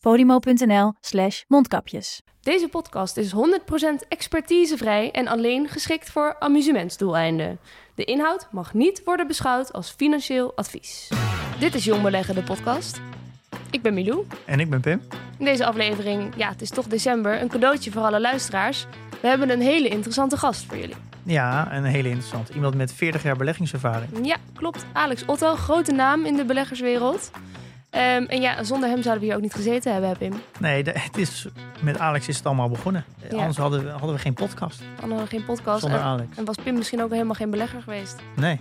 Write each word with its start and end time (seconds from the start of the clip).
podimo.nl 0.00 0.92
slash 1.00 1.42
mondkapjes. 1.48 2.22
Deze 2.40 2.68
podcast 2.68 3.16
is 3.16 3.34
100% 3.34 3.36
expertisevrij 4.08 5.10
en 5.10 5.28
alleen 5.28 5.68
geschikt 5.68 6.10
voor 6.10 6.36
amusementsdoeleinden. 6.38 7.58
De 7.94 8.04
inhoud 8.04 8.48
mag 8.50 8.74
niet 8.74 9.02
worden 9.04 9.26
beschouwd 9.26 9.72
als 9.72 9.90
financieel 9.90 10.52
advies. 10.56 11.08
Dit 11.58 11.74
is 11.74 11.84
Jong 11.84 12.02
Beleggen, 12.02 12.34
de 12.34 12.42
podcast. 12.42 13.00
Ik 13.70 13.82
ben 13.82 13.94
Milou. 13.94 14.26
En 14.44 14.60
ik 14.60 14.70
ben 14.70 14.80
Pim. 14.80 15.00
In 15.38 15.44
deze 15.44 15.66
aflevering, 15.66 16.34
ja, 16.36 16.48
het 16.48 16.62
is 16.62 16.70
toch 16.70 16.86
december, 16.86 17.40
een 17.40 17.48
cadeautje 17.48 17.90
voor 17.90 18.02
alle 18.02 18.20
luisteraars. 18.20 18.86
We 19.20 19.28
hebben 19.28 19.50
een 19.50 19.60
hele 19.60 19.88
interessante 19.88 20.36
gast 20.36 20.64
voor 20.64 20.76
jullie. 20.76 20.96
Ja, 21.22 21.72
een 21.72 21.84
hele 21.84 22.08
interessant. 22.08 22.48
Iemand 22.48 22.74
met 22.74 22.92
40 22.92 23.22
jaar 23.22 23.36
beleggingservaring. 23.36 24.26
Ja, 24.26 24.36
klopt. 24.54 24.86
Alex 24.92 25.24
Otto, 25.24 25.54
grote 25.54 25.92
naam 25.92 26.24
in 26.24 26.36
de 26.36 26.44
beleggerswereld. 26.44 27.30
Ehm, 27.90 28.22
en 28.24 28.40
ja, 28.40 28.62
zonder 28.64 28.88
hem 28.88 29.02
zouden 29.02 29.20
we 29.20 29.26
hier 29.28 29.36
ook 29.36 29.42
niet 29.42 29.54
gezeten 29.54 29.92
hebben, 29.92 30.16
Pim. 30.18 30.32
Nee, 30.60 30.82
de- 30.84 30.92
het 30.98 31.16
is, 31.16 31.46
met 31.80 31.98
Alex 31.98 32.28
is 32.28 32.36
het 32.36 32.46
allemaal 32.46 32.68
begonnen. 32.68 33.04
Ja. 33.30 33.36
Anders 33.38 33.56
hadden 33.56 33.84
we, 33.84 33.90
hadden 33.90 34.12
we 34.12 34.18
geen 34.18 34.34
podcast 34.34 34.78
Dan 34.78 34.88
hadden 35.10 35.18
we 35.18 35.26
geen 35.26 35.44
podcast. 35.44 35.80
zonder 35.80 35.98
En, 35.98 36.04
Alex. 36.04 36.36
en 36.36 36.44
was 36.44 36.56
Pim 36.62 36.74
misschien 36.74 37.02
ook 37.02 37.10
helemaal 37.10 37.34
geen 37.34 37.50
belegger 37.50 37.82
geweest. 37.82 38.16
Nee. 38.36 38.56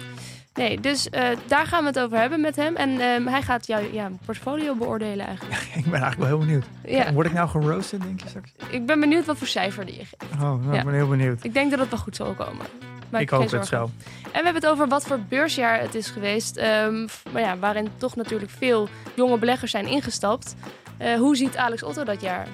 Nee, 0.54 0.80
dus 0.80 1.10
eh, 1.10 1.28
daar 1.48 1.66
gaan 1.66 1.82
we 1.82 1.88
het 1.88 2.00
over 2.00 2.18
hebben 2.18 2.42
met 2.42 2.56
hem. 2.56 2.76
En 2.76 3.00
ehm, 3.00 3.26
hij 3.28 3.42
gaat 3.42 3.68
jouw 3.68 3.82
ja, 3.92 4.10
portfolio 4.26 4.76
beoordelen 4.76 5.26
eigenlijk. 5.28 5.62
Ik 5.76 5.84
ben 5.84 6.02
eigenlijk 6.02 6.18
wel 6.18 6.28
heel 6.28 6.38
benieuwd. 6.38 6.66
Ja, 6.86 7.14
Word 7.14 7.28
ik 7.28 7.34
nou 7.34 7.50
geroasted, 7.50 8.02
denk 8.02 8.22
je 8.22 8.28
straks? 8.28 8.52
ik 8.70 8.86
ben 8.86 9.00
benieuwd 9.00 9.26
wat 9.26 9.38
voor 9.38 9.48
cijfer 9.48 9.86
die 9.86 9.96
je 9.96 10.06
geeft. 10.06 10.16
Oh, 10.34 10.40
nou, 10.42 10.72
Ja. 10.74 10.80
ik 10.80 10.86
ben 10.86 10.94
heel 10.94 11.08
benieuwd. 11.08 11.44
Ik 11.44 11.54
denk 11.54 11.70
dat 11.72 11.80
het 11.80 11.90
wel 11.90 12.00
goed 12.00 12.16
zal 12.16 12.34
komen. 12.34 12.66
Ik 13.12 13.30
hoop 13.30 13.52
het 13.52 13.66
zo. 13.68 13.84
En 13.84 13.90
we 14.22 14.32
hebben 14.44 14.54
het 14.54 14.68
over 14.68 14.88
wat 14.88 15.06
voor 15.06 15.20
beursjaar 15.30 15.80
het 15.80 15.96
is 15.96 16.10
geweest. 16.10 16.58
ehm, 16.58 17.08
maar 17.32 17.42
ja, 17.42 17.58
waarin 17.58 17.88
toch 17.98 18.16
natuurlijk 18.16 18.52
veel 18.52 18.88
jonge 19.16 19.38
beleggers 19.38 19.72
zijn 19.72 19.88
ingestapt. 19.88 20.56
Eh, 20.98 21.16
hoe 21.16 21.36
ziet 21.36 21.58
Alex 21.58 21.84
Otto 21.84 22.04
dat 22.04 22.22
jaar? 22.22 22.48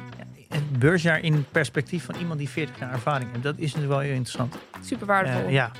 Het 0.50 0.80
beursjaar 0.80 1.20
in 1.20 1.46
perspectief 1.52 2.06
van 2.06 2.16
iemand 2.16 2.40
die 2.40 2.50
40 2.50 2.80
jaar 2.80 2.92
ervaring 2.92 3.30
heeft. 3.32 3.44
Dat 3.44 3.56
is 3.58 3.62
natuurlijk 3.66 3.90
wel 3.92 4.00
heel 4.00 4.14
interessant. 4.16 4.56
Super 4.86 5.08
waardevol. 5.08 5.46
Eh, 5.46 5.52
ja. 5.52 5.72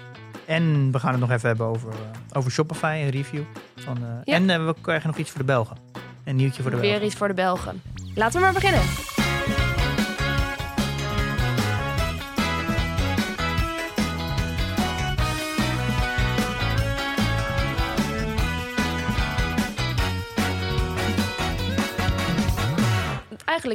En 0.46 0.92
we 0.92 1.00
gaan 1.00 1.12
het 1.12 1.20
nog 1.20 1.32
even 1.32 1.48
hebben 1.48 1.66
over, 1.66 1.90
eh, 1.90 1.98
over 2.38 2.52
Shopify, 2.52 3.00
een 3.04 3.10
review. 3.10 3.44
Van, 3.76 3.98
Ja. 4.24 4.34
En 4.34 4.66
we 4.66 4.76
krijgen 4.82 5.08
nog 5.08 5.18
iets 5.18 5.30
voor 5.30 5.40
de 5.40 5.46
Belgen. 5.46 5.78
Een 6.24 6.36
nieuwtje 6.36 6.62
voor 6.62 6.72
de 6.72 6.78
Weer 6.78 6.90
Belgen. 6.90 7.08
iets 7.08 7.16
voor 7.16 7.28
de 7.28 7.34
Belgen. 7.34 7.82
Laten 8.16 8.36
we 8.40 8.46
maar 8.46 8.54
beginnen. 8.54 8.82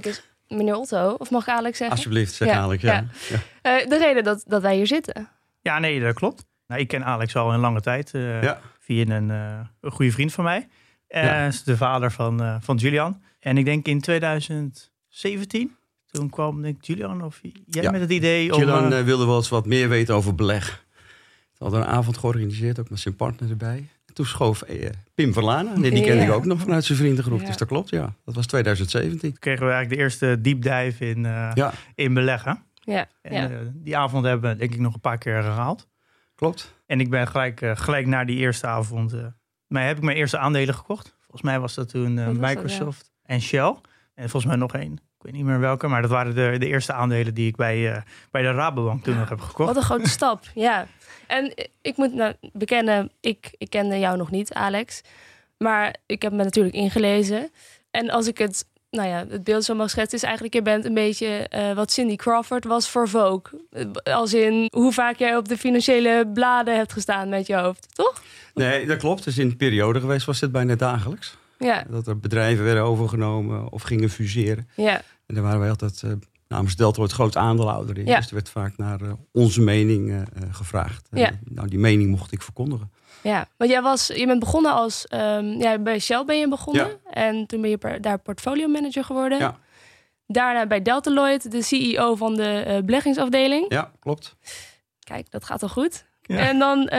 Eigenlijk 0.04 0.24
is 0.48 0.56
meneer 0.56 0.76
Otto, 0.76 1.10
of 1.18 1.30
mag 1.30 1.42
ik 1.42 1.48
Alex 1.54 1.78
zeggen? 1.78 1.96
Alsjeblieft, 1.96 2.32
zeg 2.34 2.48
Ja, 2.48 2.58
Alex. 2.58 2.82
Ja. 2.82 2.92
ja. 2.92 3.38
Ja. 3.62 3.78
Eh, 3.80 3.88
de 3.88 3.98
reden 3.98 4.24
dat, 4.24 4.44
dat 4.46 4.62
wij 4.62 4.76
hier 4.76 4.86
zitten. 4.86 5.28
Ja, 5.60 5.78
nee, 5.78 6.00
dat 6.00 6.14
klopt. 6.14 6.44
Nou, 6.66 6.80
ik 6.80 6.88
ken 6.88 7.04
Alex 7.04 7.36
al 7.36 7.52
een 7.52 7.60
lange 7.60 7.80
tijd. 7.80 8.14
eh, 8.14 8.42
Ja. 8.42 8.60
Via 8.78 9.06
een, 9.06 9.30
eh, 9.30 9.60
een 9.80 9.90
goede 9.90 10.12
vriend 10.12 10.32
van 10.32 10.44
mij. 10.44 10.68
Eh 11.08 11.22
Ja. 11.24 11.46
is 11.46 11.62
de 11.64 11.76
vader 11.76 12.12
van, 12.12 12.42
eh, 12.42 12.56
van 12.60 12.76
Julian. 12.76 13.22
En 13.40 13.58
ik 13.58 13.64
denk 13.64 13.86
in 13.86 14.00
2017, 14.00 15.76
toen 16.10 16.30
kwam 16.30 16.62
denk 16.62 16.76
ik 16.76 16.84
Julian 16.84 17.22
of 17.22 17.40
jij 17.66 17.82
Ja. 17.82 17.90
met 17.90 18.00
het 18.00 18.10
idee 18.10 18.52
om... 18.54 18.60
Julian 18.60 19.04
wilde 19.04 19.26
wel 19.26 19.36
eens 19.36 19.48
wat 19.48 19.66
meer 19.66 19.88
weten 19.88 20.14
over 20.14 20.34
beleg. 20.34 20.86
We 21.58 21.64
hadden 21.64 21.80
een 21.80 21.86
avond 21.86 22.18
georganiseerd, 22.18 22.78
ook 22.80 22.90
met 22.90 22.98
zijn 23.00 23.16
partner 23.16 23.50
erbij. 23.50 23.88
En 24.18 24.24
toen 24.24 24.32
schoof 24.32 24.62
eh, 24.62 24.90
Pim 25.14 25.32
Verlana. 25.32 25.76
Nee, 25.78 25.90
die 25.90 26.02
kende 26.04 26.22
Ja. 26.22 26.28
ik 26.28 26.32
ook 26.34 26.44
nog 26.44 26.60
vanuit 26.60 26.84
zijn 26.84 26.98
vriendengroep. 26.98 27.40
Ja. 27.40 27.46
Dus 27.46 27.56
dat 27.56 27.68
klopt, 27.68 27.90
ja. 27.90 28.14
Dat 28.24 28.34
was 28.34 28.46
2017. 28.46 29.38
kregen 29.38 29.66
we 29.66 29.72
eigenlijk 29.72 29.94
de 30.00 30.04
eerste 30.04 30.40
deep 30.40 30.62
dive 30.62 31.08
in, 31.10 31.26
eh, 31.26 31.50
Ja, 31.54 31.72
in 31.94 32.14
beleggen. 32.14 32.62
Ja, 32.74 33.06
En, 33.22 33.32
ja. 33.34 33.48
eh, 33.50 33.56
die 33.74 33.96
avond 33.96 34.24
hebben 34.24 34.50
we 34.50 34.56
denk 34.56 34.74
ik 34.74 34.80
nog 34.80 34.94
een 34.94 35.00
paar 35.00 35.18
keer 35.18 35.34
herhaald. 35.34 35.88
klopt. 36.34 36.74
En 36.86 37.00
ik 37.00 37.10
ben 37.10 37.28
gelijk, 37.28 37.60
gelijk 37.74 38.06
na 38.06 38.24
die 38.24 38.36
eerste 38.36 38.66
avond... 38.66 39.12
eh 39.12 39.26
mij 39.66 39.86
heb 39.86 39.96
ik 39.96 40.02
mijn 40.02 40.16
eerste 40.16 40.38
aandelen 40.38 40.74
gekocht. 40.74 41.14
Volgens 41.20 41.42
mij 41.42 41.60
was 41.60 41.74
dat 41.74 41.88
toen 41.88 42.16
dat, 42.16 42.36
Microsoft 42.36 43.12
en 43.22 43.40
Shell. 43.40 43.76
En 44.14 44.28
volgens 44.30 44.44
mij 44.44 44.56
nog 44.56 44.74
één. 44.74 44.98
Ik 45.18 45.24
weet 45.24 45.32
niet 45.32 45.44
meer 45.44 45.60
welke. 45.60 45.86
Maar 45.88 46.02
dat 46.02 46.10
waren 46.10 46.34
de, 46.34 46.56
de 46.58 46.66
eerste 46.66 46.92
aandelen 46.92 47.34
die 47.34 47.46
ik 47.46 47.56
bij, 47.56 47.92
eh, 47.92 48.02
bij 48.30 48.42
de 48.42 48.52
Rabobank 48.52 49.04
toen 49.04 49.18
nog 49.18 49.28
heb 49.28 49.40
gekocht. 49.40 49.68
Wat 49.68 49.76
een 49.76 49.82
grote 49.82 50.08
stap, 50.08 50.44
ja. 50.68 50.86
En 51.26 51.54
ik 51.82 51.96
moet 51.96 52.14
nou 52.14 52.34
bekennen, 52.52 53.10
ik, 53.20 53.50
ik 53.58 53.70
kende 53.70 53.98
jou 53.98 54.16
nog 54.16 54.30
niet, 54.30 54.52
Alex. 54.52 55.00
Maar 55.56 55.96
ik 56.06 56.22
heb 56.22 56.32
me 56.32 56.44
natuurlijk 56.44 56.74
ingelezen. 56.74 57.50
En 57.90 58.10
als 58.10 58.26
ik 58.26 58.38
het, 58.38 58.64
nou 58.90 59.08
ja, 59.08 59.24
het 59.28 59.44
beeld 59.44 59.64
zo 59.64 59.74
mag 59.74 59.90
schetsen, 59.90 60.18
is 60.18 60.24
eigenlijk, 60.24 60.54
je 60.54 60.62
bent 60.62 60.84
een 60.84 60.94
beetje 60.94 61.26
eh, 61.26 61.72
wat 61.72 61.92
Cindy 61.92 62.16
Crawford 62.16 62.64
was 62.64 62.88
voor 62.88 63.08
Vogue. 63.08 63.42
Als 64.02 64.34
in 64.34 64.68
hoe 64.70 64.92
vaak 64.92 65.16
jij 65.16 65.36
op 65.36 65.48
de 65.48 65.58
financiële 65.58 66.30
bladen 66.34 66.76
hebt 66.76 66.92
gestaan 66.92 67.28
met 67.28 67.46
je 67.46 67.56
hoofd, 67.56 67.94
toch? 67.94 68.22
Nee, 68.54 68.86
dat 68.86 68.98
klopt. 68.98 69.24
Dus 69.24 69.38
in 69.38 69.48
de 69.48 69.56
periode 69.56 70.00
geweest 70.00 70.26
was 70.26 70.40
dit 70.40 70.52
bijna 70.52 70.74
dagelijks. 70.74 71.36
Ja, 71.58 71.84
Dat 71.90 72.06
er 72.06 72.18
bedrijven 72.18 72.64
werden 72.64 72.82
overgenomen 72.82 73.72
of 73.72 73.82
gingen 73.82 74.10
fuseren. 74.10 74.68
ja, 74.76 75.02
En 75.26 75.34
daar 75.34 75.42
waren 75.44 75.60
wij 75.60 75.68
altijd 75.70 76.02
eh, 76.02 76.10
namens 76.48 76.76
Delta 76.76 77.06
groot 77.06 77.36
aandeelhouder 77.36 77.98
in. 77.98 78.06
Ja. 78.06 78.16
Dus 78.16 78.26
er 78.28 78.34
werd 78.34 78.48
vaak 78.48 78.76
naar 78.76 79.00
eh, 79.00 79.12
onze 79.32 79.60
mening 79.60 80.10
eh, 80.12 80.22
gevraagd. 80.50 81.08
En, 81.10 81.40
nou, 81.44 81.68
die 81.68 81.78
mening 81.78 82.10
mocht 82.10 82.32
ik 82.32 82.42
verkondigen. 82.42 82.90
ja. 83.22 83.48
Want 83.56 83.70
jij 83.70 83.82
was, 83.82 84.06
je 84.06 84.26
bent 84.26 84.40
begonnen 84.40 84.72
als, 84.72 85.06
ehm, 85.06 85.44
ja, 85.44 85.78
bij 85.78 85.98
Shell 85.98 86.24
ben 86.24 86.38
je 86.38 86.48
begonnen. 86.48 86.86
Ja. 86.86 87.10
En 87.12 87.46
toen 87.46 87.60
ben 87.60 87.70
je 87.70 87.78
per- 87.78 88.00
daar 88.00 88.18
portfolio 88.18 88.68
manager 88.68 89.04
geworden. 89.04 89.38
Ja. 89.38 89.58
Daarna 90.26 90.66
bij 90.66 90.82
Deltaloid, 90.82 91.50
de 91.50 91.62
CEO 91.62 92.14
van 92.14 92.34
de 92.36 92.82
beleggingsafdeling. 92.84 93.64
Ja, 93.72 93.92
klopt. 94.00 94.36
Kijk, 95.04 95.30
dat 95.30 95.44
gaat 95.44 95.62
al 95.62 95.68
goed. 95.68 96.04
Ja. 96.22 96.36
En 96.38 96.58
dan 96.58 96.90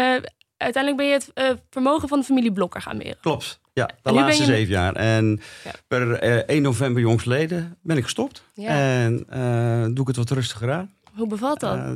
uiteindelijk 0.57 0.97
ben 0.97 1.05
je 1.05 1.13
het 1.13 1.31
vermogen 1.69 2.07
van 2.07 2.19
de 2.19 2.25
familie 2.25 2.51
Blokker 2.51 2.81
gaan 2.81 2.97
meren. 2.97 3.17
Klopt. 3.21 3.59
Ja, 3.79 3.89
de 4.03 4.11
laatste 4.11 4.43
je- 4.43 4.49
zeven 4.51 4.71
jaar. 4.73 4.95
En 4.95 5.41
Ja. 5.63 5.71
per 5.87 6.11
eh, 6.13 6.55
1 6.55 6.61
november 6.61 7.01
jongstleden 7.01 7.77
ben 7.81 7.97
ik 7.97 8.03
gestopt. 8.03 8.43
Ja. 8.53 8.67
En 8.69 9.25
eh, 9.29 9.83
doe 9.83 10.01
ik 10.01 10.07
het 10.07 10.15
wat 10.15 10.29
rustiger 10.31 10.71
aan. 10.71 10.93
Hoe 11.13 11.27
bevalt 11.27 11.59
dat? 11.59 11.75
Eh, 11.77 11.91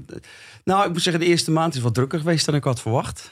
nou, 0.63 0.85
ik 0.85 0.91
moet 0.91 1.01
zeggen, 1.01 1.21
de 1.23 1.27
eerste 1.29 1.51
maand 1.51 1.75
is 1.75 1.81
wat 1.81 1.93
drukker 1.93 2.19
geweest 2.19 2.45
dan 2.45 2.55
ik 2.55 2.63
had 2.63 2.81
verwacht. 2.81 3.31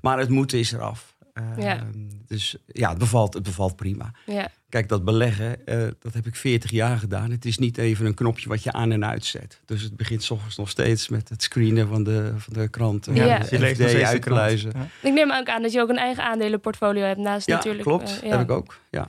Maar 0.00 0.18
het 0.18 0.28
moeten 0.28 0.58
is 0.58 0.72
eraf. 0.72 1.09
Eh, 1.56 1.64
Ja. 1.64 1.80
Dus 2.26 2.56
ja, 2.66 2.88
het 2.88 2.98
bevalt, 2.98 3.34
het 3.34 3.42
bevalt 3.42 3.76
prima. 3.76 4.10
ja, 4.26 4.48
Kijk, 4.68 4.88
dat 4.88 5.04
beleggen, 5.04 5.66
eh, 5.66 5.88
dat 5.98 6.12
heb 6.14 6.26
ik 6.26 6.36
40 6.36 6.70
jaar 6.70 6.98
gedaan. 6.98 7.30
Het 7.30 7.44
is 7.44 7.58
niet 7.58 7.78
even 7.78 8.06
een 8.06 8.14
knopje 8.14 8.48
wat 8.48 8.62
je 8.62 8.72
aan 8.72 8.92
en 8.92 9.04
uitzet. 9.04 9.60
Dus 9.64 9.82
het 9.82 9.96
begint 9.96 10.22
's 10.22 10.30
ochtends 10.30 10.56
nog 10.56 10.68
steeds 10.70 11.08
met 11.08 11.28
het 11.28 11.42
screenen 11.42 11.88
van 11.88 12.02
de, 12.04 12.32
van 12.36 12.52
de 12.52 12.68
kranten. 12.68 13.14
Ja. 13.14 13.24
Ja, 13.24 13.38
Dus 13.38 13.48
je 13.48 13.58
leest 13.58 14.18
krant. 14.18 14.60
Ja. 14.60 14.68
ik 15.02 15.12
neem 15.12 15.32
ook 15.32 15.48
aan 15.48 15.62
dat 15.62 15.72
je 15.72 15.80
ook 15.80 15.88
een 15.88 15.96
eigen 15.98 16.24
aandelenportfolio 16.24 17.02
hebt 17.04 17.18
naast 17.20 17.46
Ja, 17.46 17.54
natuurlijk. 17.54 17.84
klopt. 17.84 18.20
eh, 18.22 18.28
ja. 18.28 18.36
Heb 18.36 18.40
ik 18.40 18.50
ook. 18.50 18.78
Ja. 18.90 19.06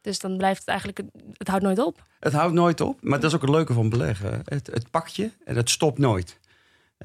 Dus 0.00 0.18
dan 0.18 0.36
blijft 0.36 0.58
het 0.60 0.68
eigenlijk, 0.68 1.00
het 1.32 1.48
houdt 1.48 1.64
nooit 1.64 1.78
op. 1.78 2.02
Het 2.20 2.32
houdt 2.32 2.54
nooit 2.54 2.80
op, 2.80 2.98
maar 3.02 3.20
dat 3.20 3.30
is 3.30 3.36
ook 3.36 3.42
het 3.42 3.50
leuke 3.50 3.72
van 3.72 3.88
beleggen. 3.88 4.40
Het, 4.44 4.66
het 4.66 4.90
pakt 4.90 5.16
je 5.16 5.30
en 5.44 5.56
het 5.56 5.70
stopt 5.70 5.98
nooit. 5.98 6.38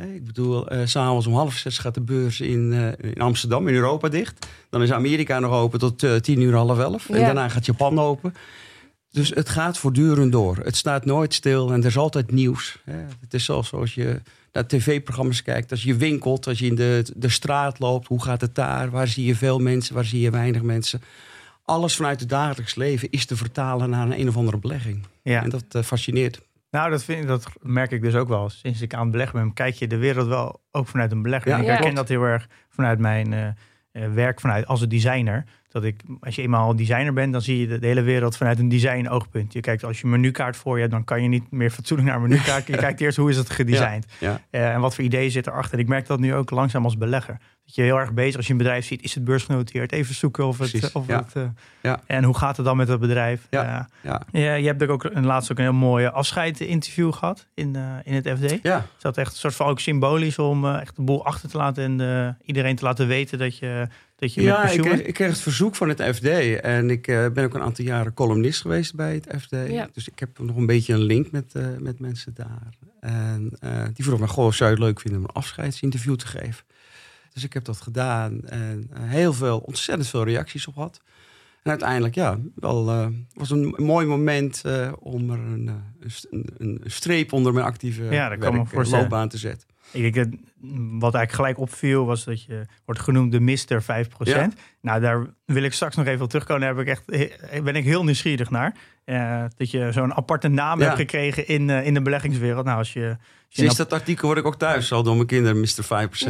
Ik 0.03 0.25
bedoel, 0.25 0.67
eh, 0.67 0.85
s'avonds 0.85 1.27
om 1.27 1.33
half 1.33 1.55
zes 1.55 1.77
gaat 1.77 1.93
de 1.93 2.01
beurs 2.01 2.39
in, 2.41 2.73
eh, 2.73 3.11
in 3.11 3.21
Amsterdam, 3.21 3.67
in 3.67 3.73
Europa 3.73 4.09
dicht. 4.09 4.47
Dan 4.69 4.81
is 4.81 4.91
Amerika 4.91 5.39
nog 5.39 5.51
open 5.51 5.79
tot 5.79 6.03
eh, 6.03 6.15
tien 6.15 6.41
uur, 6.41 6.55
half 6.55 6.79
elf. 6.79 7.09
En 7.09 7.19
Ja. 7.19 7.25
daarna 7.25 7.49
gaat 7.49 7.65
Japan 7.65 7.99
open. 7.99 8.33
Dus 9.11 9.29
het 9.29 9.49
gaat 9.49 9.77
voortdurend 9.77 10.31
door. 10.31 10.57
Het 10.57 10.75
staat 10.75 11.05
nooit 11.05 11.33
stil 11.33 11.71
en 11.71 11.79
er 11.79 11.85
is 11.87 11.97
altijd 11.97 12.31
nieuws. 12.31 12.77
Hè. 12.83 12.97
Het 13.19 13.33
is 13.33 13.45
zoals 13.45 13.73
als 13.73 13.93
je 13.93 14.21
naar 14.53 14.67
tv-programma's 14.67 15.41
kijkt. 15.43 15.71
Als 15.71 15.83
je 15.83 15.95
winkelt, 15.95 16.47
als 16.47 16.59
je 16.59 16.65
in 16.65 16.75
de, 16.75 17.05
de 17.15 17.29
straat 17.29 17.79
loopt. 17.79 18.07
Hoe 18.07 18.23
gaat 18.23 18.41
het 18.41 18.55
daar? 18.55 18.89
Waar 18.89 19.07
zie 19.07 19.25
je 19.25 19.35
veel 19.35 19.59
mensen? 19.59 19.95
Waar 19.95 20.05
zie 20.05 20.19
je 20.21 20.29
weinig 20.29 20.61
mensen? 20.61 21.01
Alles 21.63 21.95
vanuit 21.95 22.19
het 22.19 22.29
dagelijks 22.29 22.75
leven 22.75 23.09
is 23.11 23.25
te 23.25 23.35
vertalen 23.35 23.89
naar 23.89 24.05
een, 24.05 24.19
een 24.19 24.27
of 24.27 24.37
andere 24.37 24.57
belegging. 24.57 25.03
Ja. 25.23 25.43
En 25.43 25.49
dat 25.49 25.85
fascineert. 25.85 26.39
Nou, 26.71 26.89
dat, 26.89 27.03
vind, 27.03 27.21
ik- 27.21 27.27
dat 27.27 27.49
merk 27.61 27.91
ik 27.91 28.01
dus 28.01 28.15
ook 28.15 28.27
wel. 28.27 28.49
Sinds 28.49 28.81
ik 28.81 28.93
aan 28.93 29.01
het 29.01 29.11
beleggen 29.11 29.39
ben, 29.39 29.53
kijk 29.53 29.73
je 29.75 29.87
de 29.87 29.97
wereld 29.97 30.27
wel 30.27 30.61
ook 30.71 30.87
vanuit 30.87 31.11
een 31.11 31.21
belegger. 31.21 31.51
Ja, 31.51 31.57
ik 31.57 31.65
herken 31.73 31.95
dat 31.95 32.07
heel 32.07 32.23
erg 32.23 32.47
vanuit 32.69 32.99
mijn, 32.99 33.33
eh, 33.33 33.47
eh, 33.91 34.13
werk 34.13 34.39
vanuit 34.39 34.67
als 34.67 34.81
een 34.81 34.89
designer. 34.89 35.43
Dat 35.67 35.83
ik, 35.83 36.01
als 36.19 36.35
je 36.35 36.41
eenmaal 36.41 36.75
designer 36.75 37.13
bent, 37.13 37.31
dan 37.33 37.41
zie 37.41 37.59
je 37.59 37.67
de, 37.67 37.79
de 37.79 37.87
hele 37.87 38.01
wereld 38.01 38.37
vanuit 38.37 38.59
een 38.59 38.69
design 38.69 39.07
oogpunt. 39.07 39.53
Je 39.53 39.59
kijkt 39.59 39.83
als 39.83 39.97
je 39.97 40.03
een 40.03 40.09
menukaart 40.09 40.55
voor 40.57 40.73
je 40.75 40.79
hebt, 40.79 40.91
dan 40.93 41.03
kan 41.03 41.21
je 41.21 41.27
niet 41.27 41.51
meer 41.51 41.69
fatsoenlijk 41.69 42.09
naar 42.09 42.17
een 42.21 42.27
menukaart. 42.29 42.67
Je 42.67 42.77
kijkt 42.77 43.01
eerst 43.01 43.17
hoe 43.17 43.29
is 43.29 43.37
het 43.37 43.49
gedesigned. 43.49 44.05
Ja. 44.19 44.41
Eh, 44.49 44.73
en 44.73 44.79
wat 44.81 44.95
voor 44.95 45.03
ideeën 45.03 45.31
zit 45.31 45.47
erachter. 45.47 45.73
En 45.73 45.79
ik 45.79 45.87
merk 45.87 46.05
dat 46.07 46.19
nu 46.19 46.33
ook 46.33 46.49
langzaam 46.49 46.83
als 46.83 46.97
belegger. 46.97 47.37
Dat 47.69 47.77
je 47.77 47.83
heel 47.83 47.99
erg 47.99 48.13
bezig 48.13 48.35
als 48.35 48.45
je 48.45 48.51
een 48.51 48.57
bedrijf 48.57 48.85
ziet, 48.85 49.01
is 49.01 49.13
het 49.13 49.23
beursgenoteerd? 49.23 49.91
Even 49.91 50.15
zoeken 50.15 50.47
of 50.47 50.57
het. 50.57 50.69
Precies, 50.69 50.91
Of 50.91 51.07
ja. 51.07 51.17
het 51.17 51.35
eh, 51.35 51.43
Ja. 51.81 52.01
En 52.05 52.23
hoe 52.23 52.37
gaat 52.37 52.57
het 52.57 52.65
dan 52.65 52.77
met 52.77 52.87
het 52.87 52.99
bedrijf? 52.99 53.47
Ja. 53.49 53.87
Ja. 54.01 54.21
ja, 54.31 54.53
je 54.53 54.67
hebt 54.67 54.87
ook 54.87 55.03
een, 55.03 55.25
laatst 55.25 55.51
ook 55.51 55.57
een 55.57 55.63
heel 55.63 55.73
mooi 55.73 56.05
afscheidinterview 56.05 57.13
gehad 57.13 57.47
in, 57.53 57.75
eh, 57.75 57.83
in 58.03 58.13
het 58.13 58.27
FD. 58.27 58.59
Ja. 58.63 58.75
Het 58.75 58.85
zat 58.97 59.17
echt 59.17 59.31
een 59.31 59.37
soort 59.37 59.55
van 59.55 59.67
ook 59.67 59.79
symbolisch 59.79 60.39
om 60.39 60.65
eh, 60.65 60.81
echt 60.81 60.95
de 60.95 61.01
boel 61.01 61.25
achter 61.25 61.49
te 61.49 61.57
laten 61.57 61.83
en 61.83 62.01
eh, 62.01 62.33
iedereen 62.45 62.75
te 62.75 62.83
laten 62.83 63.07
weten 63.07 63.37
dat 63.37 63.57
je, 63.57 63.87
dat 64.15 64.33
je 64.33 64.41
met 64.41 64.49
Ja, 64.49 64.69
ik 64.69 64.81
kreeg, 64.81 65.01
ik 65.01 65.13
kreeg 65.13 65.29
het 65.29 65.39
verzoek 65.39 65.75
van 65.75 65.89
het 65.89 66.01
FD. 66.15 66.25
En 66.61 66.89
ik 66.89 67.05
ben 67.05 67.43
ook 67.43 67.53
een 67.53 67.61
aantal 67.61 67.85
jaren 67.85 68.13
columnist 68.13 68.61
geweest 68.61 68.95
bij 68.95 69.13
het 69.13 69.41
FD. 69.41 69.55
Ja. 69.67 69.89
Dus 69.93 70.07
ik 70.07 70.19
heb 70.19 70.39
nog 70.39 70.55
een 70.55 70.65
beetje 70.65 70.93
een 70.93 71.03
link 71.03 71.31
met, 71.31 71.55
eh, 71.55 71.63
met 71.79 71.99
mensen 71.99 72.33
daar. 72.33 72.69
En 72.99 73.51
eh, 73.59 73.83
die 73.93 74.05
vroeg 74.05 74.19
me, 74.19 74.27
goh, 74.27 74.51
zou 74.51 74.69
je 74.69 74.75
het 74.75 74.85
leuk 74.85 74.99
vinden 74.99 75.21
om 75.21 75.25
een 75.27 75.35
afscheidsinterview 75.35 76.15
te 76.15 76.27
geven? 76.27 76.63
Dus 77.33 77.43
ik 77.43 77.53
heb 77.53 77.63
dat 77.65 77.81
gedaan 77.81 78.41
en 78.45 78.89
eh, 78.93 78.99
heel 79.03 79.33
veel, 79.33 79.57
ontzettend 79.59 80.07
veel 80.09 80.23
reacties 80.23 80.67
op 80.67 80.75
had. 80.75 81.01
En 81.63 81.69
uiteindelijk, 81.71 82.15
ja, 82.15 82.37
wel, 82.55 82.89
eh, 82.89 83.07
was 83.33 83.49
een 83.49 83.73
mooi 83.77 84.05
moment 84.05 84.61
eh, 84.65 84.91
om 84.99 85.29
er 85.29 85.39
een, 85.39 85.67
een 85.99 86.11
st- 86.11 86.27
een, 86.31 86.49
een 86.57 86.81
streep 86.85 87.33
onder 87.33 87.53
mijn 87.53 87.65
actieve 87.65 88.03
Ja, 88.03 88.29
dat 88.29 88.37
kan 88.39 88.53
me 88.55 88.63
werk- 88.71 88.87
loopbaan 88.89 89.29
te 89.29 89.37
zetten. 89.37 89.67
Ik 89.91 90.01
denk 90.01 90.15
dat 90.15 90.39
wat 90.99 91.13
eigenlijk 91.13 91.31
gelijk 91.31 91.57
opviel 91.59 92.05
was 92.05 92.23
dat 92.23 92.43
je 92.43 92.65
wordt 92.85 93.01
genoemd 93.01 93.31
de 93.31 93.39
Mister 93.39 93.81
5%. 93.83 93.85
Nou, 94.81 95.01
daar 95.01 95.25
wil 95.45 95.63
ik 95.63 95.73
straks 95.73 95.95
nog 95.95 96.05
even 96.05 96.23
op 96.23 96.29
terugkomen. 96.29 96.61
Daar 96.61 96.75
heb 96.75 96.87
ik 96.87 96.93
echt, 97.51 97.63
ben 97.63 97.75
ik 97.75 97.83
heel 97.83 98.03
nieuwsgierig 98.03 98.49
naar. 98.49 98.75
Dat 99.57 99.71
je 99.71 99.91
zo'n 99.91 100.13
aparte 100.13 100.47
naam 100.47 100.79
Ja. 100.79 100.85
hebt 100.85 100.97
gekregen 100.97 101.47
in, 101.47 101.69
in 101.69 101.93
de 101.93 102.01
beleggingswereld. 102.01 102.65
Nou, 102.65 102.77
als 102.77 102.93
je 102.93 103.17
Sinds 103.51 103.75
dat 103.75 103.93
artikel 103.93 104.25
word 104.27 104.39
ik 104.39 104.45
ook 104.45 104.55
thuis 104.55 104.91
al 104.91 105.03
door 105.03 105.15
mijn 105.15 105.27
kinderen 105.27 105.59
Mr. 105.59 105.83
5%. 105.83 105.87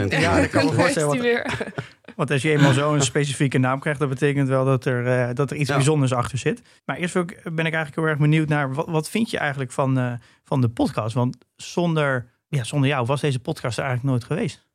Ja, 0.10 0.40
dat 0.42 0.50
kan 0.50 0.66
me 0.66 0.72
voorstellen, 0.72 1.12
die 1.12 1.22
weer. 1.22 1.46
Want 2.16 2.32
als 2.32 2.42
je 2.42 2.52
eenmaal 2.52 2.74
zo'n 2.74 3.02
specifieke 3.02 3.58
naam 3.58 3.80
krijgt, 3.80 4.00
dat 4.00 4.10
betekent 4.10 4.48
wel 4.48 4.66
dat 4.66 4.86
er, 4.86 5.08
eh, 5.08 5.36
dat 5.36 5.52
er 5.52 5.58
iets 5.58 5.70
Ja. 5.70 5.76
bijzonders 5.76 6.14
achter 6.14 6.38
zit. 6.38 6.62
Maar 6.86 6.98
eerst 6.98 7.14
wil 7.14 7.24
ik- 7.24 7.42
ben 7.44 7.66
ik 7.66 7.74
eigenlijk 7.74 7.96
heel 7.96 8.06
erg 8.06 8.18
benieuwd 8.18 8.48
naar 8.48 8.74
wat, 8.74 8.88
wat 8.88 9.10
vind 9.10 9.30
je 9.32 9.38
eigenlijk 9.38 9.72
van, 9.72 9.98
eh, 10.00 10.14
van 10.44 10.62
de 10.62 10.70
podcast? 10.70 11.14
Want 11.16 11.38
zonder, 11.56 12.30
ja, 12.48 12.64
zonder 12.64 12.90
jou 12.90 13.06
was 13.06 13.22
deze 13.22 13.40
podcast 13.40 13.78
er 13.78 13.84
eigenlijk 13.84 14.14
nooit 14.14 14.24
geweest. 14.32 14.68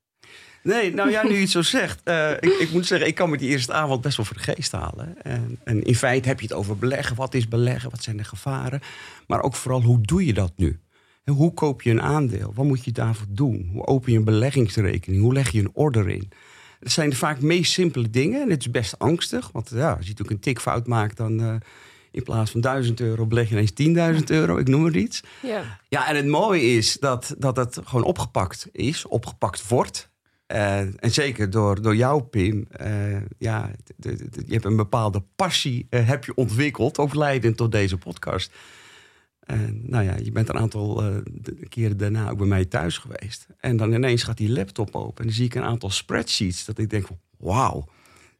Nee, 0.62 0.94
nou 0.94 1.11
ja, 1.11 1.23
nu 1.23 1.35
je 1.35 1.41
het 1.41 1.50
zo 1.50 1.62
zegt. 1.62 2.00
eh, 2.05 2.31
ik, 2.31 2.44
ik 2.58 2.70
moet 2.73 2.87
zeggen, 2.87 3.08
ik 3.08 3.14
kan 3.14 3.31
me 3.31 3.37
die 3.37 3.49
eerste 3.49 3.73
avond 3.73 4.00
best 4.00 4.17
wel 4.17 4.26
voor 4.26 4.37
de 4.37 4.43
geest 4.52 4.73
halen. 4.73 5.23
En, 5.23 5.58
en 5.64 5.82
in 5.82 5.94
feite 5.94 6.29
heb 6.29 6.41
je 6.41 6.46
het 6.46 6.55
over 6.56 6.76
beleggen. 6.76 7.17
Wat 7.17 7.35
is 7.35 7.49
beleggen? 7.49 7.91
Wat 7.91 8.02
zijn 8.02 8.17
de 8.17 8.25
gevaren? 8.25 8.81
Maar 9.26 9.43
ook 9.43 9.55
vooral, 9.55 9.82
hoe 9.82 10.00
doe 10.00 10.26
je 10.26 10.32
dat 10.35 10.52
nu? 10.56 10.79
Hoe 11.31 11.55
koop 11.55 11.82
je 11.82 11.91
een 11.91 12.03
aandeel? 12.03 12.53
Wat 12.55 12.65
moet 12.67 12.85
je 12.85 12.93
daarvoor 12.93 13.26
doen? 13.29 13.69
Hoe 13.73 13.87
open 13.87 14.12
je 14.12 14.19
een 14.19 14.25
beleggingsrekening? 14.25 15.23
Hoe 15.23 15.32
leg 15.32 15.50
je 15.50 15.61
een 15.61 15.71
order 15.73 16.09
in? 16.09 16.29
Het 16.81 16.93
zijn 16.93 17.11
de 17.11 17.17
vaak 17.17 17.41
meest 17.41 17.73
simpele 17.73 18.11
dingen. 18.11 18.41
En 18.43 18.50
het 18.50 18.61
is 18.61 18.71
best 18.71 18.99
angstig. 18.99 19.50
Want 19.53 19.71
ja, 19.75 19.88
als 19.91 20.03
je 20.05 20.11
natuurlijk 20.11 20.31
een 20.31 20.41
tikfout 20.41 20.87
maakt, 20.87 21.17
dan 21.17 21.41
eh, 21.41 21.55
in 22.11 22.23
plaats 22.23 22.50
van 22.50 22.61
1000 22.61 23.00
euro 23.00 23.26
beleg 23.26 23.49
je 23.49 23.55
ineens 23.55 24.19
10.000 24.21 24.25
euro. 24.25 24.56
Ik 24.56 24.69
noem 24.69 24.82
maar 24.82 24.97
iets. 24.97 25.23
Ja. 25.43 25.81
Ja, 25.88 26.09
en 26.09 26.17
het 26.17 26.26
mooie 26.26 26.62
is 26.62 26.97
dat, 27.00 27.35
dat 27.38 27.56
het 27.56 27.79
gewoon 27.85 28.05
opgepakt 28.05 28.69
is, 28.73 29.06
opgepakt 29.06 29.69
wordt. 29.69 30.11
Eh, 30.47 30.79
en 30.79 31.11
zeker 31.12 31.50
door, 31.50 31.82
door 31.82 31.97
jou, 31.97 32.23
Pim. 32.23 32.67
eh, 32.70 33.17
ja, 33.38 33.70
de- 33.97 34.17
de- 34.17 34.29
de- 34.31 34.43
je 34.47 34.53
hebt 34.53 34.65
een 34.65 34.77
bepaalde 34.77 35.23
passie 35.37 35.87
heb 35.91 36.25
je 36.25 36.35
ontwikkeld, 36.35 36.99
ook 36.99 37.15
leidend 37.15 37.56
tot 37.56 37.73
deze 37.73 37.97
podcast. 37.97 38.53
En 39.44 39.81
nou 39.87 40.05
ja, 40.05 40.14
je 40.23 40.32
bent 40.32 40.49
een 40.49 40.58
aantal 40.58 41.02
eh, 41.02 41.08
keren 41.69 41.96
daarna 41.96 42.31
ook 42.31 42.38
bij 42.38 42.46
mij 42.46 42.64
thuis 42.64 42.99
geweest. 42.99 43.46
En 43.61 43.76
dan 43.76 43.93
ineens 43.93 44.23
gaat 44.23 44.37
die 44.37 44.50
laptop 44.52 44.94
open 44.96 45.17
en 45.19 45.25
dan 45.25 45.32
zie 45.35 45.44
ik 45.44 45.55
een 45.55 45.62
aantal 45.62 45.91
spreadsheets. 45.91 46.64
Dat 46.64 46.79
ik 46.79 46.91
denk 46.91 47.06
van, 47.06 47.19
wauw, 47.38 47.85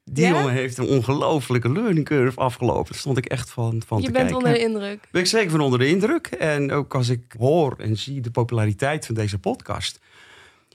die 0.05 0.25
Ja? 0.25 0.31
jongen 0.31 0.53
heeft 0.53 0.79
een 0.79 0.87
ongelofelijke 0.89 1.73
learning 1.73 2.05
curve 2.07 2.41
afgelopen. 2.41 2.93
Daar 2.93 3.01
stond 3.01 3.19
ik 3.19 3.27
echt 3.27 3.51
van, 3.51 3.83
van 3.87 4.01
Je 4.01 4.07
te 4.07 4.13
bent 4.13 4.25
kijken. 4.31 4.37
onder 4.37 4.53
de 4.53 4.59
indruk. 4.69 5.09
Ben 5.11 5.21
ik 5.21 5.27
zeker 5.29 5.51
van 5.51 5.61
onder 5.61 5.79
de 5.79 5.89
indruk. 5.89 6.27
En 6.27 6.73
ook 6.73 6.95
als 6.95 7.09
ik 7.09 7.35
hoor 7.39 7.75
en 7.79 7.97
zie 7.97 8.21
de 8.21 8.31
populariteit 8.31 9.07
van 9.07 9.15
deze 9.15 9.39
podcast. 9.39 10.01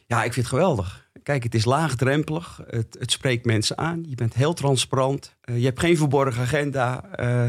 Ja, 0.07 0.17
ik 0.23 0.33
vind 0.33 0.45
het 0.45 0.55
geweldig. 0.55 1.07
Kijk, 1.23 1.43
het 1.43 1.55
is 1.55 1.65
laagdrempelig. 1.65 2.61
Het, 2.67 2.95
het 2.99 3.11
spreekt 3.11 3.45
mensen 3.45 3.77
aan. 3.77 4.05
Je 4.07 4.15
bent 4.15 4.33
heel 4.33 4.53
transparant. 4.53 5.35
Eh, 5.41 5.57
je 5.57 5.65
hebt 5.65 5.79
geen 5.79 5.97
verborgen 5.97 6.41
agenda. 6.41 7.03
Eh, 7.11 7.45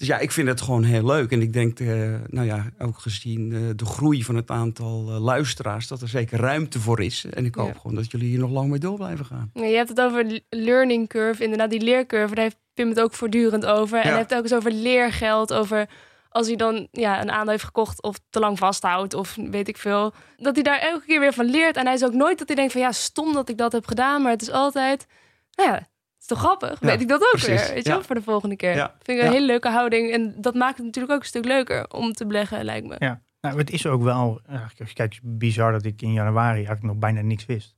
dus 0.00 0.08
ja, 0.08 0.18
ik 0.18 0.30
vind 0.30 0.48
het 0.48 0.60
gewoon 0.60 0.82
heel 0.82 1.04
leuk. 1.06 1.30
En 1.30 1.42
ik 1.42 1.52
denk, 1.52 1.80
eh, 1.80 1.88
nou 2.26 2.46
ja, 2.46 2.66
ook 2.78 2.98
gezien 2.98 3.52
eh, 3.52 3.58
de 3.76 3.84
groei 3.84 4.24
van 4.24 4.36
het 4.36 4.50
aantal 4.50 5.10
eh, 5.10 5.20
luisteraars, 5.20 5.86
dat 5.88 6.00
er 6.00 6.08
zeker 6.08 6.38
ruimte 6.38 6.80
voor 6.80 7.00
is. 7.00 7.24
En 7.30 7.44
ik 7.44 7.54
hoop 7.54 7.66
Ja. 7.66 7.74
gewoon 7.80 7.94
dat 7.96 8.10
jullie 8.10 8.28
hier 8.28 8.38
nog 8.38 8.50
lang 8.50 8.70
mee 8.70 8.78
door 8.78 8.96
blijven 8.96 9.24
gaan. 9.24 9.50
Je 9.54 9.62
hebt 9.62 9.88
het 9.88 10.00
over 10.00 10.40
learning 10.48 11.08
curve, 11.08 11.42
inderdaad, 11.42 11.70
die 11.70 11.80
leercurve. 11.80 12.34
Daar 12.34 12.44
heeft 12.44 12.56
Pim 12.74 12.88
het 12.88 13.00
ook 13.00 13.14
voortdurend 13.14 13.66
over. 13.66 13.98
En 13.98 14.06
hij 14.08 14.16
heeft 14.16 14.28
het 14.30 14.38
ook 14.38 14.44
eens 14.44 14.54
over 14.54 14.72
leergeld, 14.72 15.52
over 15.52 15.88
als 16.28 16.46
hij 16.46 16.56
dan 16.56 16.88
ja, 16.92 17.20
een 17.22 17.30
aandeel 17.30 17.50
heeft 17.50 17.64
gekocht 17.64 18.02
of 18.02 18.16
te 18.30 18.38
lang 18.40 18.58
vasthoudt 18.58 19.14
of 19.14 19.36
weet 19.50 19.68
ik 19.68 19.76
veel. 19.76 20.12
Dat 20.36 20.54
hij 20.54 20.62
daar 20.64 20.78
elke 20.78 21.06
keer 21.06 21.20
weer 21.20 21.32
van 21.32 21.50
leert. 21.50 21.76
En 21.76 21.84
hij 21.84 21.94
is 21.94 22.04
ook 22.04 22.14
nooit 22.14 22.38
dat 22.38 22.46
hij 22.46 22.56
denkt 22.56 22.72
van 22.72 22.80
ja, 22.80 22.92
stom 22.92 23.32
dat 23.32 23.48
ik 23.48 23.58
dat 23.58 23.72
heb 23.72 23.86
gedaan. 23.86 24.22
Maar 24.22 24.32
het 24.32 24.42
is 24.42 24.50
altijd, 24.50 25.06
nou 25.54 25.70
ja, 25.70 25.86
is 26.20 26.26
toch 26.26 26.38
grappig? 26.38 26.80
Ja, 26.80 26.86
weet 26.86 27.00
ik 27.00 27.08
dat 27.08 27.22
ook 27.22 27.30
precies. 27.30 27.46
weer, 27.48 27.74
weet 27.74 27.84
je 27.84 27.88
Ja. 27.90 27.94
wel, 27.96 28.04
voor 28.04 28.14
de 28.14 28.22
volgende 28.22 28.56
keer. 28.56 28.74
Ja. 28.74 28.94
Vind 29.02 29.18
ik 29.18 29.24
een 29.24 29.30
Ja. 29.30 29.32
hele 29.36 29.46
leuke 29.46 29.68
houding. 29.70 30.10
En 30.12 30.34
dat 30.40 30.54
maakt 30.54 30.76
het 30.76 30.86
natuurlijk 30.86 31.14
ook 31.14 31.20
een 31.20 31.26
stuk 31.26 31.44
leuker 31.44 31.88
om 31.90 32.12
te 32.12 32.26
beleggen, 32.26 32.64
lijkt 32.64 32.86
me. 32.86 32.96
Ja. 32.98 33.20
Nou, 33.40 33.58
het 33.58 33.70
is 33.70 33.86
ook 33.86 34.02
wel, 34.02 34.40
eigenlijk, 34.48 34.80
als 34.80 34.88
je 34.88 34.94
kijkt, 34.94 35.20
bizar 35.22 35.72
dat 35.72 35.84
ik 35.84 36.02
in 36.02 36.12
januari 36.12 36.54
eigenlijk 36.56 36.82
nog 36.86 36.96
bijna 36.96 37.20
niks 37.20 37.46
wist. 37.46 37.76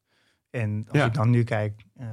En 0.51 0.85
als 0.89 0.99
Ja. 0.99 1.07
ik 1.07 1.15
dan 1.15 1.31
nu 1.31 1.45
kijk, 1.45 1.83
eh, 1.97 2.07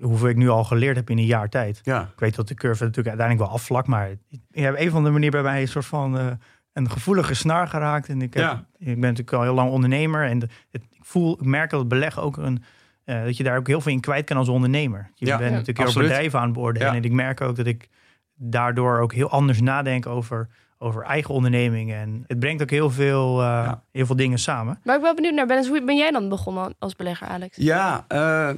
hoeveel 0.00 0.28
ik 0.28 0.36
nu 0.36 0.48
al 0.48 0.64
geleerd 0.64 0.96
heb 0.96 1.10
in 1.10 1.18
een 1.18 1.24
jaar 1.24 1.48
tijd. 1.48 1.80
Ja, 1.82 2.02
Ik 2.02 2.18
weet 2.20 2.34
dat 2.34 2.48
de 2.48 2.54
curve 2.54 2.80
natuurlijk 2.84 3.08
uiteindelijk 3.08 3.48
wel 3.48 3.56
afvlakt, 3.58 3.86
maar 3.86 4.10
ik 4.10 4.40
heb 4.50 4.78
een 4.78 4.88
of 4.88 4.94
andere 4.94 5.12
manier 5.12 5.30
bij 5.30 5.42
mij 5.42 5.60
een 5.60 5.68
soort 5.68 5.84
van 5.86 6.18
eh, 6.18 6.26
een 6.72 6.90
gevoelige 6.90 7.34
snaar 7.34 7.68
geraakt. 7.68 8.08
En 8.08 8.22
ik, 8.22 8.34
heb, 8.34 8.42
Ja. 8.42 8.66
ik 8.78 8.86
ben 8.86 8.98
natuurlijk 9.00 9.32
al 9.32 9.42
heel 9.42 9.54
lang 9.54 9.70
ondernemer 9.70 10.24
en 10.28 10.38
de- 10.38 10.48
het, 10.70 10.82
ik 10.90 11.04
voel, 11.04 11.32
ik 11.32 11.44
merk 11.46 11.70
dat 11.70 11.80
het 11.80 11.88
beleggen 11.88 12.22
ook 12.22 12.36
een, 12.36 12.62
eh, 13.04 13.24
dat 13.24 13.36
je 13.36 13.42
daar 13.42 13.56
ook 13.56 13.66
heel 13.66 13.80
veel 13.80 13.92
in 13.92 14.00
kwijt 14.00 14.24
kan 14.26 14.36
als 14.36 14.48
ondernemer. 14.48 15.10
Je 15.14 15.26
Ja, 15.26 15.36
bent 15.38 15.50
Ja, 15.50 15.56
natuurlijk 15.56 15.88
heel 15.90 16.02
bedrijven 16.02 16.38
aan 16.38 16.44
het 16.44 16.54
beoordelen 16.54 16.88
Ja. 16.88 16.94
en 16.94 17.04
ik 17.04 17.12
merk 17.12 17.40
ook 17.40 17.56
dat 17.56 17.66
ik 17.66 17.88
daardoor 18.34 18.98
ook 19.00 19.12
heel 19.12 19.30
anders 19.30 19.60
nadenk 19.60 20.06
over, 20.06 20.48
over 20.78 21.02
eigen 21.02 21.34
ondernemingen. 21.34 21.98
En 22.00 22.24
het 22.26 22.38
brengt 22.38 22.62
ook 22.62 22.70
heel 22.70 22.90
veel, 22.90 23.40
eh, 23.40 23.46
Ja. 23.46 23.82
heel 23.92 24.06
veel 24.06 24.16
dingen 24.16 24.38
samen. 24.38 24.64
Maar 24.84 24.94
ik 24.96 25.00
ben 25.00 25.02
wel 25.02 25.14
benieuwd 25.14 25.34
naar, 25.34 25.46
Dennis, 25.46 25.68
hoe 25.68 25.84
ben 25.84 25.96
jij 25.96 26.10
dan 26.10 26.28
begonnen 26.28 26.74
als 26.78 26.96
belegger, 26.96 27.26
Alex? 27.26 27.56
Ja, 27.56 28.04
eh, 28.08 28.50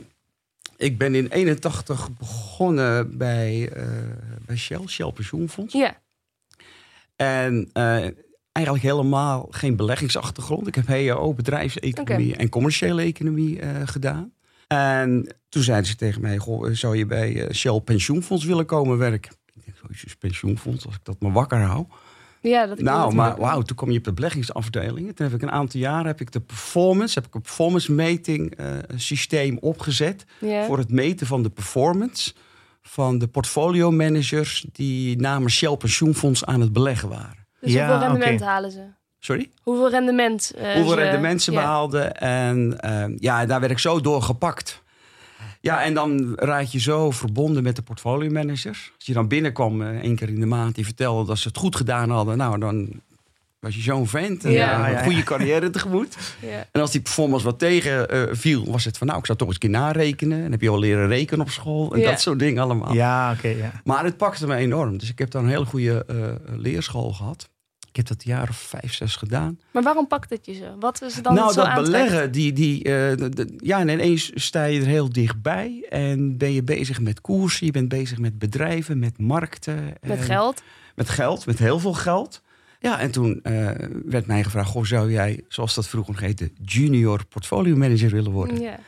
ik 0.76 0.98
ben 0.98 1.14
in 1.14 1.28
81 1.28 2.08
begonnen 2.18 3.18
bij, 3.18 3.68
eh, 3.72 3.84
bij 4.46 4.56
Shell, 4.56 4.86
Shell 4.86 5.12
Pensioenfonds. 5.12 5.72
Ja, 5.74 5.96
En 7.16 7.70
eh, 7.72 8.08
eigenlijk 8.52 8.84
helemaal 8.84 9.46
geen 9.50 9.76
beleggingsachtergrond. 9.76 10.66
Ik 10.66 10.74
heb 10.74 10.86
HEO, 10.86 11.34
bedrijfseconomie 11.34 12.36
en 12.36 12.48
commerciële 12.48 13.02
economie 13.02 13.60
eh, 13.60 13.70
gedaan. 13.84 14.32
En 14.66 15.36
toen 15.48 15.62
zeiden 15.62 15.86
ze 15.86 15.96
tegen 15.96 16.20
mij, 16.22 16.36
goh, 16.36 16.70
zou 16.72 16.96
je 16.96 17.06
bij 17.06 17.46
eh, 17.46 17.54
Shell 17.54 17.80
Pensioenfonds 17.80 18.44
willen 18.44 18.66
komen 18.66 18.98
werken? 18.98 19.32
Ik 19.54 19.64
denk, 19.64 19.76
oh, 19.84 19.90
jezus, 19.90 20.16
pensioenfonds, 20.16 20.86
als 20.86 20.94
ik 20.94 21.00
dat 21.04 21.20
maar 21.20 21.32
wakker 21.32 21.58
hou. 21.58 21.86
ja 22.40 22.66
dat 22.66 22.78
Nou, 22.78 23.14
maar 23.14 23.36
wauw, 23.36 23.62
toen 23.62 23.76
kwam 23.76 23.90
je 23.90 23.98
op 23.98 24.04
de 24.04 24.12
beleggingsafdeling. 24.12 25.16
Toen 25.16 25.26
heb 25.26 25.34
ik 25.34 25.42
een 25.42 25.50
aantal 25.50 25.80
jaren 25.80 26.06
heb 26.06 26.20
ik 26.20 26.32
de 26.32 26.40
performance, 26.40 27.14
heb 27.14 27.28
ik 27.28 27.34
een 27.34 27.40
performance 27.40 27.92
meting 27.92 28.54
eh, 28.54 28.66
systeem 28.96 29.58
opgezet 29.58 30.24
voor 30.66 30.78
het 30.78 30.90
meten 30.90 31.26
van 31.26 31.42
de 31.42 31.50
performance 31.50 32.34
van 32.82 33.18
de 33.18 33.28
portfolio 33.28 33.90
managers 33.90 34.66
die 34.72 35.16
namens 35.16 35.54
Shell 35.54 35.76
Pensioenfonds 35.76 36.44
aan 36.44 36.60
het 36.60 36.72
beleggen 36.72 37.08
waren. 37.08 37.46
Dus 37.60 37.72
Ja, 37.72 37.88
hoeveel 37.88 38.08
rendement 38.08 38.40
halen 38.40 38.70
ze? 38.70 38.95
Sorry? 39.18 39.50
Hoeveel 39.62 39.90
rendement? 39.90 40.52
eh, 40.56 40.72
Hoeveel 40.74 40.88
ze- 40.92 40.94
rendement 41.02 41.42
ze 41.42 41.52
ja. 41.52 41.58
behaalden. 41.60 42.16
En 42.16 42.80
eh, 42.80 43.04
ja, 43.18 43.46
daar 43.46 43.60
werd 43.60 43.72
ik 43.72 43.78
zo 43.78 44.00
door 44.00 44.22
gepakt. 44.22 44.82
Ja, 45.60 45.82
en 45.84 45.94
dan 45.94 46.32
raad 46.34 46.72
je 46.72 46.80
zo 46.80 47.10
verbonden 47.10 47.62
met 47.62 47.76
de 47.76 47.82
portfolio 47.82 48.30
managers. 48.30 48.92
Als 48.96 49.06
je 49.06 49.12
dan 49.12 49.28
binnenkwam 49.28 49.82
eh, 49.82 49.88
één 49.88 50.16
keer 50.16 50.28
in 50.28 50.40
de 50.40 50.46
maand 50.46 50.74
die 50.74 50.84
vertelde 50.84 51.26
dat 51.26 51.38
ze 51.38 51.48
het 51.48 51.56
goed 51.56 51.76
gedaan 51.76 52.10
hadden. 52.10 52.36
Nou, 52.36 52.58
dan 52.58 52.88
was 53.60 53.74
je 53.74 53.80
zo'n 53.80 54.06
vent. 54.06 54.44
En, 54.44 54.50
Ja. 54.52 54.88
Ja, 54.88 54.98
een 54.98 55.04
goede 55.04 55.22
carrière 55.22 55.70
tegemoet. 55.70 56.16
Ja. 56.40 56.66
En 56.72 56.80
als 56.80 56.90
die 56.90 57.00
performance 57.00 57.44
wat 57.44 57.58
tegen 57.58 58.08
eh, 58.10 58.22
viel, 58.32 58.70
was 58.70 58.84
het 58.84 58.98
van 58.98 59.06
nou, 59.06 59.18
ik 59.18 59.26
zou 59.26 59.38
toch 59.38 59.46
eens 59.46 59.56
een 59.56 59.70
keer 59.70 59.78
narekenen. 59.80 60.44
En 60.44 60.50
heb 60.50 60.60
je 60.60 60.68
al 60.70 60.78
leren 60.78 61.08
rekenen 61.08 61.40
op 61.44 61.50
school 61.50 61.94
en 61.94 62.00
Ja. 62.00 62.10
dat 62.10 62.20
soort 62.20 62.38
dingen 62.38 62.62
allemaal. 62.62 62.92
Ja, 62.94 63.32
oké. 63.36 63.48
ja. 63.48 63.72
Maar 63.84 64.04
het 64.04 64.16
pakte 64.16 64.46
me 64.46 64.54
enorm. 64.56 64.98
Dus 64.98 65.10
ik 65.10 65.18
heb 65.18 65.30
daar 65.30 65.42
een 65.42 65.48
hele 65.48 65.64
goede 65.64 66.04
eh, 66.08 66.16
leerschool 66.58 67.12
gehad. 67.12 67.48
Ik 67.96 68.06
heb 68.08 68.16
dat 68.18 68.26
een 68.26 68.32
jaar 68.36 68.48
of 68.48 68.56
vijf, 68.56 68.94
zes 68.94 69.16
gedaan. 69.16 69.58
Maar 69.72 69.82
waarom 69.82 70.06
pakt 70.06 70.30
het 70.30 70.46
je 70.46 70.54
zo? 70.54 70.76
Wat 70.80 71.02
is 71.02 71.16
er 71.16 71.22
dan 71.22 71.34
nou, 71.34 71.52
zo 71.52 71.54
dat 71.60 71.66
aantrekt? 71.66 71.90
beleggen, 71.90 72.32
die, 72.32 72.52
die, 72.52 72.78
eh, 72.78 73.16
de- 73.30 73.54
ja, 73.58 73.78
en 73.80 73.88
ineens 73.88 74.30
sta 74.34 74.64
je 74.64 74.80
er 74.80 74.86
heel 74.86 75.08
dichtbij. 75.12 75.86
En 75.90 76.36
ben 76.36 76.52
je 76.52 76.62
bezig 76.62 77.00
met 77.00 77.20
koersen, 77.20 77.66
je 77.66 77.72
bent 77.72 77.88
bezig 77.88 78.18
met 78.18 78.38
bedrijven, 78.38 78.98
met 78.98 79.18
markten. 79.18 79.84
Met 80.00 80.18
en- 80.18 80.24
geld? 80.24 80.62
Met 80.94 81.08
geld, 81.08 81.46
met 81.46 81.58
heel 81.58 81.78
veel 81.78 81.92
geld. 81.92 82.42
Ja, 82.80 82.98
en 83.00 83.10
toen 83.10 83.40
eh, 83.42 83.68
werd 84.04 84.26
mij 84.26 84.44
gevraagd, 84.44 84.70
goh, 84.70 84.84
zou 84.84 85.12
jij, 85.12 85.44
zoals 85.48 85.74
dat 85.74 85.88
vroeger 85.88 86.12
nog 86.12 86.22
heette, 86.22 86.50
junior 86.64 87.24
portfolio 87.28 87.76
manager 87.76 88.10
willen 88.10 88.32
worden? 88.32 88.60
Ja. 88.60 88.78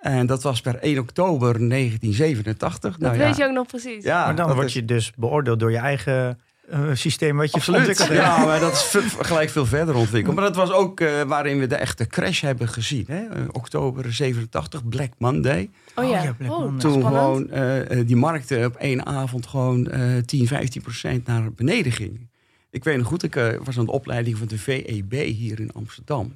En 0.00 0.26
dat 0.26 0.42
was 0.42 0.60
per 0.60 0.78
1 0.82 0.98
oktober 0.98 1.68
1987. 1.68 2.90
Dat 2.92 3.00
nou, 3.00 3.18
weet 3.18 3.36
ja. 3.36 3.44
je 3.44 3.48
ook 3.50 3.56
nog 3.56 3.66
precies. 3.66 4.04
Ja, 4.04 4.24
maar 4.24 4.36
dan 4.36 4.54
word 4.54 4.66
is- 4.66 4.72
je 4.74 4.84
dus 4.84 5.12
beoordeeld 5.16 5.60
door 5.60 5.70
je 5.70 5.76
eigen 5.78 6.38
eh, 6.68 6.90
systeem 6.92 7.36
wat 7.36 7.46
je 7.50 7.52
Absoluut. 7.56 7.78
ontwikkeld 7.80 8.08
hebt. 8.08 8.20
Ja, 8.20 8.44
maar 8.44 8.60
dat 8.60 8.72
is 8.72 8.96
gelijk 9.18 9.50
veel 9.50 9.66
verder 9.66 9.94
ontwikkeld. 9.94 10.34
Maar 10.34 10.44
dat 10.44 10.56
was 10.56 10.72
ook 10.72 11.00
eh, 11.00 11.22
waarin 11.22 11.58
we 11.58 11.66
de 11.66 11.74
echte 11.76 12.06
crash 12.06 12.40
hebben 12.40 12.68
gezien. 12.68 13.04
Hè? 13.08 13.26
Eh, 13.26 13.42
oktober 13.52 14.12
87, 14.12 14.88
Black 14.88 15.12
Monday. 15.18 15.70
Oh 15.94 16.04
ja. 16.08 16.18
Oh 16.18 16.24
ja, 16.24 16.32
Black 16.32 16.50
Oh, 16.50 16.58
Monday. 16.58 16.78
Toen 16.78 17.00
spannend. 17.00 17.48
gewoon 17.50 18.04
die 18.06 18.16
markten 18.16 18.64
op 18.64 18.74
één 18.76 19.06
avond 19.06 19.46
gewoon 19.46 19.90
eh 19.90 20.16
10, 20.18 20.46
15 20.46 20.82
procent 20.82 21.26
naar 21.26 21.52
beneden 21.52 21.92
gingen. 21.92 22.30
Ik 22.70 22.84
weet 22.84 22.96
nog 22.98 23.06
goed, 23.06 23.22
ik 23.22 23.58
was 23.64 23.78
aan 23.78 23.84
de 23.84 23.92
opleiding 23.92 24.38
van 24.38 24.46
de 24.46 24.58
VEB 24.58 25.12
hier 25.12 25.60
in 25.60 25.72
Amsterdam. 25.72 26.32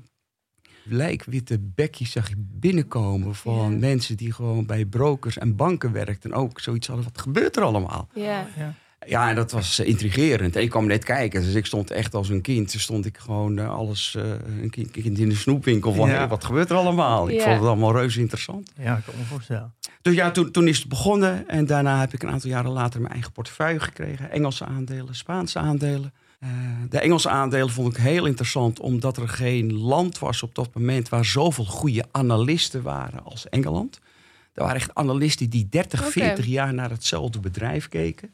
Lijkwitte 0.85 1.59
bekjes 1.75 2.11
zag 2.13 2.29
je 2.29 2.35
binnenkomen 2.39 3.35
van 3.35 3.71
Ja. 3.73 3.79
mensen 3.79 4.17
die 4.17 4.33
gewoon 4.33 4.67
bij 4.67 4.85
brokers 4.85 5.39
en 5.39 5.57
banken 5.57 5.93
werkten. 5.93 6.31
En 6.33 6.37
ook 6.37 6.61
zoiets 6.61 6.87
hadden, 6.87 7.05
wat 7.05 7.21
gebeurt 7.21 7.57
er 7.57 7.63
allemaal? 7.63 8.09
Ja. 8.15 8.47
Ja. 8.57 8.75
Ja, 9.07 9.29
en 9.29 9.35
dat 9.35 9.51
was 9.53 9.79
eh, 9.79 9.87
intrigerend. 9.89 10.57
En 10.57 10.63
ik 10.63 10.71
kwam 10.71 10.87
net 10.87 11.05
kijken, 11.05 11.43
dus 11.43 11.55
ik 11.55 11.67
stond 11.67 11.91
echt 11.91 12.15
als 12.15 12.29
een 12.29 12.41
kind. 12.41 12.71
Stond 12.71 13.07
ik 13.07 13.19
gewoon 13.19 13.59
eh, 13.59 13.71
alles, 13.75 14.15
eh, 14.19 14.25
een 14.63 14.71
kind, 14.71 14.91
kind 14.91 15.19
in 15.19 15.29
de 15.29 15.35
snoepwinkel 15.35 15.93
van, 15.93 16.09
Ja. 16.09 16.15
hey, 16.17 16.29
wat 16.29 16.45
gebeurt 16.45 16.71
er 16.71 16.77
allemaal? 16.77 17.29
Ik 17.29 17.35
Ja. 17.37 17.43
vond 17.45 17.57
het 17.59 17.67
allemaal 17.67 17.93
reuze 17.93 18.21
interessant. 18.21 18.73
ja, 18.77 18.97
ik 18.97 19.05
kan 19.05 19.15
me 19.19 19.25
voorstellen. 19.25 19.73
Dus 20.03 20.15
ja, 20.15 20.31
toen, 20.31 20.51
toen 20.51 20.69
is 20.69 20.79
het 20.79 20.89
begonnen. 20.89 21.49
En 21.49 21.67
daarna 21.67 22.01
heb 22.01 22.13
ik 22.13 22.23
een 22.23 22.31
aantal 22.31 22.51
jaren 22.51 22.71
later 22.71 23.01
mijn 23.01 23.13
eigen 23.13 23.33
portefeuille 23.33 23.81
gekregen. 23.81 24.31
Engelse 24.31 24.65
aandelen, 24.65 25.15
Spaanse 25.15 25.59
aandelen. 25.59 26.13
Eh, 26.41 26.49
de 26.89 26.99
Engelse 27.01 27.29
aandelen 27.29 27.71
vond 27.71 27.97
ik 27.97 28.03
heel 28.03 28.27
interessant, 28.27 28.81
omdat 28.81 29.17
er 29.17 29.29
geen 29.29 29.73
land 29.75 30.19
was 30.19 30.43
op 30.43 30.55
dat 30.55 30.75
moment 30.75 31.09
waar 31.09 31.25
zoveel 31.25 31.65
goede 31.65 32.05
analisten 32.11 32.83
waren 32.83 33.25
als 33.25 33.49
Engeland. 33.49 33.99
Er 34.55 34.63
waren 34.63 34.77
echt 34.77 34.95
analisten 34.95 35.51
die 35.51 35.67
30, 35.71 36.01
Oké. 36.01 36.11
40 36.11 36.47
jaar 36.47 36.75
naar 36.75 36.91
hetzelfde 36.91 37.41
bedrijf 37.41 37.89
keken. 37.89 38.31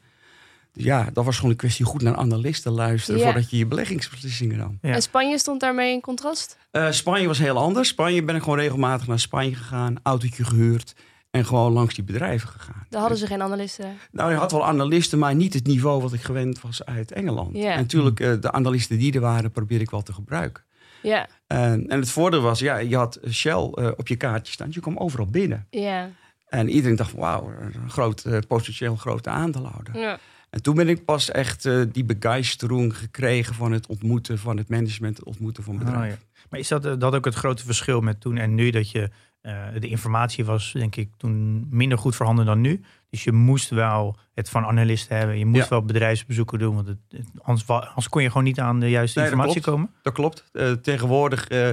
Dus 0.77 0.85
ja, 0.85 1.09
dat 1.13 1.25
was 1.25 1.35
gewoon 1.35 1.51
een 1.51 1.57
kwestie 1.57 1.85
goed 1.85 2.01
naar 2.01 2.15
analisten 2.15 2.71
luisteren 2.71 3.19
Ja. 3.19 3.25
voordat 3.25 3.49
je 3.49 3.57
je 3.57 3.65
beleggingsbeslissingen 3.65 4.57
nam. 4.57 4.77
Ja. 4.81 4.93
En 4.93 5.01
Spanje 5.01 5.37
stond 5.39 5.59
daarmee 5.59 5.93
in 5.93 6.01
contrast? 6.01 6.57
Eh, 6.71 6.91
Spanje 6.91 7.27
was 7.27 7.39
heel 7.39 7.57
anders. 7.57 7.87
Spanje 7.87 8.23
ben 8.23 8.35
ik 8.35 8.41
gewoon 8.43 8.57
regelmatig 8.59 9.07
naar 9.07 9.19
Spanje 9.19 9.55
gegaan, 9.55 9.95
autootje 10.03 10.43
gehuurd 10.43 10.95
en 11.31 11.45
gewoon 11.45 11.71
langs 11.71 11.95
die 11.95 12.03
bedrijven 12.03 12.49
gegaan. 12.49 12.85
Daar 12.89 12.99
hadden 12.99 13.17
ze 13.19 13.27
geen 13.27 13.41
analisten. 13.41 13.97
Nou, 14.11 14.31
je 14.31 14.37
had 14.37 14.51
wel 14.51 14.65
analisten, 14.65 15.19
maar 15.19 15.35
niet 15.35 15.53
het 15.53 15.67
niveau 15.67 16.01
wat 16.01 16.13
ik 16.13 16.21
gewend 16.21 16.61
was 16.61 16.85
uit 16.85 17.11
Engeland. 17.11 17.57
Ja. 17.57 17.71
En 17.71 17.77
natuurlijk, 17.79 18.19
eh, 18.19 18.33
de 18.41 18.51
analisten 18.51 18.97
die 18.97 19.13
er 19.13 19.21
waren, 19.21 19.51
probeer 19.51 19.81
ik 19.81 19.89
wel 19.89 20.01
te 20.03 20.13
gebruiken. 20.13 20.63
Ja. 21.01 21.27
En, 21.47 21.87
en 21.87 21.99
het 21.99 22.09
voordeel 22.09 22.41
was, 22.41 22.59
ja, 22.59 22.77
je 22.77 22.95
had 22.95 23.19
Shell 23.31 23.69
eh, 23.73 23.87
op 23.97 24.07
je 24.07 24.15
kaartje 24.15 24.53
staan. 24.53 24.67
Je 24.71 24.79
kwam 24.79 24.97
overal 24.97 25.25
binnen. 25.25 25.67
Ja. 25.69 26.09
En 26.47 26.69
iedereen 26.69 26.95
dacht, 26.95 27.13
wauw, 27.13 27.51
een 27.73 27.89
groot, 27.89 28.25
potentieel 28.47 28.95
grote 28.95 29.29
aandeelhouder. 29.29 29.99
ja. 29.99 30.19
En 30.49 30.61
toen 30.61 30.75
ben 30.75 30.89
ik 30.89 31.05
pas 31.05 31.31
echt 31.31 31.65
eh, 31.65 31.81
die 31.91 32.03
begeistering 32.03 32.97
gekregen 32.97 33.55
van 33.55 33.71
het 33.71 33.87
ontmoeten 33.87 34.37
van 34.37 34.57
het 34.57 34.69
management, 34.69 35.17
het 35.17 35.25
ontmoeten 35.25 35.63
van 35.63 35.77
bedrijven. 35.77 36.17
Oh, 36.17 36.25
ja. 36.33 36.43
Maar 36.49 36.59
is 36.59 36.67
dat, 36.67 36.85
eh, 36.85 36.93
dat 36.97 37.15
ook 37.15 37.25
het 37.25 37.33
grote 37.33 37.65
verschil 37.65 38.01
met 38.01 38.21
toen 38.21 38.37
en 38.37 38.55
nu? 38.55 38.69
Dat 38.69 38.91
je 38.91 39.09
eh, 39.47 39.81
de 39.81 39.87
informatie 39.87 40.45
was, 40.45 40.71
denk 40.71 40.95
ik, 40.95 41.09
toen 41.17 41.67
minder 41.69 41.97
goed 41.97 42.15
voorhanden 42.15 42.45
dan 42.45 42.61
nu. 42.61 42.81
Dus 43.09 43.23
je 43.23 43.31
moest 43.31 43.69
wel 43.69 44.17
het 44.33 44.49
van 44.49 44.65
analisten 44.65 45.17
hebben. 45.17 45.37
Je 45.37 45.45
moest 45.45 45.63
Ja. 45.63 45.69
wel 45.69 45.81
bedrijfsbezoeken 45.85 46.59
doen. 46.59 46.75
Want 46.75 46.87
het, 46.87 46.97
het- 47.09 47.27
anders, 47.41 48.09
kon 48.09 48.21
je 48.21 48.27
gewoon 48.27 48.43
niet 48.43 48.59
aan 48.59 48.79
de 48.79 48.89
juiste 48.89 49.19
Nee, 49.19 49.27
informatie 49.29 49.61
komen. 49.61 49.89
Dat 50.01 50.13
klopt. 50.13 50.49
Eh, 50.51 50.71
tegenwoordig 50.71 51.47
eh, 51.47 51.69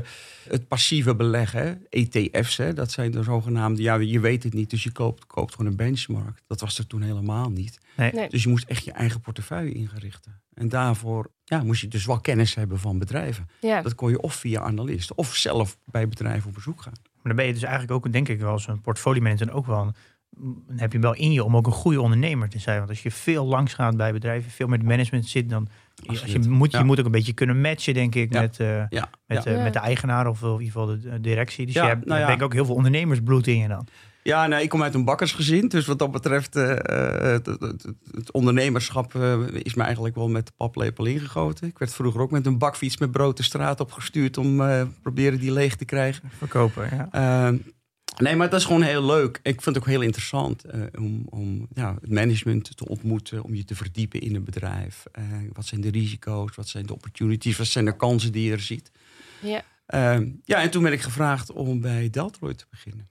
het 0.48 0.68
passieve 0.68 1.14
beleggen, 1.14 1.86
ETF's, 1.90 2.56
hè, 2.56 2.72
dat 2.72 2.90
zijn 2.92 3.10
de 3.10 3.22
zogenaamde, 3.22 3.82
ja, 3.82 3.94
je 3.94 4.20
weet 4.20 4.42
het 4.42 4.52
niet, 4.54 4.70
dus 4.70 4.82
je 4.82 4.92
koopt, 4.92 5.26
koopt 5.26 5.54
gewoon 5.54 5.70
een 5.70 5.76
benchmark. 5.76 6.42
Dat 6.46 6.60
was 6.60 6.78
er 6.78 6.86
toen 6.86 7.02
helemaal 7.02 7.50
niet. 7.50 7.78
Nee. 7.96 8.12
Nee. 8.12 8.28
Dus 8.28 8.42
je 8.42 8.48
moest 8.48 8.68
echt 8.68 8.84
je 8.84 8.92
eigen 8.92 9.20
portefeuille 9.20 9.72
ingerichten. 9.72 10.40
En 10.54 10.68
daarvoor 10.68 11.30
ja, 11.44 11.62
moest 11.62 11.80
je 11.80 11.88
dus 11.88 12.06
wel 12.06 12.20
kennis 12.20 12.54
hebben 12.54 12.78
van 12.78 12.98
bedrijven. 12.98 13.48
Ja. 13.60 13.82
Dat 13.82 13.94
kon 13.94 14.10
je 14.10 14.20
of 14.20 14.34
via 14.34 14.60
analisten 14.60 15.18
of 15.18 15.34
zelf 15.34 15.78
bij 15.84 16.08
bedrijven 16.08 16.48
op 16.48 16.54
bezoek 16.54 16.82
gaan. 16.82 16.92
Maar 17.24 17.32
dan 17.32 17.36
ben 17.36 17.44
je 17.46 17.52
dus 17.52 17.62
eigenlijk 17.62 17.92
ook, 17.92 18.12
denk 18.12 18.28
ik, 18.28 18.40
wel 18.40 18.50
als 18.50 18.66
een 18.68 18.80
portfolio 18.80 19.22
manager 19.22 19.52
ook 19.52 19.66
wel. 19.66 19.80
een- 19.80 19.94
Dan 20.66 20.78
heb 20.78 20.92
je 20.92 20.98
wel 20.98 21.14
in 21.14 21.32
je 21.32 21.44
om 21.44 21.56
ook 21.56 21.66
een 21.66 21.72
goede 21.72 22.00
ondernemer 22.00 22.48
te 22.48 22.58
zijn. 22.58 22.76
Want 22.78 22.88
als 22.90 23.02
je 23.02 23.10
veel 23.10 23.46
langs 23.46 23.74
gaat 23.74 23.96
bij 23.96 24.12
bedrijven, 24.12 24.50
veel 24.50 24.66
met 24.66 24.82
management 24.82 25.26
zit, 25.26 25.48
dan 25.50 25.68
als 26.06 26.24
je 26.24 26.38
moet, 26.38 26.72
Ja. 26.72 26.78
je 26.78 26.84
moet 26.84 26.98
ook 26.98 27.04
een 27.04 27.10
beetje 27.10 27.32
kunnen 27.32 27.60
matchen, 27.60 27.94
denk 27.94 28.14
ik, 28.14 28.32
Ja. 28.32 28.40
met, 28.40 28.60
eh, 28.60 28.66
Ja, 28.88 29.08
met, 29.26 29.44
ja. 29.44 29.50
eh, 29.50 29.56
Ja. 29.56 29.62
met 29.62 29.72
de 29.72 29.78
eigenaar 29.78 30.26
of 30.26 30.42
in 30.42 30.48
ieder 30.50 30.64
geval 30.66 30.86
de 30.86 30.98
de 30.98 31.20
directie. 31.20 31.66
Dus 31.66 31.74
Ja, 31.74 31.82
je 31.82 31.88
hebt 31.88 32.06
nou 32.06 32.20
ja. 32.20 32.26
denk 32.26 32.38
ik 32.38 32.44
ook 32.44 32.52
heel 32.52 32.64
veel 32.64 32.74
ondernemersbloed 32.74 33.46
in 33.46 33.58
je 33.58 33.68
dan. 33.68 33.86
Ja, 34.26 34.46
nou, 34.46 34.62
ik 34.62 34.68
kom 34.68 34.82
uit 34.82 34.94
een 34.94 35.04
bakkersgezin. 35.04 35.68
Dus 35.68 35.86
wat 35.86 35.98
dat 35.98 36.10
betreft, 36.10 36.56
eh, 36.56 36.70
eh, 36.72 37.32
het, 37.32 37.46
het- 37.46 37.60
het- 37.60 37.86
het 38.10 38.32
ondernemerschap 38.32 39.14
eh, 39.14 39.38
is 39.52 39.74
me 39.74 39.82
eigenlijk 39.82 40.14
wel 40.14 40.28
met 40.28 40.46
de 40.46 40.52
paplepel 40.56 41.04
ingegoten. 41.04 41.68
Ik 41.68 41.78
werd 41.78 41.94
vroeger 41.94 42.20
ook 42.20 42.30
met 42.30 42.46
een 42.46 42.58
bakfiets 42.58 42.96
met 42.98 43.10
brood 43.10 43.36
de 43.36 43.42
straat 43.42 43.80
opgestuurd 43.80 44.36
om 44.36 44.60
eh 44.60 44.82
proberen 45.02 45.38
die 45.40 45.52
leeg 45.52 45.76
te 45.76 45.84
krijgen. 45.84 46.30
Verkopen, 46.38 46.88
ja. 46.96 47.08
Nee, 48.18 48.36
maar 48.36 48.50
dat 48.50 48.60
is 48.60 48.66
gewoon 48.66 48.82
heel 48.82 49.04
leuk. 49.04 49.36
Ik 49.42 49.62
vind 49.62 49.64
het 49.64 49.78
ook 49.78 49.86
heel 49.90 50.00
interessant 50.00 50.64
eh, 50.64 50.80
om, 50.98 51.26
om 51.28 51.66
ja, 51.74 51.94
het 52.00 52.10
management 52.10 52.76
te 52.76 52.88
ontmoeten, 52.88 53.42
om 53.44 53.54
je 53.54 53.64
te 53.64 53.74
verdiepen 53.74 54.20
in 54.20 54.34
een 54.34 54.44
bedrijf. 54.44 55.04
Eh, 55.12 55.22
wat 55.52 55.66
zijn 55.66 55.80
de 55.80 55.90
risico's, 55.90 56.54
wat 56.56 56.68
zijn 56.68 56.86
de 56.86 56.92
opportunities, 56.92 57.56
wat 57.56 57.66
zijn 57.66 57.84
de 57.84 57.96
kansen 57.96 58.32
die 58.32 58.44
je 58.46 58.52
er 58.52 58.60
ziet. 58.60 58.90
Ja. 59.42 59.62
Ja, 60.44 60.62
en 60.62 60.70
toen 60.70 60.82
ben 60.82 60.92
ik 60.92 61.00
gevraagd 61.00 61.52
om 61.52 61.80
bij 61.80 62.10
Deltroy 62.10 62.54
te 62.54 62.64
beginnen. 62.70 63.08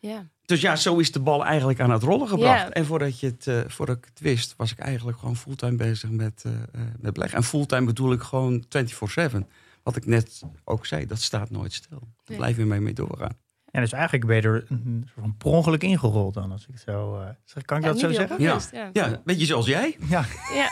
Ja. 0.00 0.26
Dus 0.44 0.60
ja, 0.60 0.76
zo 0.76 0.98
is 0.98 1.12
de 1.12 1.20
bal 1.20 1.44
eigenlijk 1.44 1.80
aan 1.80 1.90
het 1.90 2.02
rollen 2.02 2.28
gebracht. 2.28 2.62
Ja. 2.62 2.70
En 2.70 2.86
voordat, 2.86 3.20
je 3.20 3.26
het, 3.26 3.46
eh, 3.46 3.60
voordat 3.66 3.96
ik 3.96 4.04
het 4.04 4.20
wist, 4.20 4.54
was 4.56 4.72
ik 4.72 4.78
eigenlijk 4.78 5.18
gewoon 5.18 5.36
fulltime 5.36 5.76
bezig 5.76 6.10
met, 6.10 6.42
eh 6.46 6.52
eh, 6.52 6.80
met 6.98 7.12
beleggen. 7.12 7.38
En 7.38 7.44
fulltime 7.44 7.86
bedoel 7.86 8.12
ik 8.12 8.20
gewoon 8.20 8.64
24-7. 8.68 9.48
Wat 9.82 9.96
ik 9.96 10.06
net 10.06 10.42
ook 10.64 10.86
zei, 10.86 11.06
dat 11.06 11.20
staat 11.20 11.50
nooit 11.50 11.72
stil. 11.72 11.98
Daar 11.98 12.08
Nee. 12.26 12.36
blijven 12.38 12.62
we 12.62 12.68
mee, 12.68 12.80
mee 12.80 12.92
doorgaan. 12.92 13.36
En 13.70 13.80
dus 13.80 13.92
eigenlijk 13.92 14.26
ben 14.26 14.36
je 14.36 14.42
er 14.42 14.64
een 14.68 15.02
soort 15.06 15.20
van 15.20 15.36
per 15.36 15.46
ongeluk 15.50 15.82
ingerold 15.82 16.34
dan, 16.34 16.52
als 16.52 16.62
ik 16.62 16.68
het 16.72 16.82
zo 16.86 17.20
eh, 17.20 17.28
zeg. 17.44 17.64
Kan 17.64 17.76
ik 17.78 17.82
Ja, 17.84 17.90
dat 17.90 17.98
zo 17.98 18.12
zeggen? 18.12 18.40
Ja. 18.42 18.58
Ja. 18.72 18.90
Ja, 18.92 19.20
weet 19.24 19.40
je 19.40 19.46
zoals 19.46 19.66
jij? 19.66 19.96
Ja, 20.08 20.24
Ja. 20.54 20.70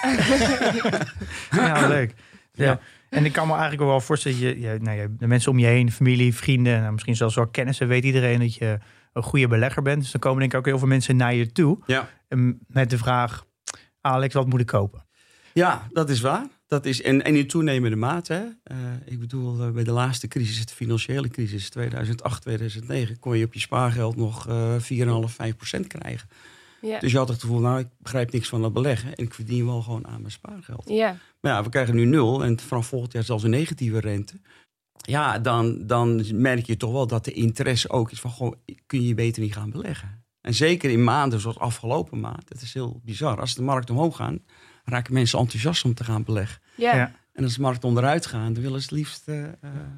ja 1.66 1.86
leuk. 1.88 2.14
Ja. 2.52 2.64
Ja. 2.64 2.80
En 3.08 3.24
ik 3.24 3.32
kan 3.32 3.46
me 3.46 3.52
eigenlijk 3.52 3.82
ook 3.82 3.88
wel 3.88 4.00
voorstellen, 4.00 4.38
je, 4.38 4.60
je, 4.60 4.78
nou, 4.80 4.98
je, 5.00 5.14
de 5.16 5.26
mensen 5.26 5.50
om 5.50 5.58
je 5.58 5.66
heen, 5.66 5.92
familie, 5.92 6.34
vrienden, 6.34 6.80
nou, 6.80 6.92
misschien 6.92 7.16
zelfs 7.16 7.34
wel 7.34 7.46
kennissen, 7.46 7.88
weet 7.88 8.04
iedereen 8.04 8.38
dat 8.38 8.54
je 8.54 8.78
een 9.18 9.30
goede 9.30 9.48
belegger 9.48 9.82
bent. 9.82 10.02
Dus 10.02 10.10
dan 10.10 10.20
komen 10.20 10.38
denk 10.40 10.52
ik 10.52 10.58
ook 10.58 10.66
heel 10.66 10.78
veel 10.78 10.88
mensen 10.88 11.16
naar 11.16 11.34
je 11.34 11.52
toe 11.52 11.78
Ja. 11.86 12.08
em, 12.28 12.58
met 12.66 12.90
de 12.90 12.98
vraag, 12.98 13.44
Alex, 14.00 14.34
wat 14.34 14.46
moet 14.46 14.60
ik 14.60 14.66
kopen? 14.66 15.06
Ja, 15.52 15.88
dat 15.92 16.10
is 16.10 16.20
waar. 16.20 16.46
Dat 16.66 16.86
is, 16.86 17.02
en, 17.02 17.24
en 17.24 17.36
in 17.36 17.46
toenemende 17.46 17.96
mate. 17.96 18.32
Hè. 18.32 18.44
Eh, 18.62 18.76
ik 19.04 19.20
bedoel, 19.20 19.62
eh, 19.62 19.70
bij 19.70 19.84
de 19.84 19.90
laatste 19.92 20.28
crisis, 20.28 20.66
de 20.66 20.74
financiële 20.74 21.28
crisis 21.28 21.70
2008, 21.70 22.42
2009, 22.42 23.18
kon 23.18 23.38
je 23.38 23.44
op 23.44 23.54
je 23.54 23.60
spaargeld 23.60 24.16
nog 24.16 24.48
eh 24.48 24.74
4,5, 24.78 25.34
5 25.34 25.56
procent 25.56 25.86
krijgen. 25.86 26.28
Ja. 26.80 26.98
Dus 26.98 27.12
je 27.12 27.18
had 27.18 27.28
het 27.28 27.40
gevoel, 27.40 27.60
nou, 27.60 27.78
ik 27.78 27.86
begrijp 27.98 28.32
niks 28.32 28.48
van 28.48 28.62
dat 28.62 28.72
beleggen 28.72 29.14
en 29.16 29.24
ik 29.24 29.34
verdien 29.34 29.66
wel 29.66 29.82
gewoon 29.82 30.06
aan 30.06 30.20
mijn 30.20 30.32
spaargeld. 30.32 30.88
ja. 30.88 31.16
Maar 31.40 31.52
ja, 31.52 31.62
we 31.62 31.68
krijgen 31.68 31.94
nu 31.94 32.04
nul 32.04 32.44
en 32.44 32.60
vanaf 32.60 32.86
volgend 32.86 33.12
jaar 33.12 33.22
zelfs 33.24 33.42
een 33.44 33.50
negatieve 33.50 34.00
rente. 34.00 34.40
Ja, 35.06 35.38
dan, 35.38 35.86
dan 35.86 36.24
merk 36.40 36.66
je 36.66 36.76
toch 36.76 36.92
wel 36.92 37.06
dat 37.06 37.24
de 37.24 37.32
interesse 37.32 37.90
ook 37.90 38.10
is 38.10 38.20
van, 38.20 38.30
gewoon, 38.30 38.56
kun 38.86 39.02
je 39.02 39.14
beter 39.14 39.42
niet 39.42 39.52
gaan 39.54 39.70
beleggen. 39.70 40.22
En 40.40 40.54
zeker 40.54 40.90
in 40.90 41.04
maanden 41.04 41.40
zoals 41.40 41.58
afgelopen 41.58 42.20
maand, 42.20 42.48
het 42.48 42.62
is 42.62 42.74
heel 42.74 43.00
bizar. 43.04 43.40
Als 43.40 43.54
de 43.54 43.62
markt 43.62 43.90
omhoog 43.90 44.16
gaan, 44.16 44.38
raken 44.84 45.14
mensen 45.14 45.38
enthousiast 45.38 45.84
om 45.84 45.94
te 45.94 46.04
gaan 46.04 46.24
beleggen. 46.24 46.62
Ja. 46.74 46.94
Ja. 46.96 47.12
En 47.32 47.44
als 47.44 47.54
de 47.54 47.60
markt 47.60 47.84
onderuit 47.84 48.26
gaat, 48.26 48.54
dan 48.54 48.62
willen 48.62 48.80
ze 48.80 48.86
het 48.86 48.90
liefst... 48.96 49.28
eh, 49.28 49.44
eh, 49.44 49.52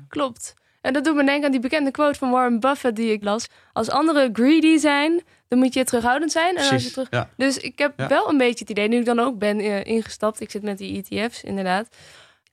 Klopt. 0.09 0.55
En 0.81 0.93
dat 0.93 1.05
doet 1.05 1.15
me 1.15 1.25
denken 1.25 1.45
aan 1.45 1.51
die 1.51 1.61
bekende 1.61 1.91
quote 1.91 2.19
van 2.19 2.31
Warren 2.31 2.61
Buffett 2.61 2.97
die 2.97 3.13
ik 3.13 3.25
las. 3.25 3.47
Als 3.73 3.91
anderen 3.91 4.31
greedy 4.33 4.77
zijn, 4.79 5.23
dan 5.49 5.59
moet 5.59 5.75
je 5.75 5.85
terughoudend 5.85 6.33
zijn. 6.33 6.49
En 6.57 6.57
als 6.57 6.65
je 6.65 6.71
precies. 6.75 6.93
terug... 6.93 7.09
Ja. 7.11 7.29
Dus 7.37 7.59
ik 7.59 7.79
heb 7.79 7.93
Ja. 7.97 8.09
wel 8.09 8.29
een 8.29 8.39
beetje 8.39 8.59
het 8.59 8.71
idee, 8.71 8.89
nu 8.89 8.99
ik 8.99 9.05
dan 9.05 9.19
ook 9.19 9.39
ben 9.39 9.59
eh, 9.59 9.85
ingestapt, 9.85 10.41
ik 10.41 10.51
zit 10.51 10.63
met 10.63 10.79
die 10.79 11.05
ETF's 11.09 11.43
inderdaad. 11.43 11.89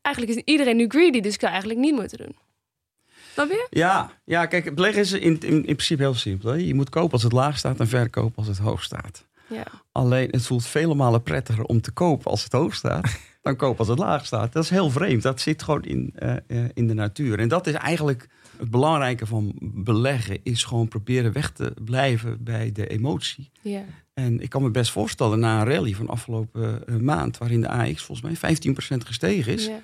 Eigenlijk 0.08 0.38
is 0.38 0.44
iedereen 0.46 0.76
nu 0.76 0.88
greedy, 0.88 1.20
dus 1.20 1.34
ik 1.34 1.40
zou 1.40 1.52
eigenlijk 1.52 1.82
niet 1.82 1.96
moeten 1.96 2.18
doen. 2.18 2.36
Snap 3.34 3.50
je? 3.50 3.68
Ja, 3.70 4.12
ja, 4.24 4.46
kijk, 4.46 4.76
beleggen 4.76 5.02
is 5.02 5.12
in, 5.12 5.40
in, 5.40 5.56
in 5.56 5.62
principe 5.62 6.02
heel 6.02 6.14
simpel. 6.14 6.50
Hè. 6.50 6.56
Je 6.56 6.74
moet 6.74 6.90
kopen 6.90 7.12
als 7.12 7.24
het 7.24 7.32
laag 7.32 7.58
staat 7.58 7.80
en 7.80 7.88
verkopen 7.88 8.36
als 8.36 8.48
het 8.48 8.58
hoog 8.58 8.84
staat. 8.84 9.26
Ja. 9.48 9.66
Alleen 9.92 10.28
het 10.32 10.46
voelt 10.46 10.66
vele 10.66 10.96
malen 10.96 11.24
prettiger 11.24 11.64
om 11.64 11.82
te 11.82 11.92
kopen 11.92 12.32
als 12.32 12.44
het 12.44 12.52
hoog 12.52 12.76
staat 12.76 13.20
dan 13.42 13.56
koop 13.56 13.80
als 13.80 13.88
het 13.88 14.00
laag 14.00 14.26
staat. 14.26 14.54
Dat 14.54 14.64
is 14.64 14.70
heel 14.70 14.90
vreemd. 14.90 15.22
Dat 15.22 15.42
zit 15.42 15.64
gewoon 15.64 15.84
in, 15.84 16.14
eh, 16.16 16.36
eh, 16.48 16.66
in 16.74 16.88
de 16.88 16.94
natuur. 16.94 17.40
En 17.40 17.48
dat 17.48 17.68
is 17.68 17.74
eigenlijk 17.74 18.28
het 18.58 18.70
belangrijke 18.70 19.26
van 19.26 19.54
beleggen. 19.62 20.40
Is 20.44 20.64
gewoon 20.64 20.88
proberen 20.88 21.32
weg 21.34 21.52
te 21.52 21.74
blijven 21.84 22.44
bij 22.44 22.72
de 22.72 22.88
emotie. 22.88 23.50
Ja. 23.62 23.84
En 24.14 24.42
ik 24.42 24.50
kan 24.50 24.62
me 24.62 24.70
best 24.70 24.92
voorstellen 24.92 25.40
na 25.40 25.60
een 25.60 25.68
rally 25.68 25.94
van 25.94 26.08
afgelopen 26.08 26.88
eh, 26.88 26.96
maand... 26.96 27.38
waarin 27.38 27.62
de 27.62 27.70
AX 27.70 28.04
volgens 28.04 28.40
mij 28.42 28.56
15% 28.56 28.98
gestegen 28.98 29.54
is... 29.54 29.66
Ja. 29.66 29.80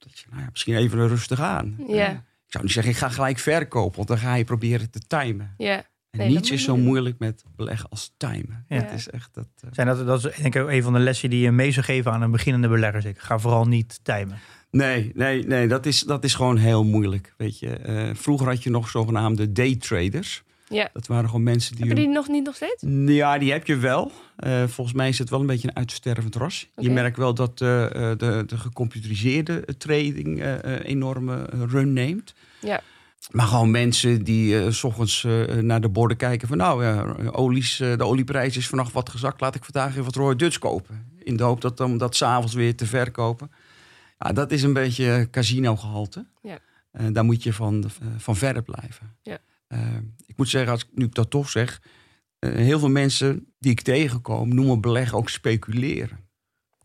Dat 0.00 0.18
je 0.18 0.24
nou 0.30 0.42
ja, 0.42 0.48
misschien 0.50 0.76
even 0.76 1.08
rustig 1.08 1.40
aan. 1.40 1.76
Ja. 1.88 2.06
Eh, 2.08 2.12
ik 2.46 2.56
zou 2.56 2.64
niet 2.64 2.72
zeggen, 2.72 2.92
ik 2.92 2.98
ga 2.98 3.08
gelijk 3.08 3.38
verkopen. 3.38 3.96
Want 3.96 4.08
dan 4.08 4.18
ga 4.18 4.34
je 4.34 4.44
proberen 4.44 4.90
te 4.90 5.00
timen. 5.06 5.54
ja. 5.58 5.88
En 6.10 6.18
Nee, 6.18 6.28
niets 6.28 6.50
is 6.50 6.64
zo 6.64 6.76
moeilijk 6.76 7.18
met 7.18 7.44
beleggen 7.56 7.88
als 7.90 8.14
timen. 8.16 8.64
Ja. 8.68 8.76
Het 8.76 8.92
is 8.92 9.08
echt 9.08 9.34
dat... 9.34 9.48
eh, 9.60 9.68
Zijn 9.72 9.86
dat, 9.86 10.06
dat 10.06 10.24
is 10.24 10.36
denk 10.36 10.54
ik 10.54 10.62
ook 10.62 10.68
een 10.70 10.82
van 10.82 10.92
de 10.92 10.98
lessen 10.98 11.30
die 11.30 11.40
je 11.40 11.50
mee 11.50 11.70
zou 11.72 11.84
geven 11.86 12.12
aan 12.12 12.22
een 12.22 12.30
beginnende 12.30 12.68
belegger. 12.68 13.06
Ik 13.06 13.18
ga 13.18 13.38
vooral 13.38 13.66
niet 13.66 14.00
timen. 14.02 14.38
Nee, 14.70 15.10
nee, 15.14 15.46
nee 15.46 15.68
dat, 15.68 15.86
is, 15.86 16.00
dat 16.00 16.24
is 16.24 16.34
gewoon 16.34 16.56
heel 16.56 16.84
moeilijk. 16.84 17.34
Weet 17.36 17.58
je. 17.58 17.70
Eh, 17.76 18.10
vroeger 18.14 18.46
had 18.46 18.62
je 18.62 18.70
nog 18.70 18.88
zogenaamde 18.90 19.52
daytraders. 19.52 20.42
Ja. 20.70 20.90
Dat 20.92 21.06
waren 21.06 21.26
gewoon 21.26 21.42
mensen 21.42 21.76
die... 21.76 21.86
Heb 21.86 21.96
je 21.96 22.02
die 22.02 22.12
nog 22.12 22.28
niet 22.28 22.44
nog 22.44 22.54
steeds? 22.54 22.84
Ja, 23.06 23.38
die 23.38 23.52
heb 23.52 23.66
je 23.66 23.76
wel. 23.76 24.12
Eh, 24.36 24.66
volgens 24.66 24.96
mij 24.96 25.08
is 25.08 25.18
het 25.18 25.30
wel 25.30 25.40
een 25.40 25.46
beetje 25.46 25.68
een 25.68 25.76
uitstervend 25.76 26.34
ras. 26.36 26.68
Je 26.76 26.90
merkt 26.90 27.16
wel 27.16 27.34
dat 27.34 27.60
eh, 27.60 27.84
eh, 27.84 28.18
de, 28.18 28.42
de 28.46 28.58
gecomputeriseerde 28.58 29.64
trading 29.78 30.42
eh, 30.42 30.84
enorme 30.84 31.44
run 31.44 31.92
neemt. 31.92 32.34
Ja. 32.60 32.80
Maar 33.30 33.46
gewoon 33.46 33.70
mensen 33.70 34.24
die 34.24 34.72
s 34.72 34.84
ochtends 34.84 35.26
naar 35.60 35.80
de 35.80 35.88
borden 35.88 36.16
kijken 36.16 36.48
van... 36.48 36.56
nou, 36.56 36.84
ja, 36.84 37.14
olies, 37.30 37.76
de 37.76 38.04
olieprijs 38.04 38.56
is 38.56 38.68
vannacht 38.68 38.92
wat 38.92 39.08
gezakt. 39.08 39.40
Laat 39.40 39.54
ik 39.54 39.64
vandaag 39.64 39.90
even 39.90 40.04
wat 40.04 40.14
Roy 40.14 40.36
Dutch 40.36 40.58
kopen. 40.58 41.06
In 41.18 41.36
de 41.36 41.42
hoop 41.42 41.60
dat 41.60 41.80
om 41.80 41.98
dat 41.98 42.16
s'avonds 42.16 42.54
weer 42.54 42.76
te 42.76 42.86
verkopen. 42.86 43.50
Ja, 44.18 44.32
dat 44.32 44.50
is 44.50 44.62
een 44.62 44.72
beetje 44.72 45.28
casino 45.30 45.76
gehalte. 45.76 46.26
Ja. 46.42 46.58
Daar 47.12 47.24
moet 47.24 47.42
je 47.42 47.52
van, 47.52 47.90
van 48.16 48.36
verder 48.36 48.62
blijven. 48.62 49.16
Ja. 49.22 49.38
Moet 50.40 50.48
zeggen, 50.48 50.72
als 50.72 50.82
ik 50.82 50.88
nu 50.94 51.08
dat 51.08 51.30
toch 51.30 51.48
zeg... 51.50 51.80
eh, 52.38 52.52
heel 52.52 52.78
veel 52.78 52.88
mensen 52.88 53.46
die 53.58 53.70
ik 53.70 53.80
tegenkom 53.80 54.54
noemen 54.54 54.80
beleggen 54.80 55.18
ook 55.18 55.28
speculeren. 55.28 56.18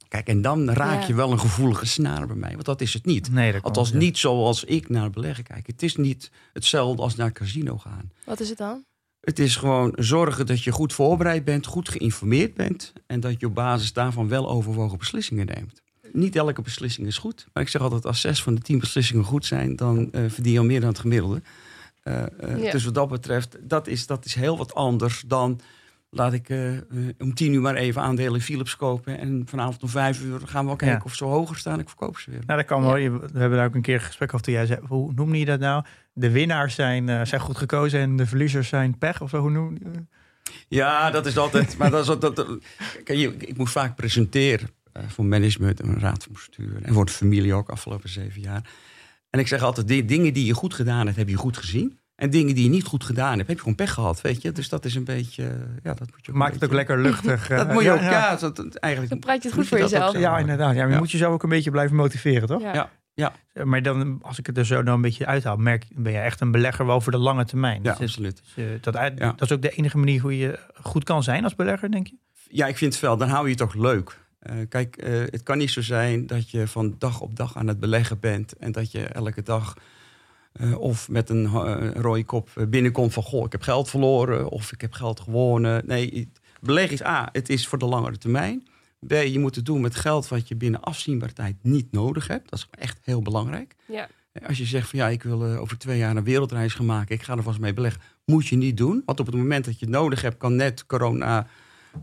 Kijk, 0.07 0.27
en 0.27 0.41
dan 0.41 0.69
raak 0.69 1.01
Ja. 1.01 1.07
je 1.07 1.13
wel 1.13 1.31
een 1.31 1.39
gevoelige 1.39 1.85
snaar 1.85 2.27
bij 2.27 2.35
mij. 2.35 2.51
Want 2.53 2.65
dat 2.65 2.81
is 2.81 2.93
het 2.93 3.05
niet. 3.05 3.31
Nee, 3.31 3.51
dat 3.51 3.63
Althans, 3.63 3.91
niet 3.93 4.17
zoals 4.17 4.63
ik 4.63 4.89
naar 4.89 5.09
beleggen 5.09 5.43
kijk. 5.43 5.67
Het 5.67 5.83
is 5.83 5.95
niet 5.95 6.31
hetzelfde 6.53 7.01
als 7.01 7.15
naar 7.15 7.27
het 7.27 7.37
casino 7.37 7.77
gaan. 7.77 8.11
Wat 8.25 8.39
is 8.39 8.49
het 8.49 8.57
dan? 8.57 8.85
Het 9.19 9.39
is 9.39 9.55
gewoon 9.55 9.91
zorgen 9.95 10.45
dat 10.45 10.63
je 10.63 10.71
goed 10.71 10.93
voorbereid 10.93 11.43
bent, 11.45 11.65
goed 11.65 11.89
geïnformeerd 11.89 12.53
bent. 12.53 12.93
En 13.07 13.19
dat 13.19 13.39
je 13.39 13.45
op 13.45 13.55
basis 13.55 13.93
daarvan 13.93 14.27
wel 14.27 14.49
overwogen 14.49 14.97
beslissingen 14.97 15.45
neemt. 15.45 15.81
Niet 16.11 16.35
elke 16.35 16.61
beslissing 16.61 17.07
is 17.07 17.17
goed. 17.17 17.47
Maar 17.53 17.63
ik 17.63 17.69
zeg 17.69 17.81
altijd, 17.81 18.05
als 18.05 18.21
zes 18.21 18.43
van 18.43 18.55
de 18.55 18.61
tien 18.61 18.79
beslissingen 18.79 19.23
goed 19.23 19.45
zijn, 19.45 19.75
dan 19.75 20.11
eh, 20.11 20.23
verdien 20.27 20.53
je 20.53 20.59
al 20.59 20.65
meer 20.65 20.79
dan 20.79 20.89
het 20.89 20.99
gemiddelde. 20.99 21.41
Eh, 22.05 22.23
eh, 22.23 22.63
Ja. 22.63 22.71
Dus 22.71 22.83
wat 22.85 22.93
dat 22.93 23.09
betreft, 23.09 23.57
dat 23.61 23.87
is, 23.87 24.07
dat 24.07 24.25
is 24.25 24.35
heel 24.35 24.57
wat 24.57 24.73
anders 24.75 25.23
dan. 25.27 25.59
Laat 26.09 26.33
ik 26.33 26.49
eh, 26.49 26.71
om 27.19 27.33
tien 27.33 27.53
uur 27.53 27.61
maar 27.61 27.75
even 27.75 28.01
aandelen 28.01 28.33
in 28.33 28.41
Philips 28.41 28.75
kopen. 28.75 29.19
En 29.19 29.43
vanavond 29.45 29.83
om 29.83 29.89
vijf 29.89 30.21
uur 30.21 30.39
gaan 30.45 30.61
we 30.61 30.67
wel 30.67 30.75
kijken 30.75 30.97
Ja. 30.97 31.03
of 31.05 31.15
ze 31.15 31.23
hoger 31.25 31.55
staan. 31.57 31.79
Ik 31.79 31.87
verkoop 31.87 32.17
ze 32.17 32.29
weer. 32.31 32.41
Nou, 32.45 32.59
dat 32.59 32.67
kan 32.67 32.81
wel. 32.81 32.93
We 32.93 33.39
hebben 33.39 33.57
daar 33.57 33.65
ook 33.67 33.75
een 33.75 33.81
keer 33.81 33.93
een 33.95 34.01
gesprek 34.01 34.33
over. 34.33 34.45
Toen 34.45 34.53
jij 34.55 34.65
zei, 34.65 34.79
hoe 34.87 35.13
noemde 35.13 35.39
je 35.39 35.45
dat 35.45 35.59
nou? 35.59 35.83
De 36.13 36.29
winnaars 36.31 36.75
zijn, 36.75 37.09
eh, 37.09 37.25
zijn 37.25 37.41
goed 37.41 37.57
gekozen 37.57 37.99
en 37.99 38.15
de 38.15 38.25
verliezers 38.25 38.67
zijn 38.67 38.97
pech 38.97 39.21
of 39.21 39.29
zo. 39.29 39.39
Hoe 39.39 39.49
noem 39.51 39.77
je 39.79 39.91
Ja, 40.67 41.11
dat 41.11 41.25
is 41.25 41.37
altijd. 41.37 41.77
maar 41.77 41.91
dat 41.91 42.03
is 42.03 42.09
altijd. 42.09 42.35
dat- 42.35 42.47
Kijk, 43.03 43.19
je- 43.19 43.35
ik 43.37 43.57
moet 43.57 43.69
vaak 43.71 43.95
presenteren 43.95 44.69
voor 45.07 45.25
management 45.25 45.79
en 45.81 45.87
een 45.87 45.99
raad 45.99 46.23
van 46.23 46.33
bestuur. 46.33 46.77
En 46.81 46.93
voor 46.93 47.05
de 47.05 47.11
familie 47.11 47.53
ook 47.53 47.69
afgelopen 47.69 48.09
zeven 48.09 48.41
jaar. 48.41 48.69
En 49.35 49.41
ik 49.41 49.47
zeg 49.47 49.61
altijd: 49.61 49.87
die 49.87 50.05
dingen 50.05 50.33
die 50.33 50.45
je 50.45 50.53
goed 50.53 50.73
gedaan 50.73 51.05
hebt, 51.05 51.17
heb 51.17 51.29
je 51.29 51.35
goed 51.35 51.57
gezien. 51.57 51.99
En 52.15 52.29
dingen 52.29 52.55
die 52.55 52.63
je 52.63 52.69
niet 52.69 52.83
goed 52.83 53.03
gedaan 53.03 53.35
hebt, 53.35 53.47
heb 53.47 53.55
je 53.55 53.59
gewoon 53.61 53.75
pech 53.75 53.93
gehad, 53.93 54.21
weet 54.21 54.41
je. 54.41 54.51
Dus 54.51 54.69
dat 54.69 54.85
is 54.85 54.95
een 54.95 55.03
beetje. 55.03 55.43
Ja, 55.83 55.93
dat 55.93 56.11
moet 56.11 56.25
je 56.25 56.31
Maakt 56.31 56.53
het 56.53 56.63
ook 56.63 56.71
lekker 56.71 56.99
luchtig. 57.01 57.47
Dat 57.49 57.67
eh, 57.67 57.73
moet 57.73 57.83
je 57.83 57.91
ook. 57.91 57.99
ja, 57.99 58.09
Ja, 58.11 58.35
dat, 58.35 58.55
dat- 58.55 58.75
eigenlijk. 58.75 59.11
Dan 59.13 59.21
praat 59.21 59.41
je 59.43 59.47
het 59.47 59.57
goed 59.57 59.67
voor 59.67 59.77
dat 59.77 59.87
ook 59.87 59.93
jezelf. 59.93 60.17
Ja, 60.17 60.37
inderdaad. 60.37 60.75
Ja, 60.75 60.81
maar 60.83 60.91
je 60.93 60.97
moet 60.97 61.11
jezelf 61.11 61.33
ook 61.33 61.43
een 61.43 61.49
beetje 61.49 61.71
blijven 61.71 61.95
motiveren, 61.95 62.47
toch? 62.47 62.61
Ja. 62.61 62.73
Ja. 62.73 62.89
Ja, 63.13 63.33
Eh, 63.53 63.63
Maar 63.63 63.81
dan, 63.81 64.19
als 64.21 64.39
ik 64.39 64.45
het 64.45 64.57
er 64.57 64.65
zo 64.65 64.83
dan 64.83 64.93
een 64.95 65.01
beetje 65.01 65.25
uithaal, 65.25 65.55
merk 65.57 65.85
ben 65.95 66.11
je 66.11 66.17
echt 66.19 66.41
een 66.41 66.51
belegger 66.51 66.85
wel 66.85 67.01
voor 67.01 67.11
de 67.11 67.17
lange 67.17 67.45
termijn. 67.45 67.75
ja 67.75 67.81
Dus 67.81 67.91
het- 67.91 68.01
absoluut. 68.01 68.41
dus, 68.55 68.65
eh, 68.65 68.71
dat, 68.81 68.95
uit- 68.95 69.17
Ja. 69.19 69.31
dat 69.31 69.41
is 69.41 69.51
ook 69.51 69.61
de 69.61 69.69
enige 69.69 69.97
manier 69.97 70.21
hoe 70.21 70.37
je 70.37 70.59
goed 70.81 71.03
kan 71.03 71.23
zijn 71.23 71.43
als 71.43 71.55
belegger, 71.55 71.91
denk 71.91 72.07
je? 72.07 72.15
Ja, 72.49 72.67
ik 72.67 72.77
vind 72.77 72.93
het 72.93 73.01
wel. 73.01 73.17
Dan 73.17 73.29
hou 73.29 73.45
je 73.45 73.51
het 73.51 73.61
ook 73.61 73.75
leuk. 73.75 74.17
Eh, 74.45 74.55
kijk, 74.69 74.97
eh, 74.97 75.13
het 75.13 75.43
kan 75.43 75.57
niet 75.57 75.71
zo 75.71 75.81
zijn 75.81 76.27
dat 76.27 76.49
je 76.49 76.67
van 76.67 76.95
dag 76.97 77.21
op 77.21 77.35
dag 77.35 77.57
aan 77.57 77.67
het 77.67 77.79
beleggen 77.79 78.19
bent. 78.19 78.57
En 78.57 78.71
dat 78.71 78.91
je 78.91 79.05
elke 79.05 79.41
dag 79.41 79.77
eh, 80.51 80.77
of 80.79 81.09
met 81.09 81.29
een 81.29 81.49
rode 81.93 82.23
kop 82.23 82.49
binnenkomt 82.69 83.13
van... 83.13 83.23
goh, 83.23 83.45
ik 83.45 83.51
heb 83.51 83.61
geld 83.61 83.89
verloren 83.89 84.49
of 84.49 84.71
ik 84.71 84.81
heb 84.81 84.93
geld 84.93 85.19
gewonnen. 85.19 85.83
Nee, 85.85 86.31
beleggen 86.61 86.93
is 86.93 87.03
A, 87.03 87.29
het 87.31 87.49
is 87.49 87.67
voor 87.67 87.77
de 87.77 87.85
langere 87.85 88.17
termijn. 88.17 88.67
B, 89.07 89.11
je 89.11 89.39
moet 89.39 89.55
het 89.55 89.65
doen 89.65 89.81
met 89.81 89.95
geld 89.95 90.27
wat 90.27 90.47
je 90.47 90.55
binnen 90.55 90.81
afzienbare 90.81 91.33
tijd 91.33 91.55
niet 91.61 91.91
nodig 91.91 92.27
hebt. 92.27 92.49
Dat 92.49 92.59
is 92.59 92.67
echt 92.79 92.99
heel 93.01 93.21
belangrijk. 93.21 93.75
Ja. 93.85 94.07
Als 94.47 94.57
je 94.57 94.65
zegt 94.65 94.89
van 94.89 94.99
ja, 94.99 95.07
ik 95.07 95.23
wil 95.23 95.43
over 95.43 95.77
twee 95.77 95.97
jaar 95.97 96.15
een 96.15 96.23
wereldreis 96.23 96.73
gaan 96.73 96.85
maken, 96.85 97.15
ik 97.15 97.23
ga 97.23 97.37
er 97.37 97.43
vast 97.43 97.59
mee 97.59 97.73
beleggen, 97.73 98.01
moet 98.25 98.47
je 98.47 98.55
niet 98.55 98.77
doen. 98.77 99.01
Want 99.05 99.19
op 99.19 99.25
het 99.25 99.35
moment 99.35 99.65
dat 99.65 99.79
je 99.79 99.85
het 99.85 99.95
nodig 99.95 100.21
hebt, 100.21 100.37
kan 100.37 100.55
net 100.55 100.85
corona 100.85 101.47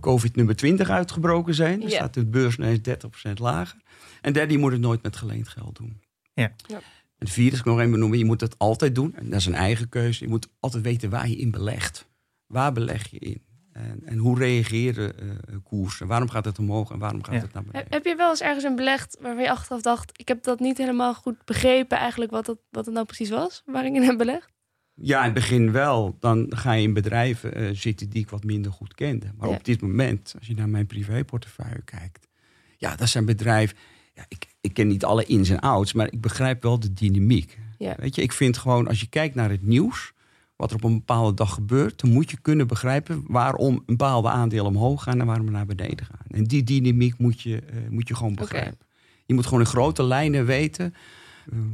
COVID 0.01 0.37
nummer 0.37 0.57
20 0.57 0.91
uitgebroken 0.91 1.55
zijn. 1.55 1.81
Dan 1.81 1.89
Ja. 1.89 1.95
staat 1.95 2.15
de 2.15 2.27
beurs 2.27 2.57
ineens 2.57 2.83
30% 2.83 3.39
lager. 3.39 3.77
En 4.21 4.33
derde, 4.33 4.53
je 4.53 4.59
moet 4.59 4.73
het 4.73 4.81
nooit 4.81 5.03
met 5.03 5.17
geleend 5.17 5.49
geld 5.49 5.77
doen. 5.77 6.01
Ja. 6.35 6.53
Ja. 6.67 6.77
En 6.77 7.29
het 7.29 7.31
vierde 7.31 7.57
ik 7.57 7.65
nog 7.65 7.79
even 7.79 7.91
benoemen, 7.91 8.19
je 8.19 8.25
moet 8.25 8.41
het 8.41 8.59
altijd 8.59 8.95
doen. 8.95 9.15
En 9.15 9.31
dat 9.31 9.39
is 9.41 9.47
een 9.47 9.55
eigen 9.55 9.89
keuze. 9.89 10.25
Je 10.25 10.31
moet 10.31 10.49
altijd 10.61 10.83
weten 10.83 11.11
waar 11.11 11.29
je 11.29 11.37
in 11.37 11.51
belegt. 11.51 12.09
Waar 12.47 12.73
beleg 12.73 13.11
je 13.11 13.19
in? 13.19 13.43
En, 13.73 14.01
en 14.05 14.17
hoe 14.19 14.39
reageren 14.39 15.19
eh, 15.19 15.57
koersen? 15.65 16.07
Waarom 16.07 16.29
gaat 16.29 16.45
het 16.45 16.59
omhoog 16.59 16.91
en 16.91 16.99
waarom 16.99 17.23
gaat 17.25 17.35
Ja. 17.35 17.41
het 17.41 17.53
naar 17.53 17.63
beneden? 17.65 17.87
Heb, 17.91 18.05
je 18.05 18.17
wel 18.17 18.31
eens 18.31 18.41
ergens 18.41 18.65
in 18.65 18.77
belegd 18.77 19.17
waarvan 19.21 19.43
je 19.43 19.51
achteraf 19.51 19.83
dacht... 19.83 20.11
ik 20.21 20.29
heb 20.29 20.43
dat 20.43 20.61
niet 20.61 20.79
helemaal 20.79 21.15
goed 21.15 21.45
begrepen 21.45 21.99
eigenlijk 21.99 22.31
wat 22.31 22.47
het, 22.47 22.59
wat 22.71 22.85
het 22.85 22.95
nou 22.95 23.07
precies 23.07 23.31
was? 23.31 23.63
Waar 23.67 23.85
ik 23.87 23.95
in 23.95 24.03
heb 24.03 24.19
belegd? 24.19 24.52
Ja, 24.95 25.19
in 25.19 25.25
het 25.25 25.35
begin 25.35 25.73
wel. 25.73 26.17
Dan 26.21 26.47
ga 26.49 26.73
je 26.73 26.83
in 26.83 26.93
bedrijven 26.93 27.55
eh, 27.55 27.69
zitten 27.73 28.09
die 28.11 28.23
ik 28.23 28.31
wat 28.31 28.45
minder 28.45 28.73
goed 28.73 28.95
kende. 28.95 29.27
Maar 29.37 29.49
Ja. 29.49 29.55
op 29.55 29.65
dit 29.65 29.81
moment, 29.83 30.35
als 30.39 30.47
je 30.47 30.55
naar 30.55 30.69
mijn 30.69 30.87
privéportefeuille 30.87 31.83
kijkt... 31.85 32.29
Ja, 32.77 32.97
dat 32.97 33.09
zijn 33.09 33.25
bedrijven... 33.25 33.77
Ja, 34.15 34.25
ik, 34.29 34.47
ik 34.61 34.75
ken 34.75 34.87
niet 34.87 35.05
alle 35.05 35.25
ins 35.25 35.49
en 35.51 35.61
outs, 35.61 35.93
maar 35.93 36.13
ik 36.13 36.21
begrijp 36.21 36.63
wel 36.63 36.81
de 36.81 36.93
dynamiek. 36.93 37.59
Ja. 37.79 37.95
Weet 37.99 38.15
je, 38.15 38.23
ik 38.23 38.33
vind 38.33 38.59
gewoon, 38.59 38.89
als 38.89 39.01
je 39.01 39.07
kijkt 39.09 39.35
naar 39.35 39.51
het 39.51 39.63
nieuws... 39.63 40.13
wat 40.57 40.71
er 40.71 40.77
op 40.77 40.85
een 40.85 40.95
bepaalde 40.99 41.35
dag 41.35 41.55
gebeurt... 41.55 42.01
dan 42.01 42.11
moet 42.11 42.31
je 42.31 42.37
kunnen 42.43 42.67
begrijpen 42.67 43.25
waarom 43.27 43.83
bepaalde 43.87 44.29
aandelen 44.29 44.67
omhoog 44.67 45.03
gaan... 45.03 45.21
en 45.21 45.27
waarom 45.27 45.51
naar 45.51 45.67
beneden 45.67 46.07
gaan. 46.07 46.27
En 46.29 46.45
die 46.45 46.63
dynamiek 46.63 47.19
moet 47.19 47.41
je, 47.41 47.57
eh, 47.57 47.77
moet 47.91 48.09
je 48.09 48.15
gewoon 48.15 48.35
begrijpen. 48.35 48.87
Je 49.27 49.35
moet 49.35 49.45
gewoon 49.45 49.61
in 49.61 49.67
grote 49.67 50.03
lijnen 50.03 50.47
weten 50.47 50.95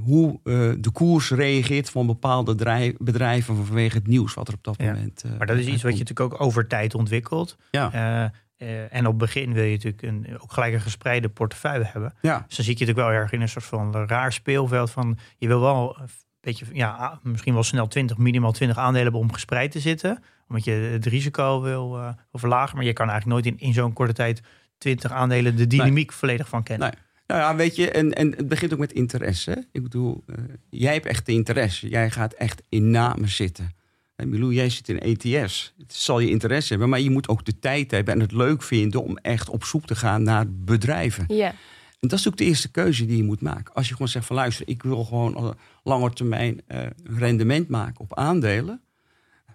hoe 0.04 0.40
eh, 0.44 0.52
de 0.78 0.90
koers 0.92 1.30
reageert 1.30 1.90
van 1.90 2.06
bepaalde 2.06 2.54
bedrijven 2.98 3.56
vanwege 3.66 3.96
het 3.96 4.06
nieuws 4.06 4.34
wat 4.34 4.48
er 4.48 4.54
op 4.54 4.64
dat 4.64 4.74
Ja. 4.78 4.92
moment. 4.92 5.22
eh, 5.24 5.30
Maar 5.38 5.46
dat 5.46 5.56
is 5.56 5.66
iets 5.66 5.82
wat 5.82 5.92
je 5.92 5.98
natuurlijk 5.98 6.32
ook 6.34 6.40
over 6.40 6.66
tijd 6.66 6.94
ontwikkelt. 6.94 7.56
Ja. 7.70 7.92
Eh, 7.92 8.94
en 8.94 8.98
op 9.06 9.12
het 9.12 9.16
begin 9.16 9.52
wil 9.52 9.64
je 9.64 9.70
natuurlijk 9.70 10.02
een, 10.02 10.40
ook 10.40 10.52
gelijk 10.52 10.74
een 10.74 10.80
gespreide 10.80 11.28
portefeuille 11.28 11.84
hebben. 11.84 12.14
Ja, 12.20 12.44
Dus 12.46 12.56
dan 12.56 12.64
zit 12.64 12.78
je 12.78 12.84
natuurlijk 12.86 13.08
wel 13.08 13.20
erg 13.20 13.32
in 13.32 13.40
een 13.40 13.48
soort 13.48 13.64
van 13.64 13.94
raar 14.06 14.32
speelveld 14.32 14.90
van 14.90 15.18
je 15.36 15.46
wil 15.46 15.60
wel 15.60 15.96
een 16.00 16.08
beetje, 16.40 16.64
ja, 16.72 17.20
misschien 17.22 17.54
wel 17.54 17.62
snel 17.62 17.86
20, 17.88 18.16
minimaal 18.16 18.52
20 18.52 18.76
aandelen 18.78 19.02
hebben 19.02 19.20
om 19.20 19.32
gespreid 19.32 19.70
te 19.70 19.80
zitten. 19.80 20.22
Omdat 20.48 20.64
je 20.64 20.70
het 20.70 21.06
risico 21.06 21.60
wil, 21.60 21.90
wil 21.92 22.14
verlagen. 22.32 22.76
Maar 22.76 22.84
je 22.84 22.92
kan 22.92 23.08
eigenlijk 23.10 23.42
nooit 23.44 23.54
in, 23.60 23.66
in 23.66 23.72
zo'n 23.74 23.92
korte 23.92 24.12
tijd 24.12 24.42
20 24.78 25.10
aandelen 25.12 25.56
de 25.56 25.66
dynamiek 25.66 26.12
volledig 26.12 26.48
van 26.48 26.62
kennen. 26.62 26.90
Nee. 26.94 27.02
Nou 27.28 27.40
ja, 27.40 27.56
weet 27.56 27.76
je, 27.76 27.90
en, 27.90 28.12
en 28.12 28.34
het 28.36 28.48
begint 28.48 28.72
ook 28.72 28.78
met 28.78 28.92
interesse. 28.92 29.66
Ik 29.72 29.82
bedoel, 29.82 30.24
eh, 30.26 30.34
jij 30.70 30.92
hebt 30.92 31.06
echt 31.06 31.26
de 31.26 31.32
interesse. 31.32 31.88
Jij 31.88 32.10
gaat 32.10 32.32
echt 32.32 32.62
in 32.68 32.90
namen 32.90 33.28
zitten. 33.28 33.76
En 34.16 34.28
Milou, 34.28 34.54
jij 34.54 34.70
zit 34.70 34.88
in 34.88 34.98
ETS. 34.98 35.74
Het 35.78 35.94
zal 35.94 36.20
je 36.20 36.28
interesse 36.28 36.68
hebben, 36.68 36.88
maar 36.88 37.00
je 37.00 37.10
moet 37.10 37.28
ook 37.28 37.44
de 37.44 37.58
tijd 37.58 37.90
hebben 37.90 38.14
en 38.14 38.20
het 38.20 38.32
leuk 38.32 38.62
vinden 38.62 39.02
om 39.02 39.16
echt 39.16 39.48
op 39.48 39.64
zoek 39.64 39.86
te 39.86 39.96
gaan 39.96 40.22
naar 40.22 40.44
bedrijven. 40.48 41.24
Ja. 41.28 41.54
En 42.00 42.08
dat 42.08 42.18
is 42.18 42.28
ook 42.28 42.36
de 42.36 42.44
eerste 42.44 42.70
keuze 42.70 43.06
die 43.06 43.16
je 43.16 43.22
moet 43.22 43.40
maken. 43.40 43.74
Als 43.74 43.86
je 43.86 43.92
gewoon 43.92 44.08
zegt 44.08 44.26
van 44.26 44.36
luister, 44.36 44.68
ik 44.68 44.82
wil 44.82 45.04
gewoon 45.04 45.36
op 45.36 45.58
lange 45.82 46.12
termijn 46.12 46.60
eh, 46.66 46.86
rendement 47.04 47.68
maken 47.68 48.00
op 48.00 48.14
aandelen. 48.14 48.80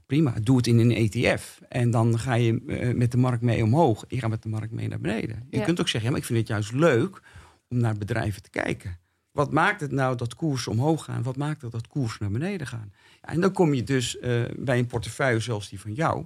Prima, 0.05 0.33
doe 0.41 0.57
het 0.57 0.67
in 0.67 0.79
een 0.79 0.91
ETF. 0.91 1.61
En 1.69 1.91
dan 1.91 2.19
ga 2.19 2.33
je 2.33 2.61
eh, 2.67 2.95
met 2.95 3.11
de 3.11 3.17
markt 3.17 3.41
mee 3.41 3.63
omhoog. 3.63 4.05
Je 4.07 4.19
gaat 4.19 4.29
met 4.29 4.43
de 4.43 4.49
markt 4.49 4.71
mee 4.71 4.87
naar 4.87 4.99
beneden. 4.99 5.47
Je 5.49 5.61
kunt 5.61 5.79
ook 5.79 5.87
zeggen, 5.87 6.03
ja, 6.03 6.09
maar 6.09 6.19
ik 6.19 6.25
vind 6.25 6.39
het 6.39 6.47
juist 6.47 6.71
leuk 6.71 7.21
om 7.73 7.79
naar 7.79 7.97
bedrijven 7.97 8.41
te 8.41 8.49
kijken. 8.49 8.97
Wat 9.31 9.51
maakt 9.51 9.81
het 9.81 9.91
nou 9.91 10.15
dat 10.17 10.35
koersen 10.35 10.71
omhoog 10.71 11.03
gaan? 11.03 11.23
Wat 11.23 11.35
maakt 11.37 11.61
het 11.61 11.71
dat 11.71 11.87
koersen 11.87 12.17
naar 12.21 12.31
beneden 12.31 12.67
gaan? 12.67 12.93
Ja, 13.21 13.27
en 13.29 13.41
dan 13.41 13.51
kom 13.51 13.73
je 13.73 13.83
dus 13.83 14.19
eh, 14.19 14.41
bij 14.57 14.79
een 14.79 14.87
portefeuille 14.87 15.39
zoals 15.39 15.69
die 15.69 15.79
van 15.79 15.93
jou... 15.93 16.25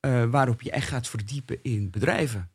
eh, 0.00 0.24
waarop 0.24 0.62
je 0.62 0.70
echt 0.70 0.88
gaat 0.88 1.08
verdiepen 1.08 1.58
in 1.62 1.90
bedrijven. 1.90 2.50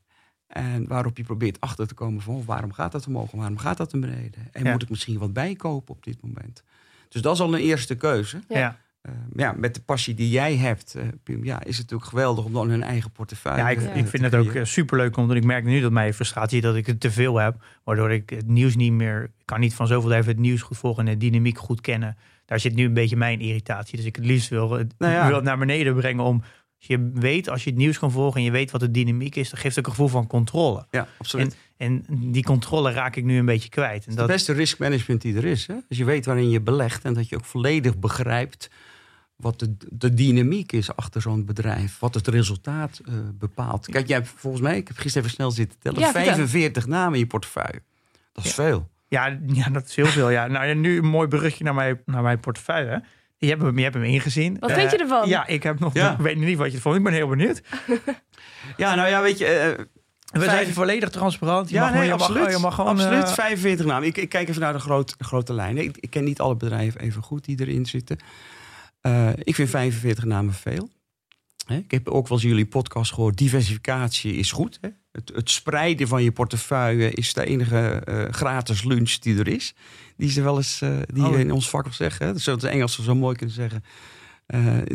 En 0.47 0.87
waarop 0.87 1.17
je 1.17 1.23
probeert 1.23 1.59
achter 1.59 1.87
te 1.87 1.93
komen 1.93 2.21
van 2.21 2.35
oh, 2.35 2.45
waarom 2.45 2.73
gaat 2.73 2.91
dat 2.91 3.07
omhoog 3.07 3.31
waarom 3.31 3.57
gaat 3.57 3.77
dat 3.77 3.91
naar 3.93 4.01
beneden? 4.01 4.47
En 4.51 4.63
Ja. 4.63 4.71
moet 4.71 4.81
ik 4.81 4.89
misschien 4.89 5.17
wat 5.19 5.33
bijkopen 5.33 5.95
op 5.95 6.03
dit 6.03 6.21
moment? 6.21 6.63
Dus 7.09 7.21
dat 7.21 7.33
is 7.33 7.39
al 7.41 7.53
een 7.53 7.59
eerste 7.59 7.95
keuze. 7.95 8.41
Ja. 8.47 8.79
Ja. 9.03 9.09
Eh, 9.11 9.15
ja, 9.35 9.53
met 9.57 9.75
de 9.75 9.81
passie 9.81 10.13
die 10.13 10.29
jij 10.29 10.55
hebt, 10.55 10.95
eh, 10.95 11.03
Pim, 11.23 11.43
ja, 11.45 11.55
is 11.63 11.77
het 11.77 11.77
natuurlijk 11.83 12.09
geweldig 12.09 12.45
om 12.45 12.53
dan 12.53 12.69
hun 12.69 12.83
eigen 12.83 13.11
portefeuille 13.11 13.59
Ja, 13.59 13.69
ik, 13.69 13.79
ik 13.95 14.07
vind 14.07 14.23
het 14.23 14.35
ook 14.35 14.53
eh, 14.53 14.63
superleuk, 14.65 15.17
omdat 15.17 15.35
ik 15.37 15.43
merk 15.43 15.63
nu 15.63 15.79
dat 15.81 15.91
mijn 15.91 16.13
frustratie 16.13 16.57
is 16.57 16.63
dat 16.63 16.75
ik 16.75 16.85
het 16.85 16.99
te 16.99 17.11
veel 17.11 17.35
heb. 17.37 17.55
Waardoor 17.83 18.11
ik 18.11 18.29
het 18.29 18.47
nieuws 18.47 18.75
niet 18.75 18.91
meer, 18.91 19.23
ik 19.23 19.45
kan 19.45 19.59
niet 19.59 19.73
van 19.73 19.87
zoveel 19.87 20.11
even 20.11 20.27
het 20.31 20.39
nieuws 20.39 20.61
goed 20.61 20.77
volgen 20.77 21.07
en 21.07 21.19
de 21.19 21.29
dynamiek 21.29 21.57
goed 21.57 21.81
kennen. 21.81 22.17
Daar 22.45 22.59
zit 22.59 22.75
nu 22.75 22.85
een 22.85 22.93
beetje 22.93 23.15
mijn 23.15 23.39
irritatie. 23.39 23.97
Dus 23.97 24.05
ik 24.05 24.15
het 24.15 24.25
liefst 24.25 24.49
wil, 24.49 24.71
het- 24.71 24.93
Nou 24.97 25.13
ja. 25.13 25.25
wil 25.27 25.35
het 25.35 25.43
naar 25.43 25.57
beneden 25.57 25.95
brengen 25.95 26.23
om, 26.23 26.43
je 26.77 27.09
weet, 27.13 27.49
als 27.49 27.63
je 27.63 27.69
het 27.69 27.79
nieuws 27.79 27.99
kan 27.99 28.11
volgen 28.11 28.39
en 28.39 28.45
je 28.45 28.51
weet 28.51 28.71
wat 28.71 28.81
de 28.81 28.91
dynamiek 28.91 29.35
is, 29.35 29.49
dan 29.49 29.59
geeft 29.59 29.75
het 29.75 29.85
ook 29.85 29.91
een 29.91 29.97
gevoel 29.97 30.11
van 30.11 30.27
controle. 30.27 30.85
Ja, 30.91 31.07
absoluut. 31.17 31.57
En 31.77 32.05
die 32.09 32.43
controle 32.43 32.91
raak 32.91 33.15
ik 33.15 33.23
nu 33.23 33.37
een 33.37 33.45
beetje 33.45 33.69
kwijt. 33.69 34.03
En 34.03 34.09
Het 34.09 34.17
dat, 34.17 34.27
beste 34.27 34.53
risk 34.53 34.79
management 34.79 35.21
die 35.21 35.35
er 35.37 35.45
is. 35.45 35.67
Hè? 35.67 35.73
Als 35.89 35.97
je 35.97 36.05
weet 36.05 36.25
waarin 36.25 36.49
je 36.49 36.61
belegt 36.61 37.03
en 37.03 37.13
dat 37.13 37.29
je 37.29 37.35
ook 37.35 37.45
volledig 37.45 37.97
begrijpt 37.97 38.69
wat 39.43 39.59
de, 39.59 39.75
de 39.89 40.13
dynamiek 40.13 40.71
is 40.71 40.95
achter 40.95 41.21
zo'n 41.21 41.45
bedrijf. 41.45 41.99
Wat 41.99 42.13
het 42.13 42.27
resultaat 42.27 43.01
eh, 43.05 43.13
bepaalt. 43.33 43.87
Kijk, 43.87 44.07
jij 44.07 44.17
hebt 44.17 44.29
volgens 44.35 44.61
mij, 44.63 44.77
ik 44.77 44.87
heb 44.87 44.97
gisteren 44.97 45.23
even 45.23 45.35
snel 45.35 45.51
zitten 45.51 45.79
tellen, 45.79 45.99
Ja, 45.99 46.05
vertel. 46.11 46.23
45 46.33 46.87
namen 46.87 47.13
in 47.13 47.19
je 47.19 47.27
portefeuille. 47.27 47.81
Dat 48.33 48.45
is 48.45 48.53
veel. 48.53 48.89
ja, 49.07 49.39
ja, 49.47 49.69
dat 49.69 49.85
is 49.85 49.95
heel 49.95 50.05
veel. 50.05 50.29
Ja. 50.29 50.47
Nou, 50.47 50.65
ja, 50.65 50.73
nu 50.73 50.97
een 50.97 51.05
mooi 51.05 51.27
brugje 51.27 51.63
naar 51.63 51.73
mijn, 51.73 51.99
naar 52.05 52.21
mijn 52.21 52.39
portefeuille. 52.39 53.03
Je 53.37 53.49
hebt 53.49 53.61
hem, 53.61 53.77
je 53.77 53.83
hebt 53.83 53.95
hem 53.95 54.03
ingezien. 54.03 54.57
Wat 54.59 54.69
Eh, 54.69 54.75
vind 54.75 54.91
je 54.91 54.97
ervan? 54.97 55.27
Ja, 55.27 55.47
ik 55.47 55.63
heb 55.63 55.79
nog. 55.79 55.93
Ja. 55.93 56.11
Ik 56.11 56.17
weet 56.19 56.37
niet 56.37 56.57
wat 56.57 56.69
je 56.69 56.75
ervan. 56.75 56.95
Ik 56.95 57.03
ben 57.03 57.13
heel 57.13 57.27
benieuwd. 57.27 57.61
Ja, 58.77 58.95
nou 58.95 59.09
ja, 59.09 59.21
weet 59.21 59.37
je... 59.37 59.45
eh, 59.45 59.85
We 60.31 60.39
Vijf- 60.39 60.51
zijn 60.51 60.73
volledig 60.73 61.09
transparant. 61.09 61.69
Je 61.69 61.75
ja, 61.75 61.81
mag, 61.81 61.89
gewoon- 61.89 62.03
nee, 62.05 62.13
je 62.13 62.17
mag, 62.19 62.27
absoluut. 62.29 62.51
je 62.55 62.61
mag 62.61 62.75
gewoon. 62.75 62.89
absoluut. 62.89 63.23
eh, 63.23 63.33
45 63.33 63.85
namen. 63.85 64.07
Ik, 64.07 64.17
ik 64.17 64.29
kijk 64.29 64.49
even 64.49 64.61
naar 64.61 64.73
de, 64.73 64.79
groot, 64.79 65.15
grote 65.19 65.53
lijnen. 65.53 65.83
Ik, 65.83 65.97
ik 65.99 66.09
ken 66.09 66.23
niet 66.23 66.39
alle 66.39 66.55
bedrijven 66.55 67.01
even 67.01 67.21
goed 67.23 67.45
die 67.45 67.59
erin 67.61 67.85
zitten. 67.85 68.17
Eh, 69.03 69.29
ik 69.35 69.55
vind 69.55 69.69
45 69.69 70.23
namen 70.23 70.53
veel. 70.53 70.89
Ik 71.67 71.91
heb 71.91 72.09
ook 72.09 72.27
wel 72.27 72.37
eens 72.37 72.47
jullie 72.47 72.65
podcast 72.65 73.13
gehoord. 73.13 73.37
Diversificatie 73.37 74.33
is 74.33 74.51
goed. 74.51 74.79
Het, 75.11 75.31
het 75.35 75.49
spreiden 75.49 76.07
van 76.07 76.23
je 76.23 76.31
portefeuille 76.31 77.11
is 77.11 77.33
de 77.33 77.45
enige 77.45 78.01
eh, 78.05 78.31
gratis 78.31 78.83
lunch 78.83 79.11
die 79.11 79.39
er 79.39 79.47
is. 79.47 79.73
Die 80.17 80.29
ze 80.29 80.41
wel 80.41 80.57
eens, 80.57 80.81
eh, 80.81 80.97
die 81.13 81.25
Oh. 81.25 81.39
in 81.39 81.51
ons 81.51 81.69
vak 81.69 81.83
wel 81.83 81.93
zeggen. 81.93 82.39
Zoals 82.39 82.61
de 82.61 82.67
Engelsen 82.67 83.03
zo 83.03 83.15
mooi 83.15 83.35
kunnen 83.35 83.55
zeggen. 83.55 83.83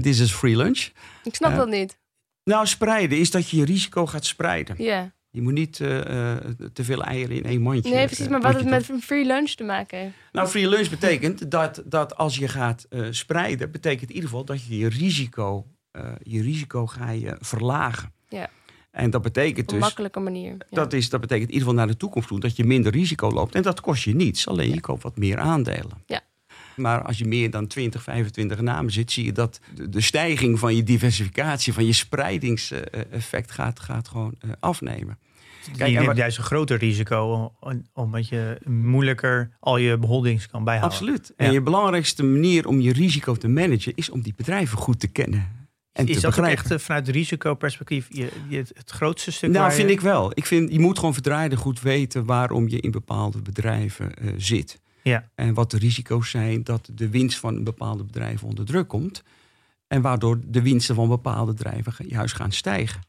This 0.02 0.18
is 0.18 0.32
free 0.32 0.56
lunch. 0.56 0.88
Ik 1.24 1.34
snap 1.34 1.56
dat 1.56 1.68
niet. 1.68 1.98
Nou, 2.44 2.66
spreiden 2.66 3.18
is 3.18 3.30
dat 3.30 3.50
je 3.50 3.56
je 3.56 3.64
risico 3.64 4.06
gaat 4.06 4.24
spreiden. 4.24 4.76
Ja. 4.78 5.12
Je 5.30 5.42
moet 5.42 5.52
niet 5.52 5.80
eh, 5.80 6.32
eh, 6.36 6.44
te 6.72 6.84
veel 6.84 7.02
eieren 7.04 7.36
in 7.36 7.44
één 7.44 7.60
mandje. 7.60 7.94
Nee, 7.94 8.06
precies. 8.06 8.24
eh, 8.24 8.30
Maar 8.30 8.40
wat 8.40 8.54
het 8.54 8.68
met 8.68 8.88
een 8.88 9.00
free 9.02 9.24
lunch 9.24 9.50
te 9.50 9.64
maken 9.64 9.98
heeft. 9.98 10.14
nou, 10.32 10.48
free 10.48 10.68
lunch 10.68 10.90
betekent 10.90 11.50
dat, 11.50 11.82
dat 11.84 12.16
als 12.16 12.36
je 12.36 12.48
gaat 12.48 12.86
eh, 12.90 13.06
spreiden, 13.10 13.70
betekent 13.70 14.08
in 14.08 14.14
ieder 14.14 14.28
geval 14.30 14.44
dat 14.44 14.64
je 14.66 14.78
je 14.78 14.88
risico, 14.88 15.66
eh, 15.90 16.02
je 16.22 16.42
risico 16.42 16.86
ga 16.86 17.10
je 17.10 17.36
verlagen. 17.40 18.12
Ja. 18.28 18.50
En 18.90 19.10
dat 19.10 19.22
betekent 19.22 19.66
Op 19.66 19.72
een 19.72 19.78
dus, 19.78 19.84
makkelijke 19.88 20.20
manier. 20.20 20.50
Ja. 20.58 20.64
dat, 20.70 20.92
is, 20.92 21.08
dat 21.10 21.20
betekent 21.20 21.48
in 21.48 21.54
ieder 21.54 21.68
geval 21.68 21.84
naar 21.84 21.92
de 21.92 21.98
toekomst 21.98 22.28
toe, 22.28 22.40
dat 22.40 22.56
je 22.56 22.64
minder 22.64 22.92
risico 22.92 23.30
loopt. 23.30 23.54
En 23.54 23.62
dat 23.62 23.80
kost 23.80 24.02
je 24.04 24.14
niets, 24.14 24.46
alleen 24.48 24.74
je 24.74 24.80
koopt 24.80 25.02
wat 25.02 25.16
meer 25.16 25.38
aandelen. 25.38 26.02
Ja. 26.06 26.20
Maar 26.78 27.02
als 27.02 27.18
je 27.18 27.24
meer 27.24 27.50
dan 27.50 27.66
20, 27.66 28.02
25 28.02 28.60
namen 28.60 28.92
zit, 28.92 29.12
zie 29.12 29.24
je 29.24 29.32
dat 29.32 29.60
de, 29.74 29.88
de 29.88 30.00
stijging 30.00 30.58
van 30.58 30.76
je 30.76 30.82
diversificatie, 30.82 31.72
van 31.72 31.86
je 31.86 31.92
spreidingseffect 31.92 33.50
gaat, 33.50 33.80
gaat 33.80 34.08
gewoon 34.08 34.34
eh, 34.40 34.50
afnemen. 34.60 35.18
Kijk, 35.76 35.90
je 35.90 35.98
neemt 35.98 36.16
juist 36.16 36.38
een 36.38 36.44
groter 36.44 36.78
risico, 36.78 37.52
om- 37.60 37.82
omdat 37.92 38.28
je 38.28 38.60
moeilijker 38.64 39.50
al 39.60 39.76
je 39.76 39.98
beholdings 39.98 40.46
kan 40.48 40.64
bijhouden. 40.64 40.98
Absoluut. 40.98 41.32
Ja. 41.36 41.46
En 41.46 41.52
je 41.52 41.60
belangrijkste 41.62 42.24
manier 42.24 42.66
om 42.66 42.80
je 42.80 42.92
risico 42.92 43.34
te 43.34 43.48
managen 43.48 43.92
is 43.94 44.10
om 44.10 44.20
die 44.22 44.34
bedrijven 44.36 44.78
goed 44.78 45.00
te 45.00 45.08
kennen. 45.08 45.56
En 45.92 46.06
is 46.06 46.14
te 46.14 46.20
dat 46.20 46.38
echt 46.38 46.70
eh, 46.70 46.78
vanuit 46.78 47.08
risicoperspectief 47.08 48.06
je, 48.10 48.28
je, 48.48 48.56
het, 48.56 48.72
grootste 48.86 49.32
stuk? 49.32 49.50
Nou, 49.50 49.72
vind 49.72 49.88
je- 49.88 49.94
ik 49.94 50.00
wel. 50.00 50.30
Ik 50.34 50.46
vind, 50.46 50.72
je 50.72 50.80
moet 50.80 50.98
gewoon 50.98 51.12
verdraaide 51.14 51.56
goed 51.56 51.80
weten 51.80 52.24
waarom 52.24 52.68
je 52.68 52.80
in 52.80 52.90
bepaalde 52.90 53.42
bedrijven 53.42 54.14
eh, 54.14 54.28
zit. 54.36 54.80
Ja. 55.02 55.28
En 55.34 55.54
wat 55.54 55.70
de 55.70 55.78
risico's 55.78 56.30
zijn 56.30 56.64
dat 56.64 56.88
de 56.92 57.08
winst 57.08 57.38
van 57.38 57.54
een 57.56 57.64
bepaalde 57.64 58.04
bedrijf 58.04 58.42
onder 58.42 58.64
druk 58.64 58.88
komt. 58.88 59.22
En 59.87 60.02
waardoor 60.02 60.40
de 60.44 60.62
winsten 60.62 60.94
van 60.94 61.08
bepaalde 61.08 61.52
bedrijven 61.52 61.94
juist 62.08 62.34
gaan 62.34 62.52
stijgen. 62.52 63.00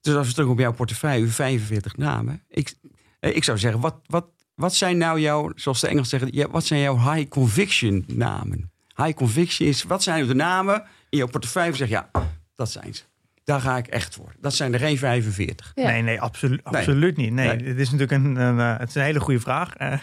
Dus 0.00 0.14
als 0.14 0.26
we 0.28 0.34
terug 0.34 0.48
op 0.48 0.58
jouw 0.58 0.72
portefeuille, 0.72 1.26
45 1.26 1.96
namen. 1.96 2.42
Ik, 2.48 2.74
eh, 3.20 3.36
ik 3.36 3.44
zou 3.44 3.58
zeggen, 3.58 3.80
wat, 3.80 3.96
wat, 4.06 4.26
wat 4.54 4.74
zijn 4.74 4.98
nou 4.98 5.20
jouw, 5.20 5.52
zoals 5.54 5.80
de 5.80 5.88
Engelsen 5.88 6.18
zeggen, 6.18 6.50
wat 6.50 6.64
zijn 6.64 6.80
jouw 6.80 7.12
high 7.12 7.28
conviction 7.28 8.04
namen? 8.06 8.70
High 8.96 9.14
conviction 9.14 9.68
is, 9.68 9.82
wat 9.82 10.02
zijn 10.02 10.26
de 10.26 10.34
namen 10.34 10.82
in 11.08 11.18
jouw 11.18 11.26
portefeuille? 11.26 11.74
Zeg 11.76 11.88
ja, 11.88 12.10
dat 12.54 12.70
zijn 12.70 12.94
ze. 12.94 13.02
Daar 13.44 13.60
ga 13.60 13.76
ik 13.76 13.86
echt 13.86 14.14
voor. 14.14 14.32
Dat 14.40 14.54
zijn 14.54 14.72
er 14.72 14.78
geen 14.78 14.98
45. 14.98 15.72
Ja. 15.74 15.90
Nee, 15.90 16.02
nee, 16.02 16.20
absoluut, 16.20 16.64
Nee. 16.64 16.74
absoluut 16.74 17.16
niet. 17.16 17.32
Nee, 17.32 17.46
Nee. 17.56 17.68
het 17.68 17.78
is 17.78 17.90
natuurlijk 17.90 18.24
een, 18.24 18.36
een, 18.36 18.58
eh, 18.60 18.78
het 18.78 18.88
is 18.88 18.94
een 18.94 19.02
hele 19.02 19.20
goede 19.20 19.40
vraag. 19.40 19.74
Eh, 19.74 19.98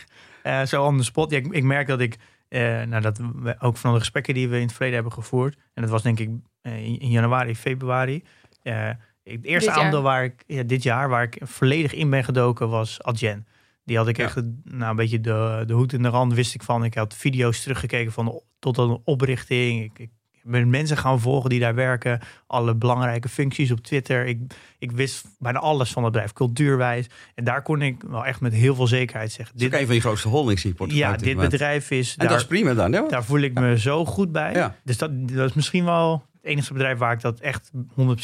eh, 0.48 0.66
zo 0.66 0.84
on 0.84 0.98
the 0.98 1.04
spot. 1.04 1.32
Ja, 1.32 1.38
ik, 1.38 1.48
ik 1.48 1.64
merk 1.64 1.88
dat 1.88 2.00
ik, 2.00 2.16
eh, 2.48 2.62
nou, 2.84 3.02
dat 3.02 3.18
we, 3.18 3.56
ook 3.60 3.78
van 3.78 3.94
de 3.94 4.00
gesprekken 4.00 4.34
die 4.34 4.50
we 4.50 4.56
in 4.56 4.62
het 4.62 4.72
verleden 4.72 4.96
hebben 4.96 5.14
gevoerd, 5.14 5.58
en 5.74 5.82
dat 5.82 5.92
was 5.92 6.02
denk 6.04 6.20
ik 6.20 6.30
eh, 6.62 6.86
in, 6.86 7.00
in 7.00 7.10
januari, 7.10 7.56
februari. 7.56 8.24
eh, 8.64 8.90
het 9.24 9.44
eerste 9.46 9.72
aandeel 9.72 10.02
waar 10.02 10.24
ik, 10.24 10.44
ja, 10.46 10.64
dit 10.64 10.84
jaar, 10.84 11.10
waar 11.10 11.24
ik 11.24 11.38
volledig 11.44 11.94
in 11.94 12.10
ben 12.10 12.24
gedoken, 12.24 12.70
was 12.70 13.04
Adyen. 13.04 13.48
Die 13.84 13.98
had 13.98 14.08
ik 14.08 14.18
Ja. 14.18 14.24
echt 14.24 14.36
nou, 14.64 14.90
een 14.90 14.96
beetje 14.96 15.22
de, 15.22 15.64
de 15.68 15.74
hoed 15.74 15.94
in 15.94 16.02
de 16.02 16.08
rand, 16.10 16.34
wist 16.34 16.56
ik 16.56 16.64
van. 16.64 16.84
Ik 16.84 16.94
had 16.94 17.16
video's 17.16 17.62
teruggekeken 17.62 18.12
van 18.12 18.26
de, 18.26 18.42
tot 18.60 18.78
een 18.78 19.02
oprichting. 19.04 19.84
Ik, 19.84 20.00
ik 20.00 20.10
ben 20.48 20.70
mensen 20.70 20.98
gaan 20.98 21.20
volgen 21.20 21.50
die 21.50 21.60
daar 21.60 21.76
werken. 21.76 22.20
Alle 22.48 22.76
belangrijke 22.76 23.30
functies 23.30 23.72
op 23.72 23.80
Twitter. 23.80 24.26
Ik, 24.26 24.40
ik 24.80 24.92
wist 24.92 25.26
bijna 25.40 25.60
alles 25.60 25.92
van 25.92 26.04
het 26.04 26.12
bedrijf, 26.12 26.34
cultuurwijs. 26.34 27.08
En 27.36 27.44
daar 27.44 27.62
kon 27.62 27.82
ik 27.82 28.04
wel 28.08 28.26
echt 28.26 28.42
met 28.42 28.54
heel 28.54 28.76
veel 28.76 28.88
zekerheid 28.88 29.32
zeggen. 29.32 29.58
Dit 29.58 29.74
is 29.74 29.80
een 29.80 29.86
van 29.86 29.96
je 29.96 30.02
grootste 30.02 30.28
holdings 30.28 30.62
je 30.62 30.74
portefeuille. 30.74 31.12
ja, 31.12 31.18
dit 31.18 31.34
moment. 31.34 31.52
bedrijf 31.52 31.92
is... 31.92 32.16
En 32.18 32.28
dat 32.28 32.38
is 32.38 32.46
prima 32.48 32.74
dan, 32.74 32.94
hè? 32.94 33.02
Daar 33.08 33.24
voel 33.24 33.40
ik 33.40 33.54
me 33.60 33.80
zo 33.80 34.06
goed 34.06 34.32
bij. 34.32 34.54
Ja. 34.54 34.76
Dus 34.84 34.98
dat, 34.98 35.12
dat 35.30 35.50
is 35.50 35.54
misschien 35.56 35.86
wel 35.86 36.26
het 36.34 36.44
enige 36.44 36.74
bedrijf 36.74 36.98
waar 36.98 37.14
ik 37.14 37.22
dat 37.22 37.40
echt 37.40 37.72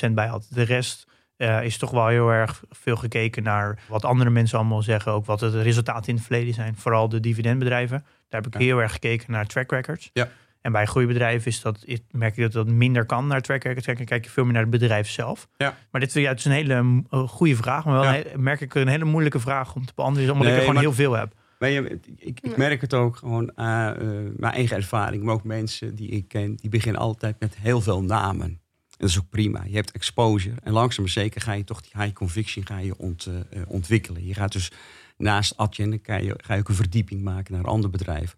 100% 0.07 0.11
bij 0.11 0.27
had. 0.27 0.47
De 0.49 0.61
rest 0.63 1.07
eh, 1.37 1.63
is 1.63 1.77
toch 1.77 1.91
wel 1.91 2.07
heel 2.07 2.29
erg 2.29 2.63
veel 2.69 2.95
gekeken 2.95 3.43
naar 3.43 3.79
wat 3.87 4.05
andere 4.05 4.29
mensen 4.29 4.57
allemaal 4.57 4.81
zeggen. 4.81 5.11
Ook 5.11 5.25
wat 5.25 5.39
de 5.39 5.61
resultaten 5.61 6.09
in 6.09 6.15
het 6.15 6.23
verleden 6.25 6.53
zijn. 6.53 6.75
Vooral 6.75 7.09
de 7.09 7.19
dividendbedrijven. 7.19 7.97
Daar 8.29 8.41
heb 8.41 8.53
ik 8.53 8.59
Ja. 8.59 8.65
heel 8.65 8.81
erg 8.81 8.91
gekeken 8.91 9.31
naar 9.31 9.45
track 9.45 9.71
records. 9.71 10.09
Ja. 10.13 10.29
En 10.63 10.71
bij 10.71 10.85
groeibedrijven 10.85 11.47
is 11.47 11.61
dat, 11.61 11.79
is- 11.85 11.99
merk 12.11 12.37
ik 12.37 12.43
dat 12.43 12.51
dat 12.51 12.67
minder 12.67 13.05
kan 13.05 13.27
naar 13.27 13.41
track 13.41 13.63
records. 13.63 13.85
kijken. 13.85 14.05
Dan 14.05 14.15
kijk 14.15 14.25
je 14.25 14.31
veel 14.31 14.43
meer 14.43 14.53
naar 14.53 14.61
het 14.61 14.71
bedrijf 14.71 15.09
zelf. 15.09 15.47
Ja. 15.57 15.77
Maar 15.91 16.01
dit 16.01 16.13
ja, 16.13 16.29
het 16.29 16.39
is 16.39 16.45
een 16.45 16.51
hele 16.51 16.81
mm, 16.81 17.05
eh, 17.09 17.27
goede 17.27 17.55
vraag. 17.55 17.85
Maar 17.85 17.93
wel 17.93 18.03
Ja. 18.03 18.25
een 18.25 18.43
merk 18.43 18.61
ik 18.61 18.75
een 18.75 18.87
hele 18.87 19.05
moeilijke 19.05 19.39
vraag 19.39 19.75
om 19.75 19.85
te 19.85 19.93
beantwoorden. 19.95 20.33
Omdat 20.33 20.47
Nee, 20.47 20.55
ik 20.55 20.61
er 20.61 20.67
gewoon 20.67 20.83
maar- 20.83 20.93
heel 20.95 21.03
veel 21.05 21.19
heb. 21.19 21.33
Maar 21.59 21.69
je, 21.69 21.99
ik, 22.17 22.39
ik 22.41 22.57
merk 22.57 22.81
het 22.81 22.93
ook 22.93 23.15
gewoon 23.15 23.57
aan 23.57 23.95
eh, 23.95 24.07
mijn 24.37 24.53
eigen 24.53 24.75
ervaring, 24.77 25.23
maar 25.23 25.33
ook 25.33 25.43
mensen 25.43 25.95
die 25.95 26.09
ik 26.09 26.27
ken, 26.27 26.55
die 26.55 26.69
beginnen 26.69 27.01
altijd 27.01 27.39
met 27.39 27.55
heel 27.57 27.81
veel 27.81 28.03
namen. 28.03 28.45
En 28.45 28.59
dat 28.97 29.09
is 29.09 29.17
ook 29.19 29.29
prima. 29.29 29.63
Je 29.67 29.75
hebt 29.75 29.91
exposure 29.91 30.55
en 30.63 30.73
langzaam 30.73 31.03
maar 31.03 31.13
zeker 31.13 31.41
ga 31.41 31.53
je 31.53 31.63
toch 31.63 31.81
die 31.81 31.91
high 32.01 32.13
conviction 32.13 32.65
ga 32.65 32.77
je 32.77 32.97
ont, 32.97 33.25
eh, 33.49 33.61
ontwikkelen. 33.67 34.25
Je 34.25 34.33
gaat 34.33 34.51
dus 34.51 34.71
naast 35.17 35.57
Adyen, 35.57 35.89
dan 35.89 35.99
ga 36.03 36.15
je, 36.15 36.33
ga 36.37 36.53
je 36.53 36.59
ook 36.59 36.69
een 36.69 36.75
verdieping 36.75 37.21
maken 37.21 37.53
naar 37.53 37.65
andere 37.65 37.89
bedrijven. 37.91 38.37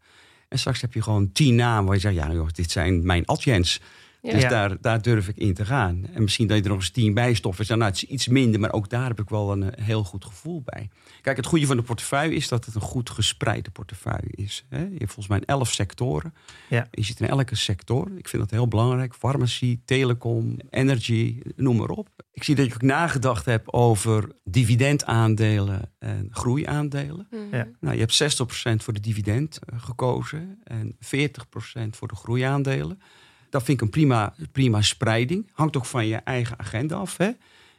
En 0.56 0.62
straks 0.62 0.82
heb 0.82 0.94
je 0.94 1.02
gewoon 1.02 1.32
tien 1.32 1.56
namen 1.56 1.86
waar 1.86 1.94
je 1.96 2.02
zegt, 2.02 2.16
ja 2.16 2.32
joh, 2.34 2.48
dit 2.52 2.72
zijn 2.72 3.06
mijn 3.06 3.26
Adjens. 3.26 3.82
Ja. 4.22 4.32
Dus 4.32 4.44
daar, 4.44 4.78
daar 4.82 5.02
durf 5.02 5.28
ik 5.28 5.38
in 5.38 5.54
te 5.54 5.66
gaan. 5.66 6.06
En 6.14 6.22
misschien 6.22 6.48
dat 6.48 6.58
je 6.58 6.64
er 6.64 6.70
nog 6.70 6.78
eens 6.78 6.90
tien 6.90 7.14
bij 7.14 7.34
stopt. 7.34 7.60
en 7.60 7.66
zegt, 7.66 7.80
Nou, 7.80 7.92
het 7.92 8.04
is 8.04 8.10
iets 8.10 8.28
minder, 8.28 8.60
maar 8.60 8.74
ook 8.74 8.90
daar 8.90 9.08
heb 9.08 9.20
ik 9.20 9.30
wel 9.30 9.52
een 9.52 9.74
eh, 9.74 9.86
heel 9.86 10.04
goed 10.04 10.26
gevoel 10.26 10.62
bij. 10.66 10.90
Kijk, 11.26 11.38
het 11.38 11.46
goede 11.46 11.66
van 11.66 11.78
de 11.78 11.84
portefeuille 11.84 12.36
is 12.36 12.48
dat 12.48 12.66
het 12.66 12.76
een 12.76 12.82
goed 12.82 13.10
gespreide 13.10 13.70
portefeuille 13.70 14.32
is. 14.32 14.66
Hè? 14.70 14.80
Je 14.80 14.98
hebt 14.98 15.14
volgens 15.14 15.28
mij 15.28 15.42
elf 15.46 15.72
sectoren. 15.72 16.34
Ja. 16.70 16.88
Je 16.92 17.04
zit 17.04 17.20
in 17.20 17.28
elke 17.28 17.56
sector. 17.56 18.12
Ik 18.18 18.28
vind 18.28 18.42
dat 18.42 18.52
heel 18.52 18.68
belangrijk. 18.68 19.16
Farmacie, 19.16 19.82
telecom, 19.86 20.58
energy, 20.70 21.42
noem 21.56 21.76
maar 21.78 21.90
op. 21.90 22.10
Ik 22.32 22.44
zie 22.44 22.56
dat 22.56 22.66
je 22.66 22.74
ook 22.74 22.82
nagedacht 22.82 23.46
hebt 23.46 23.74
over 23.74 24.32
dividendaandelen 24.44 25.92
en 26.00 26.28
groeiaandelen. 26.32 27.28
Mhm. 27.32 27.56
Ja. 27.56 27.68
Nou, 27.80 27.94
je 27.94 28.00
hebt 28.00 28.14
60% 28.14 28.84
voor 28.84 28.94
de 28.94 29.00
dividend 29.00 29.60
eh, 29.60 29.82
gekozen 29.82 30.60
en 30.64 30.96
40% 31.00 31.90
voor 31.90 32.08
de 32.08 32.16
groeiaandelen. 32.16 33.02
Dat 33.50 33.64
vind 33.64 33.78
ik 33.78 33.84
een 33.84 33.92
prima, 33.92 34.34
prima 34.52 34.82
spreiding. 34.82 35.50
Hangt 35.54 35.78
ook 35.78 35.86
van 35.86 36.08
je 36.08 36.16
eigen 36.16 36.60
agenda 36.60 36.96
af. 36.96 37.18
Hè? 37.18 37.30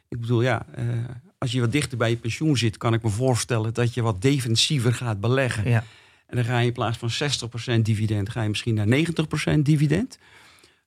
Ik 0.07 0.19
bedoel, 0.19 0.41
ja, 0.41 0.65
eh, 0.75 0.85
als 1.47 1.55
je 1.55 1.61
wat 1.61 1.71
dichter 1.71 1.97
bij 1.97 2.09
je 2.09 2.17
pensioen 2.17 2.57
zit, 2.57 2.77
kan 2.77 2.93
ik 2.93 3.03
me 3.03 3.09
voorstellen 3.09 3.73
dat 3.73 3.93
je 3.93 4.01
wat 4.01 4.21
defensiever 4.21 4.93
gaat 4.93 5.19
beleggen. 5.19 5.69
Ja. 5.69 5.83
En 6.27 6.35
dan 6.35 6.45
ga 6.45 6.59
je 6.59 6.67
in 6.67 6.73
plaats 6.73 6.97
van 6.97 7.09
60% 7.79 7.81
dividend, 7.81 8.29
ga 8.29 8.41
je 8.41 8.49
misschien 8.49 8.73
naar 8.73 9.05
90% 9.57 9.59
dividend. 9.59 10.17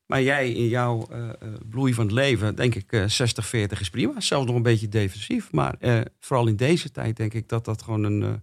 Maar 0.06 0.22
jij 0.22 0.52
in 0.52 0.68
jouw 0.68 1.08
uh, 1.12 1.28
bloei 1.68 1.94
van 1.94 2.04
het 2.04 2.14
leven, 2.14 2.54
denk 2.54 2.74
ik, 2.74 2.92
uh, 2.92 3.04
60, 3.06 3.46
40 3.46 3.80
is 3.80 3.90
prima. 3.90 4.20
Zelfs 4.20 4.46
nog 4.46 4.56
een 4.56 4.62
beetje 4.62 4.88
defensief. 4.88 5.52
Maar 5.52 5.74
vooral 6.20 6.46
in 6.46 6.56
deze 6.56 6.90
tijd 6.90 7.16
denk 7.16 7.34
ik 7.34 7.48
dat 7.48 7.64
dat 7.64 7.82
gewoon 7.82 8.04
een 8.04 8.42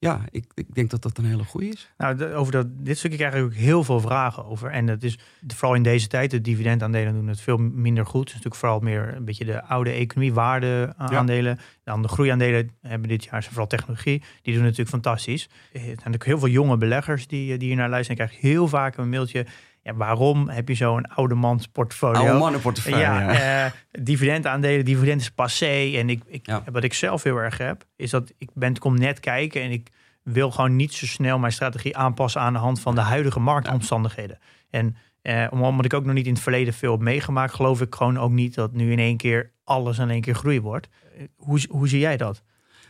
ja, 0.00 0.24
ik, 0.30 0.44
ik 0.54 0.74
denk 0.74 0.90
dat 0.90 1.02
dat 1.02 1.18
een 1.18 1.24
hele 1.24 1.44
goede 1.44 1.68
is. 1.68 1.92
Nou, 1.96 2.32
over 2.32 2.52
dat, 2.52 2.66
dit 2.70 2.98
stukje 2.98 3.16
krijg 3.16 3.34
ik 3.34 3.42
ook 3.42 3.54
heel 3.54 3.84
veel 3.84 4.00
vragen 4.00 4.44
over. 4.44 4.70
En 4.70 4.86
dat 4.86 5.02
is 5.02 5.18
vooral 5.46 5.74
in 5.74 5.82
deze 5.82 6.06
tijd, 6.06 6.30
de 6.30 6.40
dividendaandelen 6.40 7.12
doen 7.12 7.26
het 7.26 7.40
veel 7.40 7.56
minder 7.56 8.06
goed. 8.06 8.18
Het 8.18 8.28
is 8.28 8.34
natuurlijk 8.34 8.60
vooral 8.60 8.80
meer 8.80 9.14
een 9.16 9.24
beetje 9.24 9.44
de 9.44 9.64
oude 9.64 9.90
economie, 9.90 10.32
waardeaandelen. 10.32 11.56
Ja. 11.56 11.62
Dan 11.84 12.02
de 12.02 12.08
groeiaandelen 12.08 12.70
hebben 12.82 13.08
dit 13.08 13.24
jaar 13.24 13.44
vooral 13.44 13.66
technologie. 13.66 14.22
Die 14.42 14.54
doen 14.54 14.62
natuurlijk 14.62 14.90
fantastisch. 14.90 15.48
Er 15.72 15.80
zijn 15.80 15.94
natuurlijk 15.94 16.24
heel 16.24 16.38
veel 16.38 16.48
jonge 16.48 16.76
beleggers 16.76 17.26
die, 17.26 17.56
die 17.56 17.68
hier 17.68 17.76
naar 17.76 17.88
luisteren. 17.88 18.20
Ik 18.20 18.28
krijg 18.28 18.42
heel 18.42 18.68
vaak 18.68 18.96
een 18.96 19.08
mailtje. 19.08 19.46
Ja, 19.88 19.94
waarom 19.94 20.48
heb 20.48 20.68
je 20.68 20.74
zo'n 20.74 21.06
oude 21.06 21.34
mans 21.34 21.66
portfolio? 21.66 22.20
Oude 22.20 22.38
mannenportfolio. 22.38 22.98
Ja, 22.98 23.32
ja. 23.32 23.64
Uh, 23.64 23.72
dividendaandelen, 24.04 24.84
dividend 24.84 25.20
is 25.20 25.30
passé. 25.30 25.92
En 25.94 26.10
ik, 26.10 26.22
ik, 26.26 26.46
ja. 26.46 26.62
wat 26.72 26.84
ik 26.84 26.94
zelf 26.94 27.22
heel 27.22 27.36
erg 27.36 27.58
heb, 27.58 27.84
is 27.96 28.10
dat 28.10 28.32
ik 28.38 28.50
ben, 28.54 28.78
kom 28.78 28.98
net 28.98 29.20
kijken 29.20 29.62
en 29.62 29.70
ik 29.70 29.88
wil 30.22 30.50
gewoon 30.50 30.76
niet 30.76 30.92
zo 30.92 31.06
snel 31.06 31.38
mijn 31.38 31.52
strategie 31.52 31.96
aanpassen 31.96 32.40
aan 32.40 32.52
de 32.52 32.58
hand 32.58 32.80
van 32.80 32.94
de 32.94 33.00
huidige 33.00 33.40
marktomstandigheden. 33.40 34.38
En 34.70 34.96
eh, 35.22 35.46
omdat 35.50 35.84
ik 35.84 35.94
ook 35.94 36.04
nog 36.04 36.14
niet 36.14 36.26
in 36.26 36.32
het 36.32 36.42
verleden 36.42 36.74
veel 36.74 36.92
heb 36.92 37.00
meegemaakt, 37.00 37.54
geloof 37.54 37.80
ik 37.80 37.94
gewoon 37.94 38.18
ook 38.18 38.30
niet 38.30 38.54
dat 38.54 38.72
nu 38.72 38.92
in 38.92 38.98
één 38.98 39.16
keer 39.16 39.52
alles 39.64 39.98
in 39.98 40.10
één 40.10 40.20
keer 40.20 40.34
groei 40.34 40.60
wordt. 40.60 40.88
Eh, 41.16 41.24
hoe, 41.36 41.60
hoe 41.68 41.88
zie 41.88 42.00
jij 42.00 42.16
dat? 42.16 42.42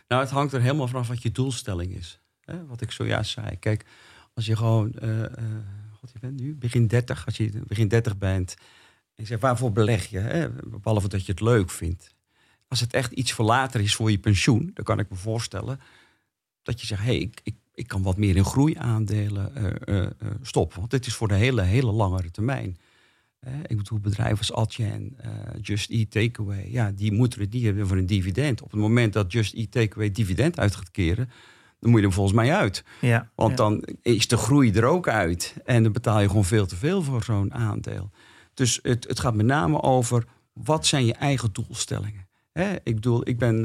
Nou, 0.09 0.23
het 0.23 0.31
hangt 0.31 0.53
er 0.53 0.61
helemaal 0.61 0.89
vanaf 0.89 1.09
wat 1.09 1.23
je 1.23 1.33
doelstelling 1.33 1.95
is. 1.95 2.21
Hè? 2.41 2.67
Wat 2.67 2.81
ik 2.81 2.91
zojuist 2.91 3.31
zei. 3.31 3.59
Kijk, 3.59 3.85
als 4.35 4.47
je 4.47 4.57
gewoon, 4.57 4.93
uh, 5.03 5.19
uh, 5.19 5.25
God, 6.01 6.11
je 6.13 6.19
bent 6.19 6.41
nu 6.41 6.55
begin 6.55 6.87
30, 6.87 7.27
als 7.27 7.37
je 7.37 7.63
begin 7.67 7.89
30 7.89 8.19
bent, 8.19 8.55
en 9.15 9.23
je 9.23 9.25
zegt 9.25 9.41
waarvoor 9.41 9.73
beleg 9.73 10.07
je? 10.07 10.19
Hè? 10.19 10.49
Behalve 10.51 11.09
dat 11.09 11.27
je 11.27 11.33
het 11.33 11.41
leuk 11.41 11.71
vindt. 11.71 12.15
Als 12.69 12.81
het 12.81 12.93
echt 12.93 13.13
iets 13.13 13.33
voor 13.33 13.45
later 13.45 13.81
is 13.81 13.95
voor 13.95 14.11
je 14.11 14.19
pensioen, 14.19 14.71
dan 14.75 14.85
kan 14.85 14.99
ik 14.99 15.11
me 15.11 15.17
voorstellen 15.17 15.81
dat 16.63 16.81
je 16.81 16.87
zegt, 16.87 17.03
hey, 17.03 17.19
ik, 17.19 17.41
ik, 17.43 17.55
ik 17.75 17.87
kan 17.87 18.03
wat 18.03 18.17
meer 18.17 18.37
in 18.37 18.45
groeiaandelen 18.45 19.53
uh, 19.89 20.03
uh, 20.03 20.11
stoppen. 20.43 20.79
Want 20.79 20.91
dit 20.91 21.07
is 21.07 21.15
voor 21.15 21.29
de 21.29 21.35
hele, 21.35 21.63
hele 21.63 21.93
langere 21.93 22.31
termijn. 22.31 22.79
ik 23.67 23.77
bedoel, 23.77 23.99
bedrijven 23.99 24.39
als 24.39 24.53
Adyen, 24.53 25.17
Just 25.61 25.91
Eat 25.91 26.11
Takeaway, 26.11 26.71
ja, 26.71 26.93
die 26.93 27.13
moeten 27.13 27.51
die 27.51 27.65
hebben 27.65 27.87
voor 27.87 27.97
een 27.97 28.07
dividend. 28.07 28.63
Op 28.63 28.71
het 28.71 28.81
moment 28.81 29.13
dat 29.13 29.33
Just 29.33 29.55
Eat 29.55 29.71
Takeaway 29.71 30.11
dividend 30.11 30.59
uit 30.59 30.77
gaat 30.77 30.91
keren, 30.91 31.31
dan 31.81 31.91
moet 31.91 32.01
je 32.01 32.07
er 32.07 32.13
volgens 32.13 32.37
mij 32.37 32.55
uit. 32.55 32.85
Ja, 33.01 33.31
Want 33.35 33.57
dan 33.57 33.85
is 34.03 34.29
de 34.29 34.37
groei 34.37 34.73
er 34.73 34.85
ook 34.85 35.09
uit. 35.09 35.55
En 35.65 35.83
dan 35.83 35.93
betaal 35.93 36.21
je 36.21 36.29
gewoon 36.29 36.45
veel 36.45 36.67
te 36.67 36.77
veel 36.77 37.03
voor 37.03 37.23
zo'n 37.23 37.55
aandeel. 37.55 38.11
Dus 38.55 38.79
het, 38.83 39.09
het 39.09 39.21
gaat 39.21 39.35
met 39.35 39.47
name 39.47 39.83
over 39.83 40.25
wat 40.53 40.87
zijn 40.87 41.07
je 41.07 41.15
eigen 41.15 41.53
doelstellingen. 41.53 42.29
Hè? 42.53 42.73
Ik 42.83 42.95
bedoel, 42.95 43.29
ik 43.29 43.39
ben 43.39 43.61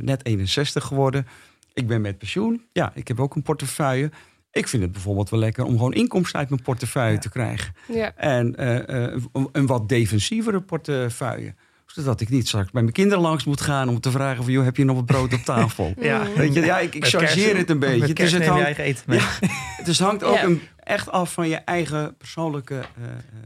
net 0.00 0.24
61 0.26 0.84
geworden. 0.84 1.26
Ik 1.72 1.86
ben 1.86 2.00
met 2.00 2.18
pensioen. 2.18 2.64
Ja, 2.72 2.92
ik 2.94 3.08
heb 3.08 3.20
ook 3.20 3.34
een 3.34 3.42
portefeuille. 3.42 4.10
Ik 4.50 4.68
vind 4.68 4.82
het 4.82 4.92
bijvoorbeeld 4.92 5.30
wel 5.30 5.40
lekker 5.40 5.64
om 5.64 5.72
gewoon 5.72 5.92
inkomsten 5.92 6.38
uit 6.38 6.48
mijn 6.48 6.62
portefeuille 6.62 7.18
te 7.18 7.28
krijgen. 7.28 7.74
Ja. 7.92 8.14
En 8.14 8.62
uh, 8.62 9.16
een 9.52 9.66
wat 9.66 9.88
defensievere 9.88 10.60
portefeuille 10.60 11.54
zodat 11.86 12.20
ik 12.20 12.28
niet 12.28 12.48
straks 12.48 12.70
bij 12.70 12.82
mijn 12.82 12.94
kinderen 12.94 13.22
langs 13.22 13.44
moet 13.44 13.60
gaan 13.60 13.88
om 13.88 14.00
te 14.00 14.10
vragen 14.10 14.44
van, 14.44 14.52
joh, 14.52 14.64
heb 14.64 14.76
je 14.76 14.84
nog 14.84 14.96
wat 14.96 15.06
brood 15.06 15.32
op 15.32 15.40
tafel? 15.40 15.94
ja, 16.00 16.26
Weet 16.36 16.54
je, 16.54 16.60
ja 16.60 16.78
ik, 16.78 16.94
ik 16.94 17.06
chargeer 17.06 17.56
het 17.56 17.70
een 17.70 17.78
beetje. 17.78 18.14
Dus 18.14 18.32
het 18.32 18.46
hangt, 18.46 18.64
eigen 18.64 18.84
eten 18.84 19.04
mee. 19.06 19.20
dus 19.84 19.98
hangt 19.98 20.24
ook 20.24 20.42
een, 20.42 20.62
echt 20.76 21.10
af 21.10 21.32
van 21.32 21.48
je 21.48 21.56
eigen 21.56 22.16
persoonlijke 22.16 22.82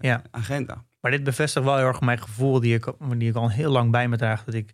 uh, 0.01 0.15
agenda. 0.31 0.85
Maar 1.01 1.11
dit 1.11 1.25
bevestigt 1.25 1.65
wel 1.65 1.77
heel 1.77 1.87
erg 1.87 2.01
mijn 2.01 2.21
gevoel 2.21 2.61
die 2.61 2.75
ik, 2.75 2.93
die 3.17 3.29
ik 3.29 3.37
al 3.37 3.51
heel 3.51 3.71
lang 3.71 3.91
bij 3.91 4.09
me 4.09 4.17
draag. 4.17 4.45
Dat 4.45 4.55
ik 4.55 4.73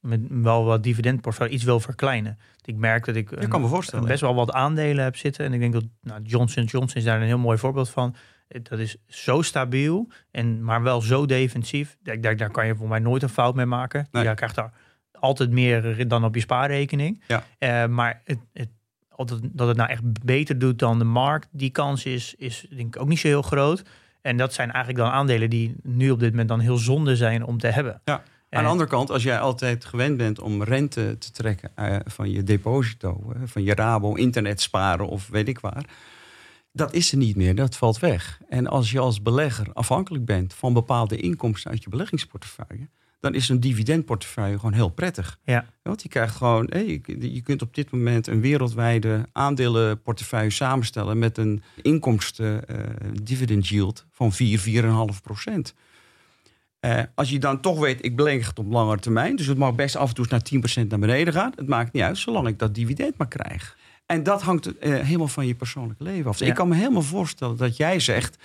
met 0.00 0.20
wel 0.28 0.64
wat 0.64 0.82
dividendportfolio 0.82 1.52
iets 1.52 1.64
wil 1.64 1.80
verkleinen. 1.80 2.38
Ik 2.64 2.76
merk 2.76 3.04
dat 3.04 3.16
ik 3.16 3.30
een, 3.30 3.48
kan 3.48 3.60
me 3.60 3.66
voorstellen, 3.66 4.06
best 4.06 4.20
wel 4.20 4.34
wat 4.34 4.52
aandelen 4.52 5.04
heb 5.04 5.16
zitten. 5.16 5.44
En 5.44 5.52
ik 5.52 5.60
denk 5.60 5.72
dat 5.72 5.84
nou, 6.00 6.22
Johnson 6.22 6.64
Johnson 6.64 6.96
is 6.96 7.04
daar 7.04 7.20
een 7.20 7.26
heel 7.26 7.38
mooi 7.38 7.58
voorbeeld 7.58 7.90
van. 7.90 8.14
Dat 8.62 8.78
is 8.78 8.96
zo 9.06 9.42
stabiel, 9.42 10.08
en, 10.30 10.64
maar 10.64 10.82
wel 10.82 11.00
zo 11.00 11.26
defensief. 11.26 11.96
Daar, 12.02 12.36
daar 12.36 12.50
kan 12.50 12.66
je 12.66 12.76
voor 12.76 12.88
mij 12.88 12.98
nooit 12.98 13.22
een 13.22 13.28
fout 13.28 13.54
mee 13.54 13.66
maken. 13.66 14.08
Nee. 14.10 14.24
Je 14.24 14.34
krijgt 14.34 14.54
daar 14.54 14.72
altijd 15.12 15.50
meer 15.50 16.08
dan 16.08 16.24
op 16.24 16.34
je 16.34 16.40
spaarrekening. 16.40 17.22
Ja. 17.26 17.44
Uh, 17.58 17.94
maar 17.94 18.20
het, 18.24 18.38
het, 18.52 18.68
dat 19.52 19.68
het 19.68 19.76
nou 19.76 19.90
echt 19.90 20.24
beter 20.24 20.58
doet 20.58 20.78
dan 20.78 20.98
de 20.98 21.04
markt, 21.04 21.48
die 21.50 21.70
kans 21.70 22.04
is, 22.04 22.34
is 22.34 22.66
denk 22.70 22.94
ik 22.94 23.02
ook 23.02 23.08
niet 23.08 23.18
zo 23.18 23.28
heel 23.28 23.42
groot. 23.42 23.82
En 24.20 24.36
dat 24.36 24.52
zijn 24.52 24.70
eigenlijk 24.70 25.04
dan 25.04 25.14
aandelen 25.14 25.50
die 25.50 25.74
nu 25.82 26.10
op 26.10 26.20
dit 26.20 26.30
moment 26.30 26.48
dan 26.48 26.60
heel 26.60 26.76
zonde 26.76 27.16
zijn 27.16 27.44
om 27.44 27.58
te 27.58 27.66
hebben. 27.66 28.00
Ja. 28.04 28.22
Aan 28.50 28.62
de 28.62 28.68
andere 28.68 28.88
kant, 28.88 29.10
als 29.10 29.22
jij 29.22 29.38
altijd 29.38 29.84
gewend 29.84 30.16
bent 30.16 30.40
om 30.40 30.62
rente 30.62 31.18
te 31.18 31.30
trekken 31.30 31.70
uh, 31.78 31.96
van 32.04 32.30
je 32.30 32.42
deposito, 32.42 33.32
uh, 33.36 33.42
van 33.44 33.62
je 33.62 33.74
Rabo, 33.74 34.14
internet 34.14 34.60
sparen 34.60 35.06
of 35.06 35.28
weet 35.28 35.48
ik 35.48 35.60
waar, 35.60 35.84
dat 36.72 36.94
is 36.94 37.12
er 37.12 37.18
niet 37.18 37.36
meer, 37.36 37.54
dat 37.54 37.76
valt 37.76 37.98
weg. 37.98 38.40
En 38.48 38.66
als 38.66 38.90
je 38.90 38.98
als 38.98 39.22
belegger 39.22 39.72
afhankelijk 39.72 40.24
bent 40.24 40.54
van 40.54 40.72
bepaalde 40.72 41.16
inkomsten 41.16 41.70
uit 41.70 41.82
je 41.82 41.90
beleggingsportefeuille, 41.90 42.88
dan 43.20 43.34
is 43.34 43.48
een 43.48 43.60
dividendportefeuille 43.60 44.58
gewoon 44.58 44.72
heel 44.72 44.88
prettig. 44.88 45.38
Ja. 45.44 45.66
Want 45.82 46.02
je 46.02 46.08
krijgt 46.08 46.36
gewoon, 46.36 46.70
je, 46.72 47.32
je 47.34 47.40
kunt 47.40 47.62
op 47.62 47.74
dit 47.74 47.90
moment 47.90 48.26
een 48.26 48.40
wereldwijde 48.40 49.28
aandelenportefeuille 49.32 50.50
samenstellen 50.50 51.18
met 51.18 51.38
een 51.38 51.62
inkomsten 51.82 52.64
uh, 52.70 52.78
dividend 53.22 53.68
yield 53.68 54.06
van 54.10 54.32
4, 54.32 54.82
4,5 55.14 55.22
procent. 55.22 55.74
Uh, 56.80 57.00
als 57.14 57.30
je 57.30 57.38
dan 57.38 57.60
toch 57.60 57.78
weet, 57.78 58.04
ik 58.04 58.16
beleg 58.16 58.48
het 58.48 58.58
op 58.58 58.72
langere 58.72 59.00
termijn. 59.00 59.36
Dus 59.36 59.46
het 59.46 59.58
mag 59.58 59.74
best 59.74 59.96
af 59.96 60.08
en 60.08 60.14
toe 60.14 60.26
naar 60.28 60.82
10% 60.84 60.86
naar 60.86 60.98
beneden 60.98 61.32
gaan. 61.32 61.52
Het 61.56 61.68
maakt 61.68 61.92
niet 61.92 62.02
uit, 62.02 62.18
zolang 62.18 62.48
ik 62.48 62.58
dat 62.58 62.74
dividend 62.74 63.16
maar 63.16 63.28
krijg. 63.28 63.76
En 64.12 64.22
dat 64.22 64.42
hangt 64.42 64.66
uh, 64.66 64.74
helemaal 64.80 65.28
van 65.28 65.46
je 65.46 65.54
persoonlijke 65.54 66.02
leven 66.02 66.30
af. 66.30 66.38
Dus 66.38 66.48
ik 66.48 66.54
kan 66.54 66.68
me 66.68 66.74
helemaal 66.74 67.02
voorstellen 67.02 67.56
dat 67.56 67.76
jij 67.76 68.00
zegt... 68.00 68.36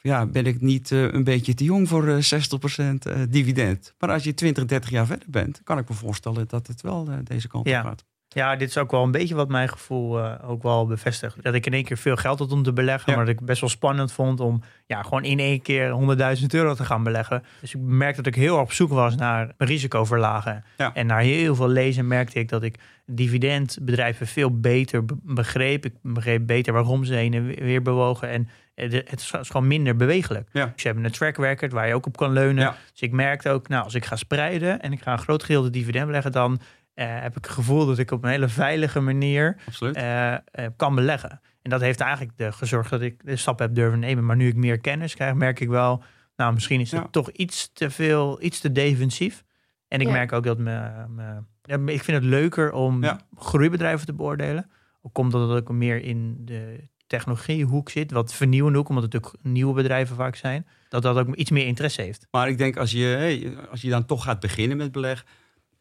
Ja, 0.00 0.26
ben 0.26 0.46
ik 0.46 0.60
niet 0.60 0.90
uh, 0.90 1.12
een 1.12 1.24
beetje 1.24 1.54
te 1.54 1.64
jong 1.64 1.88
voor 1.88 2.04
60% 2.04 3.28
dividend? 3.28 3.94
Maar 3.98 4.10
als 4.10 4.24
je 4.24 4.34
20, 4.34 4.64
30 4.64 4.90
jaar 4.90 5.06
verder 5.06 5.26
bent... 5.30 5.60
kan 5.64 5.78
ik 5.78 5.88
me 5.88 5.94
voorstellen 5.94 6.48
dat 6.48 6.66
het 6.66 6.80
wel 6.80 7.08
deze 7.24 7.48
kant 7.48 7.66
op 7.66 7.72
gaat. 7.72 8.04
Ja, 8.28 8.56
dit 8.56 8.68
is 8.68 8.78
ook 8.78 8.90
wel 8.90 9.02
een 9.02 9.10
beetje 9.10 9.34
wat 9.34 9.48
mijn 9.48 9.68
gevoel 9.68 10.40
ook 10.42 10.62
wel 10.62 10.86
bevestigt. 10.86 11.42
Dat 11.42 11.54
ik 11.54 11.66
in 11.66 11.72
één 11.72 11.84
keer 11.84 11.96
veel 11.96 12.16
geld 12.16 12.38
had 12.38 12.52
om 12.52 12.62
te 12.62 12.72
beleggen. 12.72 13.14
Maar 13.14 13.24
dat 13.24 13.34
ik 13.34 13.40
best 13.40 13.60
wel 13.60 13.70
spannend 13.70 14.12
vond 14.12 14.40
om 14.40 14.62
ja, 14.86 15.02
gewoon 15.02 15.24
in 15.24 15.38
één 15.38 15.62
keer 15.62 16.16
100.000 16.40 16.46
euro 16.46 16.74
te 16.74 16.84
gaan 16.84 17.02
beleggen. 17.02 17.44
Dus 17.60 17.74
ik 17.74 17.80
merkte 17.80 18.22
dat 18.22 18.34
ik 18.34 18.40
heel 18.40 18.54
erg 18.54 18.62
op 18.62 18.72
zoek 18.72 18.90
was 18.90 19.16
naar 19.16 19.52
risicoverlagen. 19.58 20.64
En 20.94 21.06
naar 21.06 21.20
heel 21.20 21.54
veel 21.54 21.68
lezen 21.68 22.06
merkte 22.06 22.38
ik 22.38 22.48
dat 22.48 22.62
ik 22.62 22.78
dividendbedrijven 23.10 24.26
veel 24.26 24.60
beter 24.60 25.04
begreep. 25.22 25.84
Ik 25.84 25.94
begreep 26.02 26.46
beter 26.46 26.72
waarom 26.72 27.04
ze 27.04 27.14
heen 27.14 27.34
en 27.34 27.46
weer 27.46 27.82
bewogen. 27.82 28.28
En 28.28 28.48
het 28.74 29.20
is 29.20 29.32
gewoon 29.40 29.66
minder 29.66 29.96
bewegelijk. 29.96 30.48
Ja. 30.52 30.66
Dus 30.74 30.82
je 30.82 30.88
hebt 30.88 31.04
een 31.04 31.10
track 31.10 31.36
record 31.36 31.72
waar 31.72 31.88
je 31.88 31.94
ook 31.94 32.06
op 32.06 32.16
kan 32.16 32.32
leunen. 32.32 32.74
Dus 32.92 33.00
ik 33.00 33.12
merkte 33.12 33.50
ook, 33.50 33.68
nou, 33.68 33.84
als 33.84 33.94
ik 33.94 34.04
ga 34.04 34.16
spreiden 34.16 34.80
en 34.80 34.92
ik 34.92 35.02
ga 35.02 35.12
een 35.12 35.18
groot 35.18 35.42
gedeelte 35.42 35.70
dividend 35.70 36.06
beleggen, 36.06 36.32
dan 36.32 36.52
uh, 36.94 37.20
heb 37.20 37.36
ik 37.36 37.44
het 37.44 37.48
gevoel 37.48 37.86
dat 37.86 37.98
ik 37.98 38.10
op 38.10 38.24
een 38.24 38.30
hele 38.30 38.48
veilige 38.48 39.00
manier 39.00 39.56
uh, 39.80 40.34
kan 40.76 40.94
beleggen. 40.94 41.40
En 41.62 41.70
dat 41.70 41.80
heeft 41.80 42.00
eigenlijk 42.00 42.32
de, 42.36 42.52
gezorgd 42.52 42.90
dat 42.90 43.00
ik 43.00 43.24
de 43.24 43.36
stap 43.36 43.58
heb 43.58 43.74
durven 43.74 43.98
nemen. 43.98 44.26
Maar 44.26 44.36
nu 44.36 44.48
ik 44.48 44.54
meer 44.54 44.78
kennis 44.78 45.14
krijg, 45.14 45.34
merk 45.34 45.60
ik 45.60 45.68
wel, 45.68 46.02
nou 46.36 46.52
misschien 46.52 46.80
is 46.80 46.90
het 46.90 47.12
toch 47.12 47.30
iets 47.30 47.72
te 47.72 47.90
veel, 47.90 48.42
iets 48.42 48.60
te 48.60 48.72
defensief. 48.72 49.44
En 49.88 50.00
ik 50.00 50.10
merk 50.10 50.32
ook 50.32 50.44
dat 50.44 50.58
me, 50.58 50.90
me 51.08 51.42
ja, 51.68 51.92
ik 51.92 52.02
vind 52.02 52.16
het 52.16 52.26
leuker 52.26 52.72
om 52.72 53.04
groeibedrijven 53.36 54.06
te 54.06 54.12
beoordelen. 54.12 54.70
Ook 55.02 55.18
omdat 55.18 55.48
het 55.48 55.60
ook 55.60 55.72
meer 55.72 56.02
in 56.02 56.36
de 56.44 56.88
technologiehoek 57.06 57.90
zit, 57.90 58.10
wat 58.10 58.34
vernieuwende 58.34 58.78
hoek, 58.78 58.88
omdat 58.88 59.04
het 59.04 59.12
natuurlijk 59.12 59.44
nieuwe 59.44 59.74
bedrijven 59.74 60.16
vaak 60.16 60.36
zijn, 60.36 60.66
dat 60.88 61.02
dat 61.02 61.16
ook 61.16 61.34
iets 61.34 61.50
meer 61.50 61.66
interesse 61.66 62.02
heeft. 62.02 62.26
Maar 62.30 62.48
ik 62.48 62.58
denk 62.58 62.76
als 62.76 62.90
je, 62.90 63.52
als 63.70 63.80
je 63.80 63.90
dan 63.90 64.04
toch 64.04 64.22
gaat 64.22 64.40
beginnen 64.40 64.76
met 64.76 64.92
beleg, 64.92 65.24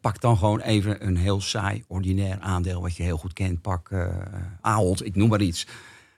pak 0.02 0.21
dan 0.21 0.38
gewoon 0.38 0.60
even 0.60 1.08
een 1.08 1.17
heel 1.17 1.41
saai, 1.41 1.84
ordinair 1.88 2.39
aandeel 2.39 2.82
wat 2.82 2.95
je 2.95 3.04
heel 3.04 3.17
goed 3.17 3.34
kent. 3.34 3.62
Pak 3.62 3.89
uh, 3.89 4.08
Ahold, 4.62 5.06
ik 5.06 5.15
noem 5.15 5.30
maar 5.30 5.41
iets. 5.41 5.67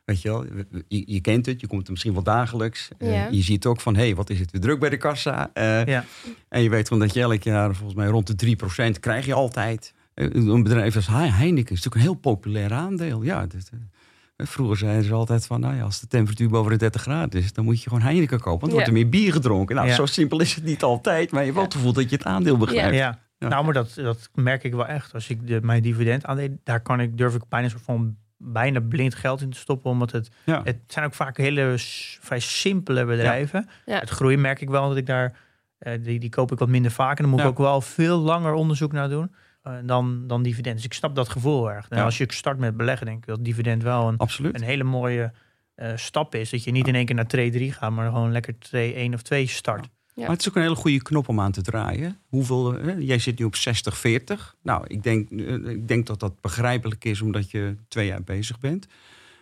Weet 0.10 0.22
je 0.22 0.30
wel, 0.30 0.45
je, 0.88 1.04
je, 1.06 1.22
kent 1.22 1.45
het, 1.45 1.62
je 1.62 1.67
komt 1.67 1.86
er 1.86 1.91
misschien 1.91 2.13
wel 2.13 2.24
dagelijks. 2.24 2.89
Uh, 3.00 3.32
je 3.32 3.41
ziet 3.41 3.65
ook 3.65 3.82
van, 3.82 3.95
hé, 3.95 4.02
hey, 4.02 4.15
wat 4.15 4.30
is 4.30 4.39
het 4.39 4.52
weer 4.52 4.62
druk 4.62 4.80
bij 4.80 4.89
de 4.89 4.98
kassa. 4.98 5.52
Uh, 5.54 5.86
ja. 5.86 6.06
En 6.50 6.62
je 6.62 6.69
weet 6.69 6.88
gewoon 6.88 7.04
dat 7.04 7.13
je 7.13 7.22
elk 7.22 7.43
jaar 7.43 7.76
volgens 7.76 7.98
mij 7.98 8.08
rond 8.08 8.39
de 8.39 8.58
3% 8.95 9.00
krijg 9.00 9.26
je 9.26 9.34
altijd. 9.34 9.93
een 10.13 10.63
bedrijf 10.63 10.95
als 10.95 11.08
Heineken 11.08 11.76
is 11.76 11.84
natuurlijk 11.84 11.95
een 11.95 12.02
heel 12.02 12.13
populair 12.13 12.74
aandeel. 12.74 13.24
Ja, 13.24 13.48
dat, 13.48 13.69
Vroeger 14.38 14.78
zeiden 14.78 15.04
ze 15.04 15.13
altijd 15.13 15.45
van, 15.45 15.60
nou 15.60 15.76
ja, 15.76 15.84
als 15.84 16.00
de 16.00 16.08
temperatuur 16.08 16.50
boven 16.50 16.72
de 16.72 16.78
30 16.78 17.02
graden 17.02 17.39
is, 17.39 17.54
dan 17.54 17.65
moet 17.65 17.84
je 17.84 17.89
gewoon 17.89 18.04
Heineken 18.04 18.39
kopen, 18.39 18.50
want 18.50 18.62
dan 18.62 18.72
wordt 18.72 18.88
er 18.88 18.93
meer 18.93 19.10
bier 19.10 19.34
gedronken. 19.34 19.76
Nou, 19.76 19.89
zo 19.89 20.06
simpel 20.06 20.39
is 20.39 20.56
het 20.56 20.63
niet 20.63 20.84
altijd, 20.84 21.32
maar 21.32 21.39
je 21.39 21.45
hebt 21.45 21.56
wel 21.56 21.65
het 21.65 21.74
gevoel 21.74 21.93
dat 21.93 22.10
je 22.10 22.15
het 22.15 22.26
aandeel 22.26 22.58
begrijpt. 22.58 22.95
Ja. 22.95 23.19
Nou, 23.39 23.63
maar 23.63 23.74
dat, 23.74 23.93
dat 23.95 24.30
merk 24.34 24.63
ik 24.63 24.74
wel 24.74 24.88
echt. 24.88 25.13
Als 25.13 25.30
ik 25.30 25.48
de, 25.48 25.60
mijn 25.62 25.82
dividend 25.82 26.26
aandeel, 26.26 26.58
daar 26.63 26.82
kan 26.82 27.00
ik, 27.00 27.17
durf 27.17 27.36
ik 27.36 27.41
bijna 27.50 27.65
een 27.65 27.72
soort 27.72 27.84
van 27.84 28.17
bijna 28.41 28.80
blind 28.80 29.15
geld 29.15 29.41
in 29.41 29.49
te 29.49 29.58
stoppen. 29.58 29.91
Omdat 29.91 30.12
het, 30.12 30.30
Ja. 30.45 30.62
het 30.63 30.78
zijn 30.88 31.06
ook 31.06 31.13
vaak 31.13 31.38
hele 31.38 31.73
vrij 32.21 32.39
simpele 32.39 33.06
bedrijven. 33.06 33.69
Ja. 33.86 33.99
Het 33.99 34.10
groeien 34.10 34.41
merk 34.41 34.62
ik 34.62 34.69
wel, 34.69 34.88
dat 34.88 34.97
ik 34.97 35.06
daar, 35.06 35.38
eh, 35.78 36.04
die, 36.04 36.19
die 36.19 36.30
koop 36.30 36.52
ik 36.52 36.60
wat 36.60 36.67
minder 36.69 36.91
vaak. 36.91 37.15
En 37.17 37.21
dan 37.23 37.32
moet 37.32 37.39
Ja. 37.41 37.45
ik 37.45 37.52
ook 37.52 37.58
wel 37.58 37.82
veel 37.82 38.17
langer 38.17 38.54
onderzoek 38.54 38.91
naar 38.91 39.10
doen 39.10 39.36
eh, 39.63 39.73
dan, 39.84 40.28
dan 40.28 40.43
dividend. 40.43 40.75
Dus 40.75 40.86
ik 40.86 40.93
snap 40.93 41.15
dat 41.15 41.30
gevoel 41.30 41.71
erg. 41.71 41.89
En 41.89 41.97
Ja. 41.97 42.04
als 42.04 42.17
je 42.17 42.25
start 42.28 42.58
met 42.58 42.78
beleggen, 42.78 43.06
denk 43.06 43.17
ik 43.17 43.25
dat 43.25 43.45
dividend 43.45 43.84
wel 43.84 44.08
een, 44.08 44.17
Absoluut. 44.17 44.56
een 44.56 44.62
hele 44.63 44.84
mooie 44.84 45.32
eh, 45.75 45.91
stap 45.95 46.36
is. 46.36 46.49
Dat 46.49 46.63
je 46.63 46.71
niet 46.71 46.88
in 46.88 46.95
één 46.95 47.06
keer 47.06 47.15
naar 47.15 47.28
trade 47.28 47.49
3 47.49 47.71
gaat, 47.71 47.91
maar 47.91 48.06
gewoon 48.06 48.32
lekker 48.32 48.58
trade 48.58 48.93
1 48.95 49.13
of 49.13 49.21
2 49.21 49.47
start. 49.47 49.88
Ja. 50.19 50.25
Maar 50.25 50.36
het 50.36 50.41
is 50.41 50.49
ook 50.49 50.55
een 50.55 50.62
hele 50.62 50.75
goede 50.75 51.01
knop 51.01 51.27
om 51.29 51.39
aan 51.39 51.51
te 51.51 51.62
draaien. 51.62 52.17
Hoeveel, 52.27 52.73
hè, 52.73 52.91
jij 52.93 53.19
zit 53.19 53.39
nu 53.39 53.45
op 53.45 53.55
60, 53.55 53.97
40. 53.97 54.55
Nou, 54.63 54.84
ik 54.88 55.03
denk, 55.03 55.29
eh, 55.32 55.53
ik 55.53 55.88
denk 55.88 56.05
dat 56.08 56.19
dat 56.19 56.41
begrijpelijk 56.41 57.05
is 57.05 57.21
omdat 57.21 57.51
je 57.51 57.75
twee 57.88 58.08
jaar 58.08 58.23
bezig 58.23 58.60
bent. 58.60 58.88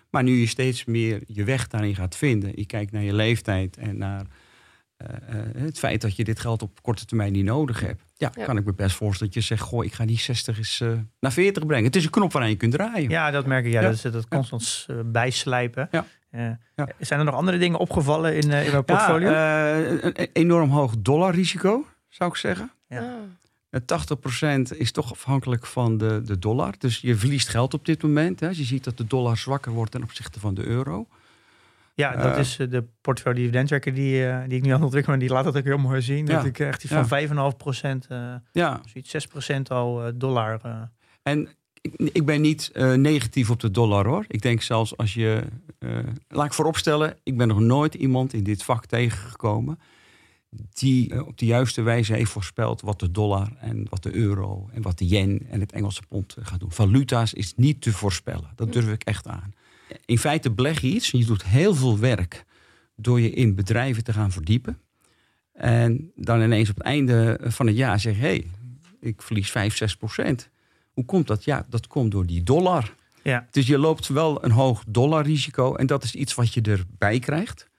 Maar 0.10 0.24
nu 0.24 0.40
je 0.40 0.48
steeds 0.48 0.86
meer 0.86 1.22
je 1.28 1.44
weg 1.44 1.68
daarin 1.68 1.96
gaat 1.96 2.16
vinden. 2.16 2.52
Je 2.56 2.66
kijkt 2.66 2.92
naar 2.92 3.04
je 3.04 3.14
leeftijd 3.14 3.78
en 3.78 3.98
naar 3.98 4.26
eh, 4.98 5.08
eh, 5.40 5.46
het 5.58 5.80
feit 5.80 6.02
dat 6.02 6.16
je 6.16 6.24
dit 6.24 6.40
geld 6.40 6.62
op 6.62 6.82
korte 6.82 7.06
termijn 7.06 7.32
niet 7.32 7.44
nodig 7.46 7.80
hebt. 7.80 8.02
Ja, 8.16 8.32
Ja. 8.36 8.44
kan 8.46 8.58
ik 8.58 8.66
me 8.66 8.74
best 8.74 8.96
voorstellen 8.96 9.34
dat 9.34 9.44
je 9.44 9.48
zegt: 9.48 9.62
Goh, 9.62 9.86
ik 9.86 9.94
ga 9.94 10.06
die 10.06 10.20
60 10.20 10.58
eens 10.58 10.80
eh, 10.82 10.92
naar 11.20 11.32
40 11.32 11.66
brengen. 11.66 11.86
Het 11.86 11.96
is 11.96 12.04
een 12.04 12.10
knop 12.10 12.32
waaraan 12.32 12.50
je 12.50 12.56
kunt 12.56 12.74
draaien. 12.74 13.10
Ja, 13.10 13.32
dat 13.32 13.46
merk 13.46 13.66
ik. 13.66 13.72
Ja, 13.72 13.82
Ja. 13.82 13.86
dat 13.88 13.96
is 13.96 14.02
dat 14.02 14.28
constant 14.28 14.86
eh, 14.88 14.96
bijslijpen. 15.06 15.88
Ja. 15.92 16.06
Eh, 16.38 16.50
Ja. 16.76 16.88
Zijn 17.00 17.20
er 17.20 17.26
nog 17.26 17.36
andere 17.36 17.58
dingen 17.58 17.80
opgevallen 17.80 18.36
in, 18.36 18.52
eh, 18.52 18.66
in 18.66 18.72
mijn 18.72 18.84
portfolio? 18.86 19.30
Ja, 19.30 19.76
eh, 19.76 19.92
een, 20.04 20.14
enorm 20.34 20.70
hoog 20.70 20.94
dollarrisico, 21.00 21.86
zou 22.10 22.30
ik 22.30 22.36
zeggen. 22.36 22.72
Ja. 22.88 23.00
Ah. 23.00 23.06
Eh, 23.70 23.82
80% 23.86 24.78
is 24.78 24.92
toch 24.92 25.12
afhankelijk 25.12 25.66
van 25.66 25.98
de, 25.98 26.22
de 26.26 26.40
dollar. 26.40 26.74
Dus 26.78 27.00
je 27.00 27.16
verliest 27.16 27.48
geld 27.50 27.74
op 27.74 27.86
dit 27.86 28.04
moment. 28.04 28.40
Hè. 28.40 28.48
Je 28.48 28.64
ziet 28.64 28.84
dat 28.84 28.98
de 28.98 29.08
dollar 29.08 29.38
zwakker 29.38 29.72
wordt 29.72 29.92
ten 29.92 30.04
opzichte 30.04 30.40
van 30.40 30.54
de 30.54 30.66
euro. 30.66 31.08
Ja, 31.94 32.16
dat 32.16 32.38
is 32.38 32.56
de 32.56 32.84
portfolio 33.02 33.38
dividendtracker 33.40 33.94
die, 33.94 34.28
eh, 34.28 34.40
die 34.48 34.58
ik 34.58 34.64
nu 34.64 34.68
aan 34.70 34.76
het 34.76 34.84
ontwikkelen 34.84 35.18
ben. 35.20 35.28
Die 35.28 35.36
laat 35.38 35.46
dat 35.46 35.58
ook 35.58 35.64
heel 35.64 35.78
mooi 35.78 36.02
zien. 36.02 36.26
Ja. 36.26 36.36
Dat 36.36 36.46
ik 36.46 36.60
echt 36.60 36.82
die 36.82 36.90
Ja. 36.94 37.06
van 37.06 37.08
5,5 37.52 37.58
procent, 37.58 38.08
eh 38.08 38.34
Ja, 38.52 38.82
zoiets 38.86 39.10
6 39.10 39.28
procent 39.28 39.72
al 39.72 40.12
dollar. 40.16 40.60
eh. 40.64 40.82
en 41.24 41.48
ik, 41.96 42.26
ben 42.26 42.42
niet 42.42 42.70
eh, 42.74 42.94
negatief 42.94 43.50
op 43.50 43.60
de 43.60 43.72
dollar 43.72 44.06
hoor. 44.06 44.26
Ik 44.28 44.42
denk 44.42 44.62
zelfs 44.62 44.98
als 44.98 45.14
je... 45.14 45.44
eh, 45.80 45.98
laat 46.28 46.46
ik 46.46 46.54
vooropstellen, 46.54 47.18
ik 47.24 47.38
ben 47.38 47.48
nog 47.48 47.60
nooit 47.60 47.94
iemand 47.94 48.34
in 48.34 48.44
dit 48.44 48.64
vak 48.64 48.86
tegengekomen... 48.86 49.80
die 50.74 51.14
eh, 51.14 51.28
op 51.28 51.38
de 51.38 51.46
juiste 51.46 51.82
wijze 51.82 52.14
heeft 52.14 52.32
voorspeld 52.32 52.82
wat 52.82 53.00
de 53.00 53.12
dollar 53.12 53.52
en 53.60 53.86
wat 53.90 54.04
de 54.04 54.16
euro... 54.16 54.70
en 54.74 54.82
wat 54.82 54.98
de 54.98 55.08
yen 55.08 55.48
en 55.50 55.60
het 55.60 55.72
Engelse 55.72 56.02
pond 56.08 56.36
gaat 56.42 56.60
doen. 56.60 56.72
Valuta's 56.72 57.34
is 57.34 57.54
niet 57.56 57.82
te 57.82 57.92
voorspellen. 57.92 58.52
Dat 58.56 58.74
durf 58.74 58.92
ik 58.92 59.04
echt 59.04 59.28
aan. 59.28 59.54
In 60.06 60.18
feite 60.18 60.52
beleg 60.52 60.82
je 60.82 60.88
iets 60.88 61.12
je 61.12 61.26
doet 61.26 61.46
heel 61.46 61.76
veel 61.76 62.00
werk... 62.00 62.46
door 62.96 63.22
je 63.22 63.30
in 63.30 63.56
bedrijven 63.56 64.04
te 64.04 64.14
gaan 64.14 64.32
verdiepen. 64.32 64.78
En 65.54 66.12
dan 66.16 66.42
ineens 66.42 66.70
op 66.70 66.76
het 66.76 66.86
einde 66.86 67.40
van 67.44 67.68
het 67.68 67.78
jaar 67.78 68.00
zeg 68.00 68.16
je... 68.16 68.22
Hey, 68.22 68.46
ik 69.00 69.22
verlies 69.22 69.52
5, 69.52 69.76
6 69.76 69.96
procent. 69.96 70.50
Hoe 70.98 71.06
komt 71.06 71.28
dat? 71.28 71.44
Ja, 71.44 71.66
dat 71.70 71.88
komt 71.88 72.12
door 72.12 72.26
die 72.26 72.44
dollar. 72.44 72.94
Ja. 73.24 73.48
Dus 73.52 73.68
je 73.68 73.78
loopt 73.78 74.08
wel 74.08 74.44
een 74.44 74.52
hoog 74.52 74.84
dollarrisico. 74.88 75.76
En 75.76 75.88
dat 75.88 76.04
is 76.04 76.16
iets 76.16 76.36
wat 76.36 76.54
je 76.54 76.62
erbij 76.62 77.20
krijgt. 77.20 77.70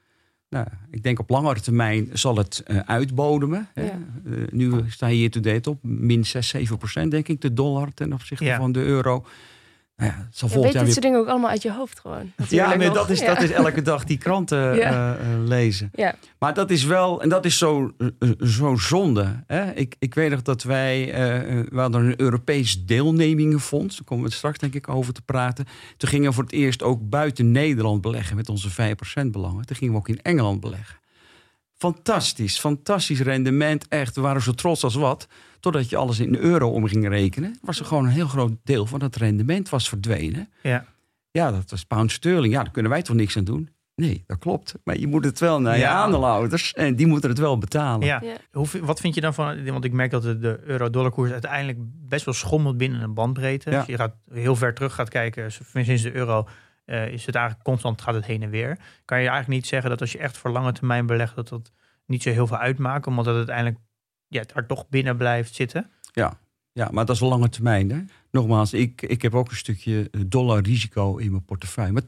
Nou, 0.49 0.67
ik 0.91 1.03
denk 1.03 1.19
op 1.19 1.31
langere 1.31 1.61
termijn 1.61 2.09
zal 2.13 2.37
het 2.37 2.63
eh, 2.67 2.79
uitbodemen. 2.79 3.69
Hè. 3.75 3.83
Ja. 3.85 3.91
Eh, 3.91 4.33
nu 4.51 4.85
sta 4.89 5.07
je 5.07 5.15
hier 5.17 5.31
to 5.31 5.41
date 5.41 5.71
op 5.71 5.79
min 5.83 6.27
6, 6.27 6.49
7 6.49 6.79
procent, 6.79 7.11
denk 7.11 7.29
ik, 7.29 7.41
de 7.41 7.53
dollar 7.53 7.95
ten 7.95 8.13
opzichte 8.13 8.45
Ja. 8.45 8.57
van 8.57 8.73
de 8.73 8.81
euro. 8.83 9.27
Nou 9.99 10.11
ja, 10.11 10.19
het 10.27 10.39
zal 10.39 10.49
Je 10.49 10.55
weet 10.55 10.63
jaar 10.65 10.73
dit 10.73 10.83
weer 10.83 10.93
soort 10.93 11.05
dingen 11.05 11.19
ook 11.21 11.27
allemaal 11.27 11.51
uit 11.51 11.63
je 11.63 11.73
hoofd 11.73 12.01
gewoon. 12.01 12.33
ja, 12.49 12.75
nee, 12.75 12.87
nog. 12.87 12.97
dat, 12.97 13.11
is, 13.11 13.21
Ja. 13.29 13.35
dat 13.35 13.43
is 13.43 13.51
elke 13.51 13.83
dag 13.83 14.05
die 14.05 14.19
kranten 14.19 14.59
Ja. 14.77 15.17
eh, 15.17 15.33
eh, 15.33 15.47
lezen. 15.47 15.91
Ja. 15.95 16.15
Maar 16.39 16.55
dat 16.55 16.71
is 16.71 16.85
wel, 16.85 17.23
en 17.23 17.29
dat 17.29 17.45
is 17.45 17.59
zo, 17.59 17.93
eh, 17.99 18.29
zo 18.41 18.77
zonde. 18.77 19.43
Hè? 19.47 19.73
Ik, 19.73 19.95
ik 19.99 20.15
weet 20.15 20.31
nog 20.31 20.43
dat 20.43 20.63
wij, 20.63 21.13
we 21.71 21.81
hadden 21.81 22.05
een 22.05 22.21
Europees 22.21 22.85
deelnemingenfonds. 22.87 23.97
Daar 23.97 24.05
komen 24.05 24.25
we 24.29 24.33
straks 24.35 24.59
denk 24.59 24.75
ik 24.75 24.89
over 24.89 25.13
te 25.13 25.23
praten. 25.23 25.65
Toen 25.97 26.09
gingen 26.09 26.29
we 26.29 26.35
voor 26.35 26.45
het 26.45 26.53
eerst 26.53 26.83
ook 26.83 27.09
buiten 27.09 27.51
Nederland 27.53 28.01
beleggen 28.01 28.37
met 28.37 28.49
onze 28.49 28.71
5% 28.71 29.31
belangen. 29.31 29.67
Toen 29.67 29.77
gingen 29.77 29.93
we 29.95 29.99
ook 30.01 30.09
in 30.09 30.23
Engeland 30.23 30.61
beleggen. 30.61 30.98
Fantastisch, 31.79 32.59
fantastisch 32.59 33.21
rendement. 33.21 33.89
Echt, 33.89 34.15
we 34.15 34.21
waren 34.21 34.43
zo 34.43 34.53
trots 34.53 34.85
als 34.85 34.95
wat. 34.95 35.27
Totdat 35.61 35.89
je 35.91 35.97
alles 35.97 36.19
in 36.21 36.37
euro 36.37 36.71
om 36.71 36.87
ging 36.87 37.09
rekenen. 37.09 37.59
Was 37.63 37.79
er 37.79 37.85
gewoon 37.85 38.05
een 38.05 38.11
heel 38.11 38.27
groot 38.29 38.53
deel 38.65 38.87
van 38.87 39.03
het 39.03 39.17
rendement 39.17 39.69
was 39.69 39.89
verdwenen. 39.89 40.49
Ja. 40.63 40.85
Ja, 41.31 41.51
dat 41.51 41.71
was 41.71 41.85
pound 41.85 42.13
sterling. 42.13 42.53
Ja, 42.53 42.63
daar 42.63 42.73
kunnen 42.73 42.91
wij 42.93 43.03
toch 43.03 43.17
niks 43.17 43.37
aan 43.37 43.45
doen? 43.45 43.69
Nee, 43.95 44.25
dat 44.27 44.39
klopt. 44.39 44.75
Maar 44.85 44.99
je 44.99 45.07
moet 45.07 45.25
het 45.25 45.39
wel 45.39 45.61
naar 45.61 45.75
je 45.75 45.81
Ja. 45.81 45.91
aandeelhouders. 45.93 46.73
En 46.73 46.97
die 46.97 47.07
moeten 47.07 47.31
het 47.31 47.39
wel 47.39 47.59
betalen. 47.59 48.07
Ja. 48.07 48.21
Ja. 48.25 48.35
Hoe, 48.53 48.67
vi- 48.67 48.81
wat 48.81 49.01
vind 49.01 49.15
je 49.15 49.21
dan 49.21 49.35
van, 49.35 49.65
want 49.65 49.85
ik 49.85 49.93
merk 49.93 50.11
dat 50.11 50.23
de, 50.23 50.39
de 50.39 50.61
euro-dollar-koers 50.65 51.31
uiteindelijk 51.33 51.79
best 52.09 52.25
wel 52.25 52.35
schommelt 52.35 52.77
binnen 52.77 53.01
een 53.03 53.15
bandbreedte. 53.15 53.71
Ja. 53.71 53.79
Als 53.79 53.87
je 53.87 53.97
gaat 53.97 54.15
heel 54.33 54.57
ver 54.57 54.75
terug 54.75 54.95
gaat 54.95 55.09
kijken, 55.09 55.53
sinds 55.75 56.03
de 56.03 56.13
euro, 56.15 56.49
eh, 56.89 57.09
is 57.09 57.27
het 57.27 57.35
eigenlijk 57.35 57.65
constant 57.65 58.03
gaat 58.03 58.15
het 58.15 58.27
heen 58.27 58.43
en 58.43 58.51
weer. 58.51 58.79
Kan 59.05 59.19
je 59.21 59.29
eigenlijk 59.29 59.61
niet 59.61 59.67
zeggen 59.67 59.91
dat 59.91 60.01
als 60.01 60.13
je 60.13 60.19
echt 60.19 60.37
voor 60.37 60.51
lange 60.51 60.73
termijn 60.73 61.07
belegt, 61.07 61.35
dat 61.35 61.49
dat 61.49 61.73
niet 62.07 62.23
zo 62.23 62.31
heel 62.31 62.47
veel 62.47 62.57
uitmaakt, 62.57 63.07
omdat 63.07 63.27
het 63.27 63.37
uiteindelijk 63.37 63.79
ja, 64.29 64.43
daar 64.55 64.67
toch 64.67 64.89
binnen 64.89 65.17
blijft 65.17 65.55
zitten? 65.55 65.91
Ja, 66.73 66.89
maar 66.93 67.05
dat 67.05 67.15
is 67.15 67.23
lange 67.23 67.49
termijn. 67.49 67.91
Hè? 67.91 67.99
Nogmaals, 68.31 68.73
ik, 68.73 69.03
ik 69.03 69.23
heb 69.23 69.35
ook 69.35 69.51
een 69.51 69.57
stukje 69.57 70.09
eh, 70.11 70.21
dollar 70.27 70.63
risico 70.63 71.17
in 71.17 71.31
mijn 71.31 71.45
portefeuille. 71.45 71.93
Maar 71.93 72.03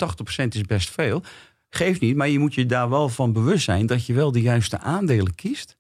80% 0.45 0.49
is 0.49 0.63
best 0.63 0.91
veel. 0.91 1.23
Geeft 1.69 2.01
niet, 2.01 2.17
maar 2.17 2.29
je 2.29 2.39
moet 2.39 2.55
je 2.55 2.67
daar 2.67 2.89
wel 2.89 3.09
van 3.09 3.33
bewust 3.33 3.65
zijn 3.65 3.87
dat 3.87 4.07
je 4.07 4.13
wel 4.13 4.33
de 4.33 4.41
juiste 4.41 4.79
aandelen 4.79 5.35
kiest. 5.35 5.77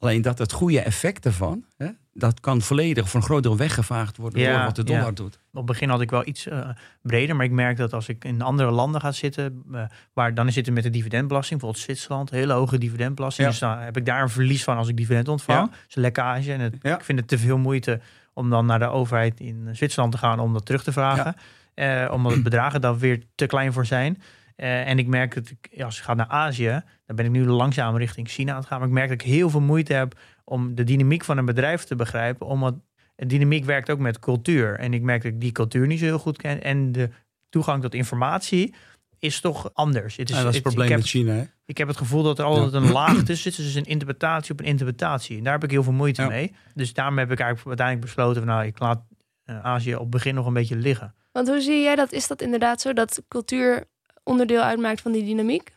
Alleen 0.00 0.22
dat 0.22 0.38
het 0.38 0.52
goede 0.52 0.80
effect 0.80 1.24
ervan, 1.24 1.64
hè, 1.76 1.88
dat 2.12 2.40
kan 2.40 2.60
volledig 2.60 3.08
voor 3.08 3.20
een 3.20 3.26
groot 3.26 3.42
deel 3.42 3.56
weggevaagd 3.56 4.16
worden 4.16 4.40
Ja, 4.40 4.56
door 4.56 4.64
wat 4.64 4.76
de 4.76 4.84
dollar 4.84 5.04
ja. 5.04 5.10
doet. 5.10 5.34
Op 5.34 5.56
het 5.56 5.66
begin 5.66 5.88
had 5.88 6.00
ik 6.00 6.10
wel 6.10 6.26
iets 6.26 6.46
eh, 6.46 6.68
breder, 7.02 7.36
maar 7.36 7.44
ik 7.44 7.50
merk 7.50 7.76
dat 7.76 7.92
als 7.92 8.08
ik 8.08 8.24
in 8.24 8.42
andere 8.42 8.70
landen 8.70 9.00
ga 9.00 9.12
zitten, 9.12 9.62
eh, 9.72 9.82
waar 10.12 10.34
dan 10.34 10.52
zit 10.52 10.66
het 10.66 10.74
met 10.74 10.82
de 10.82 10.90
dividendbelasting, 10.90 11.60
bijvoorbeeld 11.60 11.88
Zwitserland, 11.88 12.30
hele 12.30 12.52
hoge 12.52 12.78
dividendbelasting. 12.78 13.46
Ja. 13.46 13.52
Dus 13.52 13.60
dan 13.60 13.78
heb 13.78 13.96
ik 13.96 14.06
daar 14.06 14.22
een 14.22 14.28
verlies 14.28 14.64
van 14.64 14.76
als 14.76 14.88
ik 14.88 14.96
dividend 14.96 15.28
ontvang. 15.28 15.70
Een 15.70 16.02
lekkage. 16.02 16.52
En 16.52 16.60
het, 16.60 16.74
ik 16.74 17.04
vind 17.04 17.18
het 17.18 17.28
te 17.28 17.38
veel 17.38 17.58
moeite 17.58 18.00
om 18.32 18.50
dan 18.50 18.66
naar 18.66 18.78
de 18.78 18.88
overheid 18.88 19.40
in 19.40 19.68
Zwitserland 19.72 20.12
te 20.12 20.18
gaan 20.18 20.38
om 20.38 20.52
dat 20.52 20.66
terug 20.66 20.82
te 20.82 20.92
vragen. 20.92 21.34
Eh, 21.74 22.10
omdat 22.12 22.32
de 22.32 22.42
bedragen 22.42 22.80
dan 22.80 22.98
weer 22.98 23.22
te 23.34 23.46
klein 23.46 23.72
voor 23.72 23.86
zijn. 23.86 24.22
Eh, 24.60 24.88
en 24.88 24.98
ik 24.98 25.06
merk 25.06 25.34
dat 25.34 25.50
ik, 25.50 25.82
als 25.82 25.98
ik 25.98 26.04
ga 26.04 26.14
naar 26.14 26.26
Azië, 26.26 26.82
dan 27.06 27.16
ben 27.16 27.24
ik 27.24 27.30
nu 27.30 27.46
langzaam 27.46 27.96
richting 27.96 28.28
China 28.28 28.52
aan 28.52 28.58
het 28.58 28.66
gaan. 28.66 28.78
Maar 28.78 28.88
ik 28.88 28.94
merk 28.94 29.08
dat 29.08 29.20
ik 29.20 29.26
heel 29.26 29.50
veel 29.50 29.60
moeite 29.60 29.92
heb 29.92 30.20
om 30.44 30.74
de 30.74 30.84
dynamiek 30.84 31.24
van 31.24 31.38
een 31.38 31.44
bedrijf 31.44 31.84
te 31.84 31.96
begrijpen. 31.96 32.46
Omdat 32.46 32.74
de 33.16 33.26
dynamiek 33.26 33.64
werkt 33.64 33.90
ook 33.90 33.98
met 33.98 34.18
cultuur. 34.18 34.78
En 34.78 34.94
ik 34.94 35.02
merk 35.02 35.22
dat 35.22 35.32
ik 35.32 35.40
die 35.40 35.52
cultuur 35.52 35.86
niet 35.86 35.98
zo 35.98 36.04
heel 36.04 36.18
goed 36.18 36.36
ken. 36.36 36.62
En 36.62 36.92
de 36.92 37.10
toegang 37.48 37.82
tot 37.82 37.94
informatie 37.94 38.74
is 39.18 39.40
toch 39.40 39.70
anders. 39.74 40.16
Het 40.16 40.30
is, 40.30 40.36
Ja, 40.36 40.42
dat 40.42 40.50
is 40.50 40.54
het 40.54 40.64
probleem 40.64 40.86
ik, 40.86 40.92
heb, 40.92 41.00
met 41.00 41.08
China. 41.08 41.32
Hè? 41.32 41.44
ik 41.64 41.78
heb 41.78 41.88
het 41.88 41.96
gevoel 41.96 42.22
dat 42.22 42.38
er 42.38 42.44
altijd 42.44 42.72
een 42.72 42.92
laag 42.92 43.22
tussen 43.22 43.52
zit. 43.52 43.64
Dus 43.64 43.74
een 43.74 43.84
interpretatie 43.84 44.52
op 44.52 44.60
een 44.60 44.66
interpretatie. 44.66 45.36
En 45.38 45.44
daar 45.44 45.52
heb 45.52 45.64
ik 45.64 45.70
heel 45.70 45.82
veel 45.82 45.92
moeite 45.92 46.22
Ja. 46.22 46.28
mee. 46.28 46.54
Dus 46.74 46.92
daarom 46.92 47.18
heb 47.18 47.30
ik 47.30 47.38
eigenlijk 47.40 47.68
uiteindelijk 47.68 48.06
besloten... 48.06 48.42
Van, 48.42 48.50
nou, 48.50 48.66
ik 48.66 48.78
laat 48.78 49.02
eh, 49.44 49.64
Azië 49.64 49.94
op 49.94 50.00
het 50.00 50.10
begin 50.10 50.34
nog 50.34 50.46
een 50.46 50.52
beetje 50.52 50.76
liggen. 50.76 51.14
Want 51.32 51.48
hoe 51.48 51.60
zie 51.60 51.82
jij 51.82 51.96
dat? 51.96 52.12
Is 52.12 52.26
dat 52.26 52.42
inderdaad 52.42 52.80
zo 52.80 52.92
dat 52.92 53.22
cultuur 53.28 53.88
onderdeel 54.30 54.60
uitmaakt 54.62 55.00
van 55.00 55.12
die 55.12 55.24
dynamiek? 55.24 55.72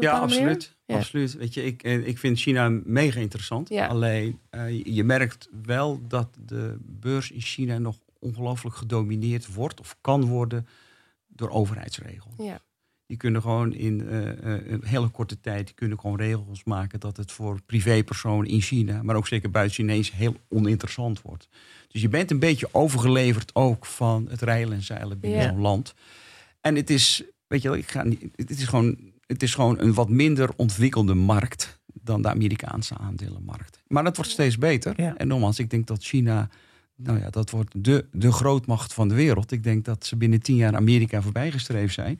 Ja, 0.00 0.18
absoluut. 0.18 0.76
Ja. 0.86 0.96
absoluut. 0.96 1.32
Weet 1.34 1.54
je, 1.54 1.64
ik, 1.64 1.82
eh, 1.82 2.06
ik 2.06 2.18
vind 2.18 2.38
China 2.38 2.68
mega 2.84 3.20
interessant. 3.20 3.68
Ja. 3.68 3.86
Alleen 3.86 4.38
eh, 4.50 4.84
je- 4.84 5.04
merkt 5.04 5.48
wel 5.62 6.00
dat 6.08 6.28
de 6.46 6.76
beurs 6.80 7.30
in 7.30 7.40
China 7.40 7.78
nog 7.78 7.96
ongelooflijk 8.18 8.76
gedomineerd 8.76 9.54
wordt 9.54 9.80
of 9.80 9.96
kan 10.00 10.24
worden 10.24 10.66
door 11.28 11.50
overheidsregels. 11.50 12.34
Ja. 12.38 12.60
Die 13.06 13.16
kunnen 13.16 13.42
gewoon 13.42 13.74
in 13.74 14.08
eh, 14.08 14.26
een 14.72 14.84
hele 14.84 15.08
korte 15.08 15.40
tijd 15.40 15.66
die 15.66 15.74
kunnen 15.74 16.00
gewoon 16.00 16.16
regels 16.16 16.64
maken 16.64 17.00
dat 17.00 17.16
het 17.16 17.32
voor 17.32 17.60
privépersonen 17.66 18.50
in 18.50 18.60
China, 18.60 19.02
maar 19.02 19.16
ook 19.16 19.26
zeker 19.26 19.50
buiten 19.50 19.74
Chinees, 19.76 20.12
heel 20.12 20.36
oninteressant 20.48 21.22
wordt. 21.22 21.48
Dus 21.88 22.02
je 22.02 22.08
bent 22.08 22.30
een 22.30 22.38
beetje 22.38 22.68
overgeleverd 22.72 23.54
ook 23.54 23.86
van 23.86 24.26
het 24.30 24.42
reilen 24.42 24.72
en 24.76 24.82
zeilen 24.82 25.20
binnen 25.20 25.40
Ja. 25.40 25.48
zo'n 25.48 25.60
land. 25.60 25.94
En 26.60 26.74
het 26.76 26.90
is, 26.90 27.22
weet 27.50 27.62
je 27.62 27.68
wel, 27.68 27.78
ik 27.78 27.90
ga 27.90 28.02
niet, 28.02 28.26
het 28.36 28.50
is 28.50 28.64
gewoon, 28.64 28.96
het 29.26 29.42
is 29.42 29.54
gewoon 29.54 29.78
een 29.80 29.94
wat 29.94 30.08
minder 30.08 30.50
ontwikkelde 30.56 31.14
markt 31.14 31.80
dan 31.86 32.22
de 32.22 32.28
Amerikaanse 32.28 32.98
aandelenmarkt. 32.98 33.82
Maar 33.86 34.04
dat 34.04 34.16
wordt 34.16 34.30
steeds 34.30 34.58
beter. 34.58 34.92
Ja. 34.96 35.16
En 35.16 35.28
nogmaals, 35.28 35.58
ik 35.58 35.70
denk 35.70 35.86
dat 35.86 36.02
China, 36.02 36.48
nou 36.96 37.18
ja, 37.18 37.30
dat 37.30 37.50
wordt 37.50 37.84
de, 37.84 38.06
de 38.12 38.32
grootmacht 38.32 38.94
van 38.94 39.08
de 39.08 39.14
wereld. 39.14 39.52
Ik 39.52 39.62
denk 39.62 39.84
dat 39.84 40.06
ze 40.06 40.16
binnen 40.16 40.42
tien 40.42 40.56
jaar 40.56 40.76
Amerika 40.76 41.22
voorbijgestreefd 41.22 41.94
zijn. 41.94 42.18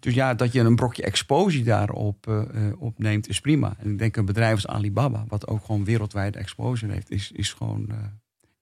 Dus 0.00 0.14
ja, 0.14 0.34
dat 0.34 0.52
je 0.52 0.60
een 0.60 0.76
brokje 0.76 1.02
exposure 1.02 1.64
daarop 1.64 2.26
eh, 2.26 2.44
opneemt, 2.78 3.28
is 3.28 3.40
prima. 3.40 3.76
En 3.78 3.90
ik 3.90 3.98
denk 3.98 4.16
een 4.16 4.24
bedrijf 4.24 4.54
als 4.54 4.66
Alibaba, 4.66 5.24
wat 5.28 5.46
ook 5.46 5.64
gewoon 5.64 5.84
wereldwijde 5.84 6.38
exposure 6.38 6.92
heeft, 6.92 7.10
is, 7.10 7.30
is, 7.32 7.52
gewoon, 7.52 7.86
eh, 7.90 7.96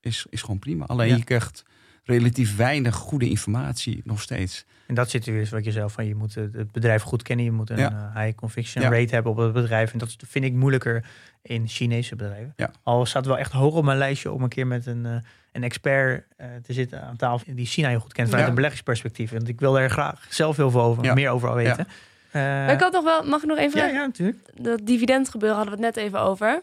is, 0.01 0.26
is 0.31 0.41
gewoon 0.41 0.59
prima. 0.59 0.85
Alleen 0.85 1.09
Ja. 1.09 1.16
je 1.16 1.24
krijgt 1.24 1.64
relatief 2.07 2.57
weinig 2.57 2.95
goede 2.95 3.29
informatie 3.29 4.01
nog 4.05 4.21
steeds. 4.23 4.65
En 4.87 4.95
dat 4.95 5.11
zit 5.11 5.27
er 5.27 5.33
weer, 5.33 5.49
wat 5.51 5.65
je 5.65 5.73
zelf 5.73 5.93
van, 5.93 6.07
je 6.07 6.15
moet 6.15 6.35
het 6.35 6.73
bedrijf 6.73 7.03
goed 7.03 7.23
kennen. 7.23 7.45
Je 7.45 7.53
moet 7.53 7.71
een 7.71 7.77
Ja. 7.79 8.13
eh, 8.15 8.23
high 8.23 8.37
conviction 8.39 8.83
Ja. 8.85 8.91
rate 8.91 9.15
hebben 9.15 9.33
op 9.33 9.39
het 9.39 9.53
bedrijf. 9.53 9.93
En 9.93 9.99
dat 9.99 10.17
vind 10.27 10.45
ik 10.45 10.53
moeilijker 10.53 11.05
in 11.43 11.69
Chinese 11.69 12.17
bedrijven. 12.17 12.53
Ja. 12.57 12.71
Al 12.83 13.07
staat 13.07 13.23
het 13.25 13.27
wel 13.33 13.39
echt 13.41 13.53
hoog 13.53 13.75
op 13.75 13.85
mijn 13.85 13.99
lijstje 13.99 14.33
om 14.33 14.43
een 14.43 14.49
keer 14.49 14.67
met 14.67 14.87
een, 14.87 15.07
eh, 15.07 15.13
een 15.53 15.63
expert 15.63 16.25
eh, 16.37 16.47
te 16.63 16.73
zitten 16.73 17.03
aan 17.03 17.17
tafel 17.17 17.55
die 17.55 17.67
China 17.67 17.89
heel 17.89 18.01
goed 18.01 18.13
kent 18.13 18.27
vanuit 18.27 18.43
Ja. 18.45 18.49
een 18.49 18.55
beleggingsperspectief. 18.57 19.31
Want 19.31 19.49
ik 19.49 19.61
wil 19.61 19.79
er 19.79 19.91
graag 19.91 20.27
zelf 20.29 20.57
heel 20.57 20.71
veel 20.71 20.83
over, 20.83 21.05
Ja. 21.05 21.15
meer 21.15 21.31
over 21.31 21.55
weten. 21.55 21.87
Eh, 22.31 22.43
Maar 22.43 22.73
ik 22.73 22.81
had 22.81 22.93
nog 22.93 23.05
wel, 23.05 23.23
mag 23.25 23.43
ik 23.43 23.49
nog 23.49 23.59
even 23.59 23.81
ja, 23.81 23.87
ja, 23.87 24.07
natuurlijk. 24.07 24.39
dat 24.61 24.81
dividendgebeuren 24.87 25.57
hadden 25.57 25.79
we 25.79 25.85
het 25.87 25.95
net 25.95 26.05
even 26.05 26.21
over. 26.21 26.63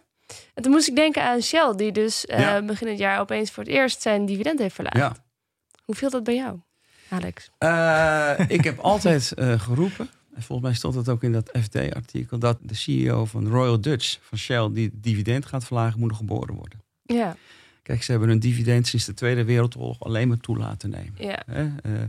En 0.53 0.63
toen 0.63 0.71
moest 0.71 0.87
ik 0.87 0.95
denken 0.95 1.23
aan 1.23 1.41
Shell, 1.41 1.73
die 1.75 1.91
dus 1.91 2.25
eh, 2.25 2.59
begin 2.65 2.87
het 2.87 2.97
jaar 2.97 3.19
opeens 3.19 3.51
voor 3.51 3.63
het 3.63 3.71
eerst 3.71 4.01
zijn 4.01 4.25
dividend 4.25 4.59
heeft 4.59 4.75
verlaagd. 4.75 5.19
Hoe 5.85 5.95
viel 5.95 6.09
dat 6.09 6.23
bij 6.23 6.35
jou, 6.35 6.59
Alex? 7.09 7.49
Eh, 7.57 8.45
ik 8.47 8.63
heb 8.63 8.79
altijd 8.93 9.31
eh, 9.31 9.59
geroepen, 9.59 10.09
en 10.33 10.41
volgens 10.41 10.67
mij 10.67 10.77
stond 10.77 10.95
het 10.95 11.09
ook 11.09 11.23
in 11.23 11.31
dat 11.31 11.57
FT-artikel, 11.61 12.39
dat 12.39 12.57
de 12.61 12.75
CEO 12.75 13.25
van 13.25 13.47
Royal 13.47 13.81
Dutch, 13.81 14.19
van 14.21 14.37
Shell, 14.37 14.69
die 14.71 14.85
het 14.85 15.03
dividend 15.03 15.45
gaat 15.45 15.65
verlagen, 15.65 15.99
moet 15.99 16.09
nog 16.09 16.17
geboren 16.17 16.55
worden. 16.55 16.81
Ja, 17.03 17.35
Kijk, 17.83 18.03
ze 18.03 18.11
hebben 18.11 18.29
hun 18.29 18.39
dividend 18.39 18.87
sinds 18.87 19.05
de 19.05 19.13
Tweede 19.13 19.43
Wereldoorlog 19.43 19.99
alleen 19.99 20.27
maar 20.27 20.37
toe 20.37 20.57
laten 20.57 20.89
nemen. 20.89 21.13
ja, 21.17 21.43
Hè? 21.45 21.63
Eh, 21.83 22.01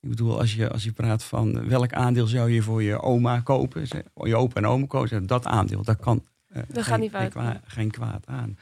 ik 0.00 0.08
bedoel, 0.08 0.38
als 0.38 0.54
je, 0.54 0.70
als 0.70 0.84
je 0.84 0.92
praat 0.92 1.24
van 1.24 1.68
welk 1.68 1.92
aandeel 1.92 2.26
zou 2.26 2.50
je 2.50 2.62
voor 2.62 2.82
je 2.82 3.00
oma 3.00 3.40
kopen, 3.40 3.86
je 4.14 4.36
opa 4.36 4.54
en 4.60 4.66
oma 4.66 4.86
kopen, 4.86 5.26
dat 5.26 5.44
aandeel, 5.44 5.82
dat 5.82 5.96
kan 5.96 6.24
Dat 6.52 6.84
gaat 6.84 6.84
geen, 6.84 7.00
niet 7.00 7.32
geen, 7.32 7.60
geen 7.66 7.90
kwaad 7.90 8.26
aan. 8.26 8.58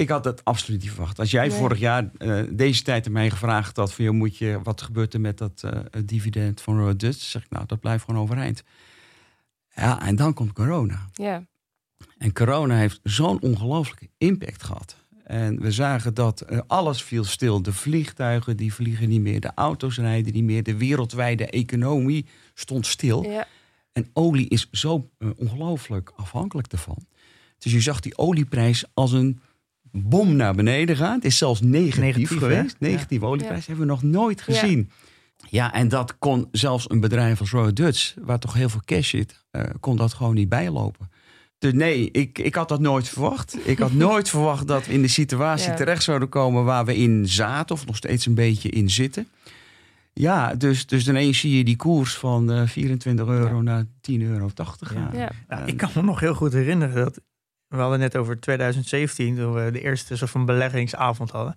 Ik 0.00 0.08
had 0.08 0.24
dat 0.24 0.44
absoluut 0.44 0.80
niet 0.82 0.90
verwacht. 0.90 1.18
Als 1.18 1.30
jij 1.30 1.48
Nee. 1.48 1.56
vorig 1.56 1.78
jaar 1.78 2.10
eh, 2.18 2.42
deze 2.50 2.82
tijd 2.82 3.06
aan 3.06 3.12
mij 3.12 3.30
gevraagd 3.30 3.76
had 3.76 3.92
van, 3.94 4.04
joh, 4.04 4.14
moet 4.14 4.36
je, 4.36 4.60
wat 4.62 4.82
gebeurt 4.82 5.14
er 5.14 5.20
met 5.20 5.38
dat 5.38 5.62
eh, 5.62 5.80
dividend 6.04 6.60
van 6.60 6.76
Royal 6.78 6.96
Dutch? 6.96 7.20
Zeg 7.22 7.42
ik, 7.44 7.50
nou, 7.50 7.66
dat 7.66 7.80
blijft 7.80 8.04
gewoon 8.04 8.22
overeind. 8.22 8.62
Ja, 9.74 10.02
en 10.02 10.16
dan 10.16 10.34
komt 10.34 10.52
corona. 10.52 11.08
ja. 11.12 11.48
En 12.18 12.32
corona 12.32 12.76
heeft 12.76 13.00
zo'n 13.02 13.40
ongelooflijke 13.40 14.08
impact 14.18 14.62
gehad. 14.62 14.96
En 15.24 15.60
we 15.60 15.70
zagen 15.72 16.14
dat 16.14 16.40
eh, 16.40 16.58
alles 16.66 17.02
viel 17.02 17.24
stil. 17.24 17.62
De 17.62 17.72
vliegtuigen 17.72 18.56
die 18.56 18.74
vliegen 18.74 19.08
niet 19.08 19.20
meer, 19.20 19.40
de 19.40 19.52
auto's 19.54 19.96
rijden 19.98 20.32
niet 20.32 20.44
meer, 20.44 20.62
de 20.62 20.76
wereldwijde 20.76 21.46
economie 21.46 22.26
stond 22.54 22.86
stil. 22.86 23.22
ja. 23.24 23.46
En 23.92 24.10
olie 24.12 24.48
is 24.48 24.68
zo 24.70 25.10
ongelooflijk 25.36 26.12
afhankelijk 26.16 26.68
daarvan. 26.70 27.06
Dus 27.58 27.72
je 27.72 27.80
zag 27.80 28.00
die 28.00 28.18
olieprijs 28.18 28.84
als 28.94 29.12
een 29.12 29.40
bom 29.92 30.36
naar 30.36 30.54
beneden 30.54 30.96
gaan. 30.96 31.14
Het 31.14 31.24
is 31.24 31.38
zelfs 31.38 31.60
negatief, 31.60 31.98
Negatief, 32.00 32.30
hè? 32.30 32.36
geweest. 32.38 32.76
Negatieve 32.78 33.24
olieprijs 33.24 33.66
hebben 33.66 33.86
we 33.86 33.90
nog 33.92 34.02
nooit 34.02 34.40
gezien. 34.42 34.90
Ja. 35.48 35.72
en 35.72 35.88
dat 35.88 36.18
kon 36.18 36.48
zelfs 36.52 36.90
een 36.90 37.00
bedrijf 37.00 37.40
als 37.40 37.50
Royal 37.50 37.74
Dutch, 37.74 38.14
waar 38.20 38.38
toch 38.38 38.54
heel 38.54 38.68
veel 38.68 38.80
cash 38.84 39.08
zit, 39.10 39.44
eh, 39.50 39.62
kon 39.80 39.96
dat 39.96 40.12
gewoon 40.12 40.34
niet 40.34 40.48
bijlopen. 40.48 41.10
Dus 41.58 41.72
nee, 41.72 42.10
ik, 42.10 42.38
ik 42.38 42.54
had 42.54 42.68
dat 42.68 42.80
nooit 42.80 43.08
verwacht. 43.08 43.56
Ik 43.64 43.78
had 43.78 43.92
nooit 44.08 44.28
verwacht 44.28 44.66
dat 44.66 44.86
we 44.86 44.92
in 44.92 45.02
de 45.02 45.08
situatie 45.08 45.68
Ja. 45.70 45.74
terecht 45.76 46.02
zouden 46.02 46.28
komen 46.28 46.64
waar 46.64 46.84
we 46.84 46.96
in 46.96 47.28
zaten, 47.28 47.74
of 47.74 47.86
nog 47.86 47.96
steeds 47.96 48.26
een 48.26 48.34
beetje 48.34 48.68
in 48.68 48.90
zitten. 48.90 49.28
Ja, 50.12 50.54
dus, 50.54 50.86
dus 50.86 51.08
ineens 51.08 51.38
zie 51.38 51.56
je 51.56 51.64
die 51.64 51.76
koers 51.76 52.14
van 52.14 52.52
eh, 52.52 52.66
24 52.66 53.26
euro 53.26 53.56
Ja. 53.56 53.62
naar 53.62 53.84
10,80 54.00 54.16
euro 54.20 54.50
gaan. 54.80 55.10
Ja. 55.12 55.30
Ja, 55.48 55.64
ik 55.64 55.76
kan 55.76 55.90
me 55.94 56.02
nog 56.02 56.20
heel 56.20 56.34
goed 56.34 56.52
herinneren 56.52 56.94
dat 57.04 57.20
we 57.70 57.76
hadden 57.76 57.98
net 57.98 58.16
over 58.16 58.40
2017 58.40 59.36
toen 59.36 59.52
we 59.54 59.70
de 59.70 59.80
eerste 59.80 60.16
soort 60.16 60.30
van 60.30 60.44
beleggingsavond 60.44 61.30
hadden. 61.30 61.54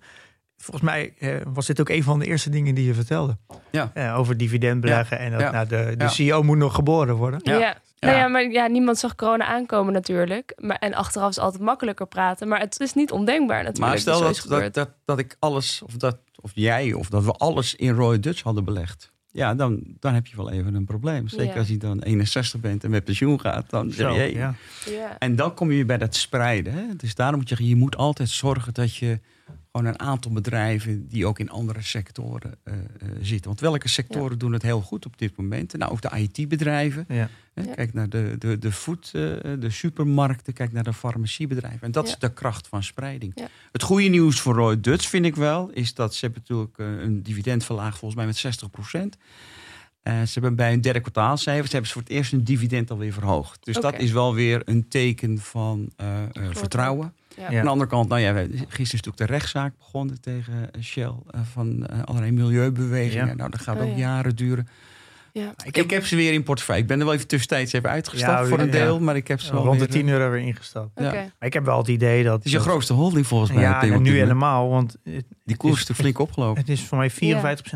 Volgens 0.56 0.84
mij 0.84 1.14
eh, 1.18 1.36
was 1.46 1.66
dit 1.66 1.80
ook 1.80 1.88
een 1.88 2.02
van 2.02 2.18
de 2.18 2.26
eerste 2.26 2.50
dingen 2.50 2.74
die 2.74 2.86
je 2.86 2.94
vertelde. 2.94 3.36
Ja. 3.70 3.90
Eh, 3.94 4.18
over 4.18 4.36
dividend 4.36 4.80
beleggen 4.80 5.18
en 5.18 5.30
dat 5.30 5.40
Ja. 5.40 5.50
nou, 5.50 5.66
de, 5.68 5.94
de 5.96 6.04
Ja. 6.04 6.08
CEO 6.08 6.42
moet 6.42 6.56
nog 6.56 6.74
geboren 6.74 7.14
worden. 7.14 7.40
Ja. 7.42 7.58
Ja. 7.58 7.76
Nou 8.00 8.16
ja, 8.16 8.28
maar 8.28 8.50
ja, 8.50 8.66
niemand 8.66 8.98
zag 8.98 9.14
corona 9.14 9.44
aankomen 9.46 9.92
natuurlijk. 9.92 10.54
Maar, 10.60 10.76
en 10.76 10.94
achteraf 10.94 11.28
is 11.28 11.38
altijd 11.38 11.62
makkelijker 11.62 12.06
praten. 12.06 12.48
Maar 12.48 12.60
het 12.60 12.80
is 12.80 12.94
niet 12.94 13.10
ondenkbaar 13.10 13.62
natuurlijk. 13.62 13.88
Maar 13.88 13.98
stel 13.98 14.20
dat 14.20 14.44
dat, 14.48 14.74
dat, 14.74 14.90
dat 15.04 15.18
ik 15.18 15.36
alles, 15.38 15.82
of, 15.82 15.92
dat, 15.92 16.18
of 16.40 16.50
jij, 16.54 16.92
of 16.92 17.08
dat 17.08 17.24
we 17.24 17.32
alles 17.32 17.74
in 17.74 17.94
Royal 17.94 18.20
Dutch 18.20 18.42
hadden 18.42 18.64
belegd. 18.64 19.12
Ja, 19.34 19.54
dan, 19.54 19.82
dan 20.00 20.14
heb 20.14 20.26
je 20.26 20.36
wel 20.36 20.50
even 20.50 20.74
een 20.74 20.84
probleem. 20.84 21.28
Zeker 21.28 21.44
Ja. 21.46 21.58
als 21.58 21.68
je 21.68 21.76
dan 21.76 22.02
61 22.02 22.60
bent 22.60 22.84
en 22.84 22.90
met 22.90 23.04
pensioen 23.04 23.40
gaat. 23.40 23.70
Dan 23.70 23.90
zeg 23.90 24.08
Zo, 24.08 24.14
je, 24.20 24.34
ja. 24.34 24.54
Ja. 24.90 25.18
En 25.18 25.36
dan 25.36 25.54
kom 25.54 25.70
je 25.72 25.84
bij 25.84 25.98
dat 25.98 26.14
spreiden. 26.14 26.72
Hè? 26.72 26.82
Dus 26.96 27.14
daarom 27.14 27.38
moet 27.38 27.48
je, 27.48 27.68
je 27.68 27.76
moet 27.76 27.96
altijd 27.96 28.28
zorgen 28.28 28.74
dat 28.74 28.96
je 28.96 29.20
gewoon 29.76 29.92
een 29.92 30.00
aantal 30.00 30.32
bedrijven 30.32 31.08
die 31.08 31.26
ook 31.26 31.38
in 31.38 31.50
andere 31.50 31.82
sectoren 31.82 32.54
eh, 32.62 32.74
eh, 32.74 33.08
zitten. 33.20 33.46
Want 33.46 33.60
welke 33.60 33.88
sectoren 33.88 34.38
doen 34.38 34.52
het 34.52 34.62
heel 34.62 34.80
goed 34.80 35.06
op 35.06 35.18
dit 35.18 35.36
moment? 35.36 35.76
Nou, 35.76 35.92
ook 35.92 36.00
de 36.00 36.10
IT-bedrijven. 36.18 37.04
Ja. 37.08 37.28
Kijk 37.74 37.92
naar 37.92 38.08
de, 38.08 38.36
de, 38.38 38.58
de 38.58 38.72
food, 38.72 39.04
eh, 39.04 39.20
de 39.58 39.70
supermarkten, 39.70 40.52
kijk 40.52 40.72
naar 40.72 40.82
de 40.82 40.92
farmaciebedrijven. 40.92 41.80
En 41.80 41.92
dat 41.92 42.06
is 42.06 42.18
de 42.18 42.32
kracht 42.32 42.68
van 42.68 42.82
spreiding. 42.82 43.34
Het 43.72 43.82
goede 43.82 44.08
nieuws 44.08 44.40
voor 44.40 44.54
Roy 44.54 44.80
Dutch 44.80 45.08
vind 45.08 45.24
ik 45.24 45.36
wel, 45.36 45.70
is 45.70 45.94
dat 45.94 46.14
ze 46.14 46.24
hebben 46.24 46.42
natuurlijk 46.46 47.02
een 47.02 47.22
dividend 47.22 47.64
verlaagd 47.64 47.98
volgens 47.98 48.20
mij 48.20 48.26
met 48.26 48.58
60% 49.16 49.18
ze 50.04 50.32
hebben 50.32 50.56
bij 50.56 50.70
hun 50.70 50.80
derde 50.80 51.00
kwartaalcijfers 51.00 51.72
hebben 51.72 51.88
ze 51.88 51.92
voor 51.92 52.02
het 52.02 52.12
eerst 52.12 52.30
hun 52.30 52.44
dividend 52.44 52.90
alweer 52.90 53.12
verhoogd. 53.12 53.64
Dus 53.64 53.76
dat 53.76 53.98
is 53.98 54.10
wel 54.10 54.34
weer 54.34 54.62
een 54.64 54.88
teken 54.88 55.38
van 55.38 55.92
vertrouwen. 56.34 57.14
Ja. 57.36 57.46
Aan 57.58 57.64
de 57.64 57.70
andere 57.70 57.90
kant, 57.90 58.08
nou 58.08 58.20
ja, 58.20 58.32
gisteren 58.32 58.68
is 58.78 58.90
natuurlijk 58.92 59.16
de 59.16 59.24
rechtszaak 59.26 59.72
begonnen 59.78 60.20
tegen 60.20 60.72
eh, 60.72 60.82
Shell 60.82 61.12
eh, 61.30 61.40
van 61.52 61.86
eh, 61.86 62.02
allerlei 62.04 62.32
milieubewegingen. 62.32 63.26
Ja. 63.26 63.34
Nou, 63.34 63.50
dat 63.50 63.60
gaat 63.60 63.76
Oh, 63.76 63.82
ook 63.82 63.88
ja. 63.88 63.96
jaren 63.96 64.36
duren. 64.36 64.68
Ja. 65.32 65.52
Ik 65.64 65.90
heb, 65.90 66.04
ze 66.06 66.16
weer 66.16 66.32
in 66.32 66.42
portefeuille. 66.42 66.82
Ik 66.82 66.88
ben 66.88 66.98
er 66.98 67.04
wel 67.04 67.14
even 67.14 67.26
tussentijds 67.26 67.72
even 67.72 67.90
uitgestapt 67.90 68.40
Ja, 68.42 68.46
voor 68.46 68.58
een 68.58 68.66
ja. 68.66 68.72
deel, 68.72 69.00
maar 69.00 69.16
ik 69.16 69.28
heb 69.28 69.40
ze 69.40 69.52
wel 69.52 69.64
Rond 69.64 69.78
de 69.78 69.84
weer, 69.86 69.94
10 69.94 70.06
eh, 70.06 70.12
euro 70.12 70.30
weer 70.30 70.40
ingestapt. 70.40 71.00
Maar 71.00 71.30
ik 71.40 71.52
heb 71.52 71.64
wel 71.64 71.78
het 71.78 71.88
idee 71.88 72.24
dat... 72.24 72.34
Het 72.36 72.44
is 72.44 72.52
je 72.52 72.58
grootste 72.60 72.92
holding 72.92 73.26
volgens 73.26 73.52
mij. 73.52 73.62
Ja, 73.62 73.82
en 73.82 74.02
nu 74.02 74.16
helemaal, 74.18 74.68
want 74.68 74.96
het, 75.04 75.24
Die 75.44 75.56
koers 75.56 75.80
is 75.80 75.88
er 75.88 75.94
flink 75.94 76.18
opgelopen. 76.18 76.60
het 76.60 76.68
is 76.70 76.82
voor 76.84 76.98
mij 76.98 77.10
54% 77.10 77.14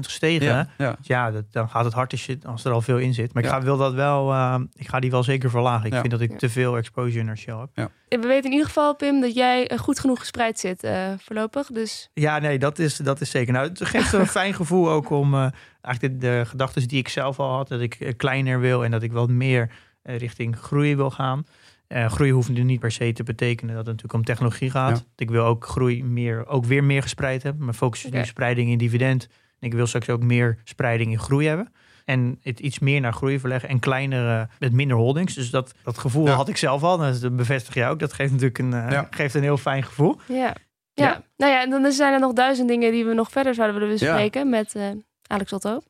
gestegen. 0.01 0.47
hè? 0.49 0.53
Ja, 0.55 0.69
ja. 0.79 0.97
Dus 0.99 1.07
Ja, 1.07 1.31
dat, 1.31 1.45
dan 1.51 1.69
gaat 1.69 1.85
het 1.85 1.95
hard 1.95 2.13
als, 2.13 2.27
je, 2.27 2.39
als 2.45 2.65
er 2.65 2.73
al 2.73 2.81
veel 2.83 2.99
in 2.99 3.15
zit. 3.15 3.33
Maar 3.35 3.43
ik 3.43 3.49
ga, 3.49 3.63
wil 3.63 3.77
dat 3.77 3.93
wel, 3.95 4.33
eh, 4.33 4.61
ik 4.75 4.89
ga 4.89 5.01
die 5.01 5.11
wel 5.11 5.23
zeker 5.23 5.51
verlagen. 5.51 5.87
Ik 5.87 5.93
Ja. 5.93 5.99
vind 6.01 6.13
dat 6.13 6.21
ik 6.21 6.31
Ja. 6.31 6.37
te 6.37 6.49
veel 6.51 6.77
exposure 6.77 7.25
naar 7.25 7.39
Shell 7.39 7.67
heb. 7.75 7.91
We 8.09 8.27
weten 8.27 8.45
in 8.45 8.51
ieder 8.51 8.67
geval, 8.67 8.95
Pim, 8.95 9.21
dat 9.21 9.35
jij 9.35 9.69
eh, 9.69 9.79
goed 9.79 9.99
genoeg 9.99 10.19
gespreid 10.19 10.59
zit 10.59 10.83
eh, 10.83 11.13
voorlopig. 11.19 11.67
Dus 11.67 12.11
Ja, 12.15 12.39
nee, 12.39 12.59
dat 12.59 12.79
is, 12.79 12.97
dat 12.97 13.21
is 13.21 13.31
zeker. 13.31 13.53
Nou, 13.53 13.69
het 13.69 13.85
geeft 13.85 14.13
een 14.13 14.27
fijn 14.41 14.55
gevoel 14.55 14.91
ook 14.91 15.11
om 15.11 15.35
eh, 15.35 15.47
eigenlijk 15.81 16.21
de, 16.21 16.29
de 16.29 16.45
gedachten 16.47 16.89
die 16.89 16.99
ik 16.99 17.09
zelf 17.09 17.39
al 17.39 17.55
had, 17.55 17.69
dat 17.69 17.81
ik 17.81 18.15
kleiner 18.17 18.61
wil 18.61 18.85
en 18.85 18.91
dat 18.91 19.03
ik 19.03 19.13
wat 19.13 19.29
meer 19.29 19.71
eh, 20.09 20.17
richting 20.17 20.59
groei 20.59 20.97
wil 20.97 21.11
gaan. 21.11 21.47
Eh, 21.87 22.11
groei 22.11 22.33
hoeft 22.33 22.49
nu 22.49 22.63
niet 22.63 22.81
per 22.81 22.91
se 22.91 23.13
te 23.13 23.23
betekenen 23.23 23.75
dat 23.75 23.87
het 23.87 23.95
natuurlijk 23.95 24.15
om 24.15 24.25
technologie 24.25 24.71
gaat. 24.71 24.99
Ja. 24.99 25.05
Ik 25.17 25.31
wil 25.31 25.45
ook 25.45 25.67
groei 25.67 26.05
meer, 26.05 26.47
ook 26.47 26.65
weer 26.65 26.85
meer 26.85 27.03
gespreid 27.03 27.43
hebben. 27.43 27.65
Mijn 27.65 27.77
focus 27.77 28.05
is 28.05 28.11
nu 28.11 28.25
spreiding 28.25 28.71
in 28.71 28.79
dividend. 28.79 29.29
En 29.61 29.67
ik 29.67 29.75
wil 29.75 29.87
straks 29.87 30.09
ook 30.09 30.23
meer 30.23 30.59
spreiding 30.65 31.11
in 31.11 31.19
groei 31.19 31.47
hebben. 31.47 31.73
En 32.09 32.39
het 32.43 32.61
iets 32.61 32.79
meer 32.79 33.01
naar 33.01 33.13
groei 33.13 33.39
verleggen 33.39 33.69
en 33.69 33.79
kleinere, 33.79 34.49
met 34.59 34.73
minder 34.73 34.97
holdings. 34.97 35.35
Dus 35.35 35.51
dat, 35.51 35.75
dat 35.83 35.99
gevoel 35.99 36.27
Ja. 36.27 36.33
had 36.33 36.49
ik 36.49 36.57
zelf 36.57 36.83
al. 36.83 36.99
Dat 36.99 37.37
bevestig 37.37 37.75
je 37.75 37.85
ook. 37.85 37.99
Dat 37.99 38.13
geeft 38.13 38.31
natuurlijk 38.31 38.59
een, 38.59 38.73
eh, 38.73 38.91
Ja. 38.91 39.07
geeft 39.11 39.35
een 39.35 39.43
heel 39.43 39.57
fijn 39.57 39.83
gevoel. 39.83 40.21
ja. 40.27 40.35
ja. 40.37 40.55
Ja. 40.95 41.23
nou 41.37 41.53
ja, 41.53 41.63
en 41.63 41.71
dan 41.71 41.93
zijn 41.93 42.13
er 42.13 42.21
nog 42.21 42.33
duizend 42.33 42.69
dingen 42.69 42.93
die 42.93 43.05
we 43.05 43.15
nog 43.15 43.31
verder 43.31 43.55
zouden 43.55 43.79
willen 43.81 43.95
bespreken 43.95 44.49
met 44.49 44.75
eh, 44.75 44.85
Alex 45.27 45.53
Otto. 45.53 45.81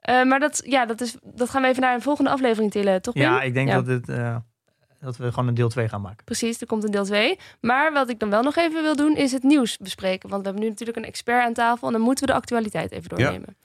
Eh, 0.00 0.22
maar 0.24 0.40
dat, 0.40 0.62
ja, 0.64 0.86
dat, 0.86 1.00
is, 1.00 1.16
dat 1.34 1.50
gaan 1.50 1.62
we 1.62 1.68
even 1.68 1.82
naar 1.82 1.94
een 1.94 2.02
volgende 2.02 2.30
aflevering 2.30 2.70
tillen, 2.70 3.02
toch? 3.02 3.14
Ja, 3.14 3.42
ik 3.42 3.54
denk 3.54 3.68
Ja. 3.68 3.74
dat, 3.74 3.86
het, 3.86 4.08
eh, 4.08 4.36
dat 5.00 5.16
we 5.16 5.28
gewoon 5.32 5.48
een 5.48 5.54
deel 5.54 5.68
2 5.68 5.88
gaan 5.88 6.00
maken. 6.00 6.24
Precies, 6.24 6.60
er 6.60 6.66
komt 6.66 6.84
een 6.84 6.90
deel 6.90 7.04
2. 7.04 7.38
Maar 7.60 7.92
wat 7.92 8.08
ik 8.08 8.18
dan 8.18 8.30
wel 8.30 8.42
nog 8.42 8.56
even 8.56 8.82
wil 8.82 8.96
doen, 8.96 9.16
is 9.16 9.32
het 9.32 9.42
nieuws 9.42 9.76
bespreken. 9.76 10.28
Want 10.28 10.40
we 10.42 10.46
hebben 10.48 10.64
nu 10.64 10.70
natuurlijk 10.70 10.98
een 10.98 11.04
expert 11.04 11.44
aan 11.44 11.52
tafel 11.52 11.86
en 11.86 11.92
dan 11.92 12.02
moeten 12.02 12.26
we 12.26 12.32
de 12.32 12.38
actualiteit 12.38 12.92
even 12.92 13.08
doornemen. 13.08 13.56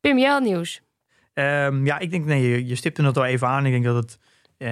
Pim, 0.00 0.18
jij 0.18 0.30
had 0.30 0.42
nieuws. 0.42 0.80
Ehm, 1.36 1.84
ja, 1.84 1.98
ik 1.98 2.10
denk, 2.10 2.24
nee, 2.24 2.48
je, 2.48 2.66
je 2.66 2.74
stipte 2.74 3.02
het 3.02 3.16
al 3.16 3.24
even 3.24 3.48
aan. 3.48 3.66
Ik 3.66 3.72
denk 3.72 3.84
dat 3.84 3.94
het, 3.94 4.18
eh, 4.56 4.68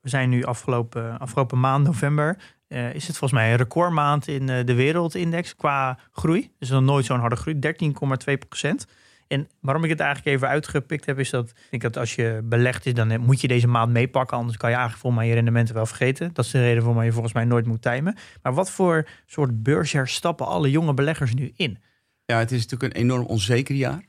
we 0.00 0.08
zijn 0.08 0.28
nu 0.28 0.44
afgelopen, 0.44 1.18
afgelopen 1.18 1.60
maand, 1.60 1.84
november, 1.84 2.38
eh, 2.68 2.94
is 2.94 3.06
het 3.06 3.16
volgens 3.16 3.40
mij 3.40 3.50
een 3.50 3.56
recordmaand 3.56 4.28
in 4.28 4.48
eh, 4.48 4.64
de 4.64 4.74
wereldindex 4.74 5.56
qua 5.56 5.98
groei. 6.12 6.50
Dus 6.58 6.68
nog 6.68 6.82
nooit 6.82 7.04
zo'n 7.04 7.20
harde 7.20 7.36
groei, 7.36 7.58
13,2 7.58 8.36
procent. 8.48 8.86
En 9.28 9.48
waarom 9.60 9.84
ik 9.84 9.90
het 9.90 10.00
eigenlijk 10.00 10.36
even 10.36 10.48
uitgepikt 10.48 11.06
heb, 11.06 11.18
is 11.18 11.30
dat 11.30 11.48
ik 11.48 11.66
denk 11.70 11.82
dat 11.82 11.96
als 11.96 12.14
je 12.14 12.40
belegd 12.44 12.86
is, 12.86 12.94
dan 12.94 13.20
moet 13.20 13.40
je 13.40 13.48
deze 13.48 13.68
maand 13.68 13.92
meepakken. 13.92 14.36
Anders 14.36 14.56
kan 14.56 14.70
je 14.70 14.76
eigenlijk 14.76 15.04
volgens 15.04 15.22
mij 15.22 15.30
je 15.30 15.36
rendementen 15.38 15.74
wel 15.74 15.86
vergeten. 15.86 16.30
Dat 16.32 16.44
is 16.44 16.50
de 16.50 16.60
reden 16.60 16.84
waarom 16.84 17.02
je 17.02 17.12
volgens 17.12 17.34
mij 17.34 17.44
nooit 17.44 17.66
moet 17.66 17.82
timen. 17.82 18.16
Maar 18.42 18.54
wat 18.54 18.70
voor 18.70 19.08
soort 19.26 19.62
beursjaar 19.62 20.08
stappen 20.08 20.46
alle 20.46 20.70
jonge 20.70 20.94
beleggers 20.94 21.34
nu 21.34 21.52
in? 21.56 21.78
Ja, 22.24 22.38
het 22.38 22.52
is 22.52 22.62
natuurlijk 22.62 22.94
een 22.94 23.00
enorm 23.00 23.24
onzeker 23.24 23.74
jaar. 23.74 24.04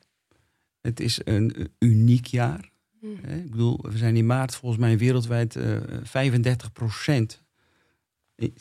Het 0.87 0.99
is 0.99 1.19
een 1.23 1.55
eh, 1.55 1.65
uniek 1.79 2.25
jaar. 2.25 2.69
Hm. 2.99 3.07
Hè? 3.21 3.37
Ik 3.37 3.51
bedoel, 3.51 3.79
we 3.81 3.97
zijn 3.97 4.15
in 4.15 4.25
maart 4.25 4.55
volgens 4.55 4.81
mij 4.81 4.97
wereldwijd 4.97 5.55
eh 5.55 5.77
35 6.03 6.71
procent 6.71 7.43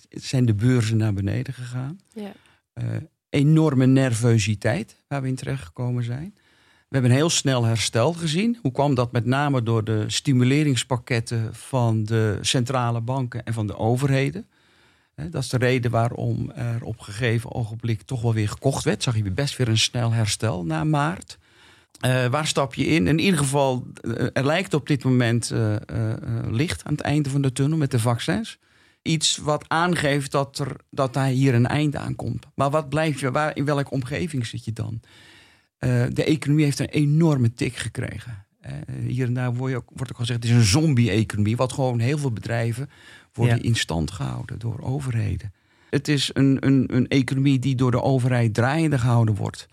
zijn 0.09 0.47
de 0.47 0.55
beurzen 0.55 0.97
naar 0.97 1.12
beneden 1.12 1.55
gegaan. 1.55 2.01
Eh, 2.72 2.85
enorme 3.29 3.87
nervositeit 3.87 5.03
waar 5.09 5.22
we 5.22 5.29
in 5.29 5.35
terecht 5.35 5.64
gekomen 5.64 6.05
zijn. 6.05 6.33
We 6.89 6.93
hebben 6.93 7.11
een 7.11 7.16
heel 7.16 7.31
snel 7.31 7.64
herstel 7.64 8.12
gezien. 8.12 8.59
Hoe 8.62 8.72
kwam 8.72 8.95
dat? 8.95 9.12
Met 9.12 9.24
name 9.24 9.62
door 9.62 9.85
de 9.85 10.05
stimuleringspakketten 10.07 11.55
van 11.55 12.05
de 12.05 12.39
centrale 12.41 13.01
banken 13.01 13.45
en 13.45 13.53
van 13.53 13.66
de 13.66 13.77
overheden. 13.77 14.47
Dat 15.14 15.43
is 15.43 15.49
de 15.49 15.59
reden 15.59 15.91
waarom 15.91 16.51
er 16.51 16.85
op 16.85 16.99
een 16.99 17.05
gegeven 17.05 17.53
ogenblik 17.53 18.03
toch 18.03 18.22
wel 18.22 18.35
weer 18.35 18.49
gekocht 18.49 18.85
werd. 18.85 19.03
Zag 19.03 19.16
je 19.16 19.31
best 19.31 19.57
weer 19.57 19.68
een 19.68 19.79
snel 19.79 20.12
herstel 20.12 20.64
na 20.64 20.85
maart. 20.85 21.39
Uh, 22.05 22.26
waar 22.26 22.47
stap 22.47 22.74
je 22.74 22.86
in? 22.86 23.07
In 23.07 23.18
ieder 23.18 23.38
geval, 23.38 23.86
uh, 24.03 24.26
er 24.32 24.44
lijkt 24.44 24.74
op 24.74 24.86
dit 24.86 25.05
moment 25.05 25.51
uh, 25.53 25.76
licht 26.51 26.84
aan 26.84 26.92
het 26.92 27.01
einde 27.01 27.30
van 27.30 27.42
de 27.42 27.53
tunnel 27.53 27.78
met 27.78 27.90
de 27.90 27.99
vaccins. 27.99 28.59
Iets 29.03 29.36
wat 29.36 29.64
aangeeft 29.68 30.30
dat, 30.30 30.59
er, 30.59 30.76
dat 30.90 31.14
daar 31.14 31.26
hier 31.26 31.55
een 31.55 31.66
einde 31.66 31.99
aan 31.99 32.16
komt. 32.16 32.47
Maar 32.55 32.70
wat 32.70 32.88
blijf 32.88 33.20
je, 33.20 33.30
waar, 33.30 33.57
in 33.57 33.64
welke 33.64 33.90
omgeving 33.90 34.47
zit 34.47 34.64
je 34.64 34.72
dan? 34.72 35.01
de 36.12 36.24
economie 36.24 36.64
heeft 36.64 36.78
een 36.78 36.86
enorme 36.86 37.55
tik 37.55 37.76
gekregen. 37.76 38.47
hier 39.07 39.26
en 39.26 39.34
daar 39.34 39.55
wordt 39.55 39.74
ook, 39.74 39.90
wordt 39.94 40.12
ook 40.12 40.18
gezegd, 40.18 40.42
het 40.42 40.51
is 40.53 40.57
een 40.57 40.64
zombie-economie. 40.64 41.57
Wat 41.57 41.72
gewoon 41.72 41.99
heel 41.99 42.18
veel 42.18 42.32
bedrijven 42.32 42.90
worden 43.32 43.62
in 43.62 43.74
stand 43.74 44.11
gehouden 44.11 44.59
door 44.59 44.80
overheden. 44.80 45.53
Het 45.90 46.09
is 46.09 46.30
een, 46.32 46.57
een, 46.66 46.84
een 46.94 47.09
economie 47.09 47.59
die 47.59 47.74
door 47.74 47.90
de 47.90 48.03
overheid 48.03 48.55
draaiende 48.55 48.99
gehouden 48.99 49.34
wordt. 49.34 49.68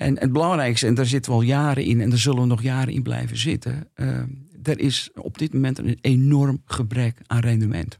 En 0.00 0.18
het 0.18 0.32
belangrijkste, 0.32 0.86
en 0.86 0.94
daar 0.94 1.06
zitten 1.06 1.32
we 1.32 1.38
al 1.38 1.44
jaren 1.44 1.84
in 1.84 2.00
en 2.00 2.10
daar 2.10 2.18
zullen 2.18 2.40
we 2.40 2.46
nog 2.46 2.62
jaren 2.62 2.92
in 2.92 3.02
blijven 3.02 3.36
zitten. 3.36 3.88
Uh, 3.96 4.18
er 4.62 4.78
is 4.78 5.10
op 5.14 5.38
dit 5.38 5.52
moment 5.52 5.78
een 5.78 5.98
enorm 6.00 6.62
gebrek 6.64 7.18
aan 7.26 7.40
rendement. 7.40 7.98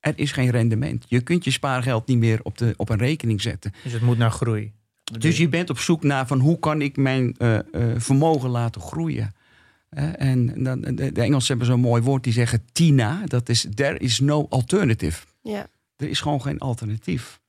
Er 0.00 0.12
is 0.16 0.32
geen 0.32 0.50
rendement. 0.50 1.04
Je 1.08 1.20
kunt 1.20 1.44
je 1.44 1.50
spaargeld 1.50 2.06
niet 2.06 2.18
meer 2.18 2.40
op, 2.42 2.58
de, 2.58 2.74
op 2.76 2.88
een 2.88 2.98
rekening 2.98 3.42
zetten. 3.42 3.72
Dus 3.82 3.92
het 3.92 4.02
moet 4.02 4.18
naar 4.18 4.30
groei. 4.30 4.72
Dus 5.18 5.36
je 5.36 5.48
bent 5.48 5.70
op 5.70 5.78
zoek 5.78 6.02
naar 6.02 6.26
van 6.26 6.38
hoe 6.38 6.58
kan 6.58 6.82
ik 6.82 6.96
mijn 6.96 7.34
uh, 7.38 7.58
uh, 7.72 7.94
vermogen 7.96 8.50
laten 8.50 8.80
groeien. 8.80 9.34
en 10.16 10.62
dan, 10.62 10.80
de, 10.80 11.12
de 11.12 11.22
Engelsen 11.22 11.48
hebben 11.48 11.66
zo'n 11.66 11.80
mooi 11.80 12.02
woord 12.02 12.24
die 12.24 12.32
zeggen 12.32 12.62
TINA. 12.72 13.22
Dat 13.26 13.48
is 13.48 13.66
there 13.74 13.98
is 13.98 14.20
no 14.20 14.46
alternative. 14.48 15.26
Ja. 15.42 15.66
Er 15.96 16.08
is 16.08 16.20
gewoon 16.20 16.42
geen 16.42 16.58
alternatief. 16.58 17.40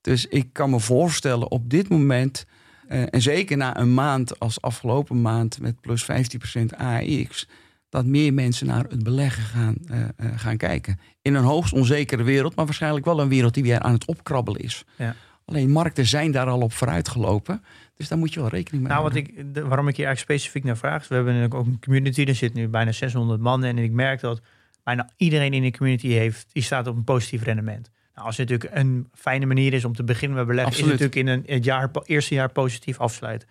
Dus 0.00 0.26
ik 0.26 0.52
kan 0.52 0.70
me 0.70 0.80
voorstellen 0.80 1.50
op 1.50 1.70
dit 1.70 1.88
moment 1.88 2.46
uh, 2.92 3.02
en 3.10 3.22
zeker 3.22 3.56
na 3.56 3.78
een 3.78 3.94
maand 3.94 4.38
als 4.38 4.60
afgelopen 4.60 5.20
maand 5.20 5.60
met 5.60 5.80
plus 5.80 6.06
15% 6.10 6.64
AX, 6.76 7.48
dat 7.88 8.06
meer 8.06 8.34
mensen 8.34 8.66
naar 8.66 8.84
het 8.88 9.02
beleggen 9.02 9.42
gaan, 9.42 9.76
uh, 9.90 9.98
uh, 9.98 10.06
gaan 10.36 10.56
kijken. 10.56 10.98
In 11.22 11.34
een 11.34 11.44
hoogst 11.44 11.72
onzekere 11.72 12.22
wereld, 12.22 12.56
maar 12.56 12.64
waarschijnlijk 12.64 13.04
wel 13.04 13.20
een 13.20 13.28
wereld 13.28 13.54
die 13.54 13.62
weer 13.62 13.80
aan 13.80 13.92
het 13.92 14.04
opkrabbelen 14.04 14.60
is. 14.60 14.84
Ja. 14.96 15.14
Alleen 15.44 15.70
markten 15.70 16.06
zijn 16.06 16.30
daar 16.30 16.46
al 16.46 16.60
op 16.60 16.72
vooruit 16.72 17.08
gelopen. 17.08 17.64
Dus 17.96 18.08
daar 18.08 18.18
moet 18.18 18.34
je 18.34 18.40
wel 18.40 18.48
rekening 18.48 18.82
mee 18.82 18.92
nou, 18.92 19.02
houden. 19.02 19.24
Wat 19.24 19.38
ik, 19.38 19.54
de, 19.54 19.66
waarom 19.66 19.88
ik 19.88 19.96
hier 19.96 20.06
eigenlijk 20.06 20.34
specifiek 20.34 20.64
naar 20.64 20.76
vraag. 20.76 21.02
Is, 21.02 21.08
we 21.08 21.14
hebben 21.14 21.52
ook 21.52 21.66
een 21.66 21.80
community, 21.80 22.24
er 22.24 22.34
zit 22.34 22.54
nu 22.54 22.68
bijna 22.68 22.92
600 22.92 23.40
man 23.40 23.64
in. 23.64 23.76
En 23.76 23.84
ik 23.84 23.92
merk 23.92 24.20
dat 24.20 24.40
bijna 24.82 25.10
iedereen 25.16 25.52
in 25.52 25.62
de 25.62 25.70
community 25.70 26.08
heeft, 26.08 26.46
die 26.52 26.62
staat 26.62 26.86
op 26.86 26.96
een 26.96 27.04
positief 27.04 27.42
rendement. 27.42 27.90
Nou, 28.14 28.26
als 28.26 28.36
het 28.36 28.48
natuurlijk 28.50 28.78
een 28.78 29.08
fijne 29.14 29.46
manier 29.46 29.72
is 29.72 29.84
om 29.84 29.94
te 29.94 30.04
beginnen 30.04 30.36
met 30.38 30.46
beleggen, 30.46 30.72
Absoluut. 30.72 30.94
is 30.94 31.00
het 31.00 31.14
natuurlijk 31.14 31.44
in 31.46 31.50
een, 31.50 31.56
het 31.56 31.64
jaar, 31.64 31.90
eerste 32.04 32.34
jaar 32.34 32.52
positief 32.52 33.00
afsluiten. 33.00 33.48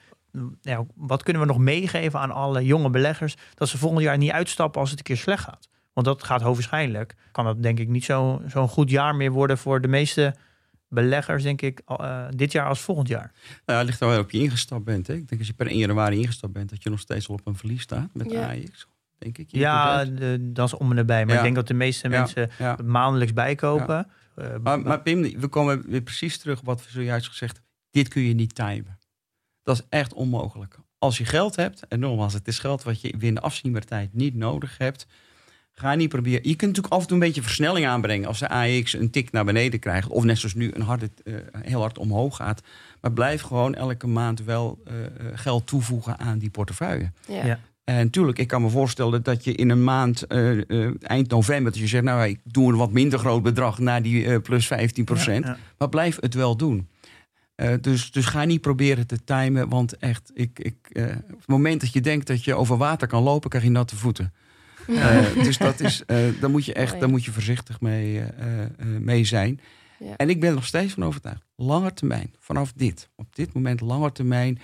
Nou, 0.61 0.85
wat 0.95 1.23
kunnen 1.23 1.41
we 1.41 1.47
nog 1.47 1.57
meegeven 1.57 2.19
aan 2.19 2.31
alle 2.31 2.65
jonge 2.65 2.89
beleggers 2.89 3.35
dat 3.55 3.67
ze 3.69 3.77
volgend 3.77 4.01
jaar 4.01 4.17
niet 4.17 4.31
uitstappen 4.31 4.81
als 4.81 4.89
het 4.89 4.99
een 4.99 5.05
keer 5.05 5.17
slecht 5.17 5.43
gaat? 5.43 5.69
Want 5.93 6.07
dat 6.07 6.23
gaat 6.23 6.41
hoogwaarschijnlijk. 6.41 7.15
Kan 7.31 7.45
dat 7.45 7.63
denk 7.63 7.79
ik 7.79 7.87
niet 7.87 8.03
zo'n 8.05 8.41
zo 8.49 8.67
goed 8.67 8.89
jaar 8.89 9.15
meer 9.15 9.31
worden 9.31 9.57
voor 9.57 9.81
de 9.81 9.87
meeste 9.87 10.35
beleggers, 10.89 11.43
denk 11.43 11.61
ik, 11.61 11.81
uh, 11.87 12.25
dit 12.29 12.51
jaar 12.51 12.67
als 12.67 12.79
volgend 12.79 13.07
jaar. 13.07 13.31
Nou, 13.65 13.79
het 13.79 13.87
ligt 13.87 14.01
er 14.01 14.07
wel 14.07 14.19
op 14.19 14.31
je 14.31 14.39
ingestapt 14.39 14.83
bent. 14.83 15.07
Hè? 15.07 15.13
Ik 15.13 15.27
denk 15.27 15.37
als 15.41 15.47
je 15.47 15.53
per 15.55 15.67
1 15.67 15.77
januari 15.77 16.17
ingestapt 16.19 16.53
bent, 16.53 16.69
dat 16.69 16.83
je 16.83 16.89
nog 16.89 16.99
steeds 16.99 17.27
al 17.29 17.35
op 17.35 17.41
een 17.47 17.55
verlies 17.55 17.81
staat 17.81 18.09
met 18.13 18.31
Ja. 18.31 18.49
AX. 18.51 18.87
Denk 19.17 19.37
ik. 19.37 19.45
Ja, 19.51 20.05
de, 20.05 20.51
dat 20.53 20.67
is 20.67 20.73
om 20.73 20.91
en 20.91 20.97
erbij. 20.97 21.21
Maar 21.25 21.31
Ja. 21.33 21.37
ik 21.37 21.43
denk 21.43 21.55
dat 21.55 21.67
de 21.67 21.73
meeste 21.73 22.09
Ja, 22.09 22.19
mensen 22.19 22.49
ja. 22.57 22.77
maandelijks 22.85 23.33
bijkopen. 23.33 24.07
Eh, 24.35 24.57
Maar, 24.63 24.79
maar 24.79 25.01
Pim, 25.01 25.21
we 25.39 25.47
komen 25.47 25.89
weer 25.89 26.01
precies 26.01 26.37
terug 26.37 26.59
op 26.59 26.65
wat 26.65 26.83
we 26.85 26.91
zojuist 26.91 27.27
gezegd 27.27 27.53
hebben. 27.53 27.71
Dit 27.91 28.07
kun 28.07 28.21
je 28.21 28.33
niet 28.33 28.55
timen. 28.55 28.99
Dat 29.63 29.77
is 29.77 29.85
echt 29.89 30.13
onmogelijk. 30.13 30.77
Als 30.97 31.17
je 31.17 31.25
geld 31.25 31.55
hebt, 31.55 31.87
en 31.87 31.99
nogmaals, 31.99 32.33
het 32.33 32.47
is 32.47 32.59
geld 32.59 32.83
wat 32.83 33.01
je 33.01 33.17
binnen 33.17 33.43
afzienbare 33.43 33.85
tijd 33.85 34.13
niet 34.13 34.35
nodig 34.35 34.77
hebt. 34.77 35.07
Ga 35.71 35.95
niet 35.95 36.09
proberen. 36.09 36.49
Je 36.49 36.55
kunt 36.55 36.61
natuurlijk 36.75 36.93
af 36.93 37.01
en 37.01 37.07
toe 37.07 37.17
een 37.17 37.23
beetje 37.23 37.41
versnelling 37.41 37.85
aanbrengen 37.85 38.27
als 38.27 38.39
de 38.39 38.49
AX 38.49 38.93
een 38.93 39.09
tik 39.09 39.31
naar 39.31 39.45
beneden 39.45 39.79
krijgt. 39.79 40.07
Of 40.07 40.23
net 40.23 40.37
zoals 40.37 40.55
nu 40.55 40.71
een 40.73 40.81
harde, 40.81 41.09
eh, 41.23 41.33
heel 41.61 41.79
hard 41.79 41.97
omhoog 41.97 42.35
gaat. 42.35 42.61
Maar 43.01 43.11
blijf 43.11 43.41
gewoon 43.41 43.75
elke 43.75 44.07
maand 44.07 44.43
wel 44.43 44.81
eh, 44.85 44.93
geld 45.33 45.67
toevoegen 45.67 46.19
aan 46.19 46.37
die 46.39 46.49
portefeuille. 46.49 47.11
Ja. 47.27 47.45
Ja. 47.45 47.59
En 47.83 47.95
natuurlijk, 47.95 48.37
ik 48.39 48.47
kan 48.47 48.61
me 48.61 48.69
voorstellen 48.69 49.23
dat 49.23 49.43
je 49.43 49.53
in 49.53 49.69
een 49.69 49.83
maand, 49.83 50.27
eh, 50.27 50.69
eh, 50.69 50.93
eind 51.01 51.29
november, 51.29 51.71
dat 51.71 51.81
je 51.81 51.87
zegt, 51.87 52.03
nou, 52.03 52.27
ik 52.27 52.39
doe 52.43 52.71
een 52.71 52.77
wat 52.77 52.91
minder 52.91 53.19
groot 53.19 53.43
bedrag 53.43 53.79
naar 53.79 54.01
die 54.01 54.25
eh, 54.25 54.41
plus 54.41 54.67
15 54.67 55.03
procent. 55.03 55.45
Ja, 55.45 55.51
ja. 55.51 55.57
Maar 55.77 55.89
blijf 55.89 56.17
het 56.19 56.33
wel 56.33 56.57
doen. 56.57 56.87
Eh, 57.55 57.73
dus, 57.81 58.11
dus 58.11 58.25
ga 58.25 58.43
niet 58.43 58.61
proberen 58.61 59.07
te 59.07 59.23
timen, 59.23 59.69
want 59.69 59.97
echt, 59.97 60.31
ik, 60.33 60.59
ik, 60.59 60.75
eh, 60.89 61.03
op 61.31 61.37
het 61.39 61.47
moment 61.47 61.81
dat 61.81 61.93
je 61.93 62.01
denkt 62.01 62.27
dat 62.27 62.43
je 62.43 62.55
over 62.55 62.77
water 62.77 63.07
kan 63.07 63.23
lopen, 63.23 63.49
krijg 63.49 63.65
je 63.65 63.71
natte 63.71 63.95
voeten. 63.95 64.33
Eh, 64.87 65.33
dus 65.43 65.57
dat 65.57 65.79
is, 65.79 66.03
eh, 66.05 66.17
daar 66.39 66.49
moet 66.49 66.65
je 66.65 66.73
echt, 66.73 66.99
daar 66.99 67.09
moet 67.09 67.25
je 67.25 67.31
voorzichtig 67.31 67.81
mee, 67.81 68.19
eh, 68.19 68.63
eh, 68.63 68.69
mee 68.99 69.23
zijn. 69.25 69.59
Ja. 69.99 70.15
En 70.17 70.29
ik 70.29 70.39
ben 70.39 70.49
er 70.49 70.55
nog 70.55 70.65
steeds 70.65 70.93
van 70.93 71.03
overtuigd. 71.03 71.43
Langer 71.55 71.93
termijn, 71.93 72.33
vanaf 72.39 72.73
dit, 72.75 73.09
op 73.15 73.35
dit 73.35 73.53
moment 73.53 73.81
langer 73.81 74.11
termijn, 74.11 74.59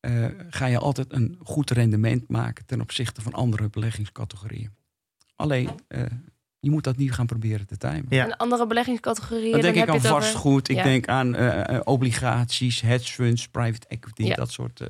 eh, 0.00 0.24
ga 0.50 0.66
je 0.66 0.78
altijd 0.78 1.12
een 1.12 1.36
goed 1.42 1.70
rendement 1.70 2.28
maken 2.28 2.66
ten 2.66 2.80
opzichte 2.80 3.20
van 3.22 3.32
andere 3.32 3.68
beleggingscategorieën. 3.70 4.70
Alleen, 5.36 5.70
eh, 5.88 6.02
je 6.60 6.70
moet 6.70 6.84
dat 6.84 6.96
niet 6.96 7.12
gaan 7.12 7.26
proberen 7.26 7.66
te 7.66 7.76
timen. 7.76 8.06
Ja. 8.08 8.24
En 8.24 8.36
andere 8.36 8.66
beleggingscategorieën, 8.66 9.42
Dan 9.52 9.60
dan, 9.60 9.72
denk 9.72 9.74
ik 9.86 9.92
heb 9.92 10.04
aan 10.04 10.10
vastgoed, 10.20 10.68
ik 10.68 10.76
Ja. 10.76 10.82
denk 10.82 11.08
aan 11.08 11.34
eh, 11.34 11.80
obligaties, 11.84 12.80
hedge 12.80 13.12
funds, 13.12 13.48
private 13.48 13.86
equity, 13.88 14.22
Ja. 14.22 14.34
dat, 14.34 14.50
soort, 14.50 14.80
eh, 14.80 14.86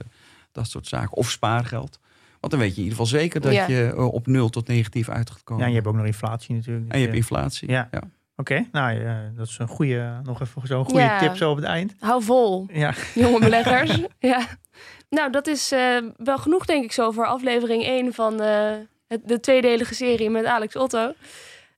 dat 0.53 0.69
soort 0.71 0.87
zaken. 0.87 1.17
Of 1.17 1.31
spaargeld. 1.31 1.99
Want 2.41 2.53
dan 2.53 2.61
weet 2.61 2.71
je 2.77 2.83
in 2.83 2.89
ieder 2.89 2.99
geval 2.99 3.21
zeker 3.21 3.41
dat 3.41 3.53
Ja. 3.53 3.67
je 3.69 3.97
op 4.11 4.27
nul 4.27 4.49
tot 4.49 4.69
negatief 4.69 5.09
uit 5.09 5.31
gaat 5.31 5.43
komen. 5.45 5.61
Ja, 5.63 5.69
en 5.69 5.75
je 5.75 5.81
hebt 5.81 5.89
ook 5.93 5.97
nog 5.97 6.07
inflatie 6.07 6.55
natuurlijk. 6.55 6.93
En 6.93 6.99
je 6.99 7.05
hebt 7.07 7.17
Dus, 7.17 7.29
inflatie. 7.29 7.71
Ja. 7.71 7.89
ja. 7.91 8.03
Oké, 8.37 8.67
nou 8.73 9.01
ja, 9.01 9.33
dat 9.37 9.47
is 9.47 9.59
een 9.59 9.69
goede, 9.69 10.21
nog 10.25 10.41
even 10.41 10.67
zo'n 10.67 10.85
goede 10.85 11.01
Ja. 11.01 11.19
tip 11.19 11.37
zo 11.37 11.51
op 11.51 11.57
het 11.57 11.65
eind. 11.65 11.95
Hou 11.99 12.23
vol, 12.23 12.67
Ja, 12.73 12.95
jonge 13.15 13.39
beleggers. 13.41 14.01
ja. 14.19 14.47
Nou, 15.09 15.31
dat 15.31 15.47
is 15.47 15.73
eh, 15.73 15.97
wel 16.17 16.39
genoeg, 16.39 16.65
denk 16.67 16.85
ik, 16.85 16.93
zo 16.93 17.11
voor 17.11 17.27
aflevering 17.27 17.85
1 17.85 18.13
van 18.15 18.41
eh, 18.41 18.73
het, 19.09 19.21
de 19.29 19.41
tweedelige 19.41 19.95
serie 19.95 20.31
met 20.31 20.45
Alex 20.45 20.77
Otto. 20.77 21.13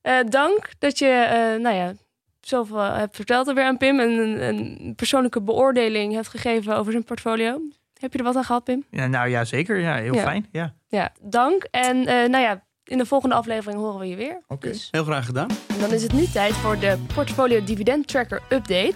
Eh, 0.03 0.15
dank 0.29 0.69
dat 0.79 0.99
je, 0.99 1.07
eh, 1.09 1.61
nou 1.61 1.75
ja, 1.77 1.93
zoveel 2.41 2.79
hebt 2.79 3.17
verteld 3.17 3.49
alweer 3.49 3.65
aan 3.65 3.77
Pim 3.77 4.01
en 4.01 4.09
een, 4.11 4.43
een 4.43 4.93
persoonlijke 4.97 5.41
beoordeling 5.43 6.13
hebt 6.15 6.29
gegeven 6.29 6.77
over 6.77 6.93
zijn 6.93 7.05
portfolio. 7.05 7.61
Heb 8.01 8.13
je 8.13 8.19
er 8.19 8.25
wat 8.25 8.37
aan 8.37 8.45
gehad, 8.45 8.65
Pim? 8.65 8.85
ja 8.91 9.07
nou 9.07 9.29
ja, 9.29 9.45
zeker. 9.45 9.79
Ja, 9.81 9.95
heel 9.97 10.15
Ja. 10.15 10.23
fijn. 10.23 10.47
Ja. 10.53 10.75
Ja, 10.89 11.13
dank. 11.23 11.63
En 11.71 12.07
eh, 12.07 12.15
nou 12.29 12.45
ja, 12.45 12.65
in 12.85 12.99
de 12.99 13.07
volgende 13.07 13.35
aflevering 13.35 13.81
horen 13.81 13.99
we 14.01 14.07
je 14.09 14.17
weer. 14.17 14.43
Oké. 14.49 14.69
Dus 14.69 14.89
Heel 14.91 15.05
graag 15.05 15.27
gedaan. 15.27 15.49
en 15.69 15.79
dan 15.81 15.93
is 15.93 16.03
het 16.03 16.13
nu 16.13 16.27
tijd 16.27 16.53
voor 16.53 16.79
de 16.79 16.99
Portfolio 17.15 17.65
Dividend 17.65 18.07
Tracker 18.09 18.43
Update. 18.49 18.95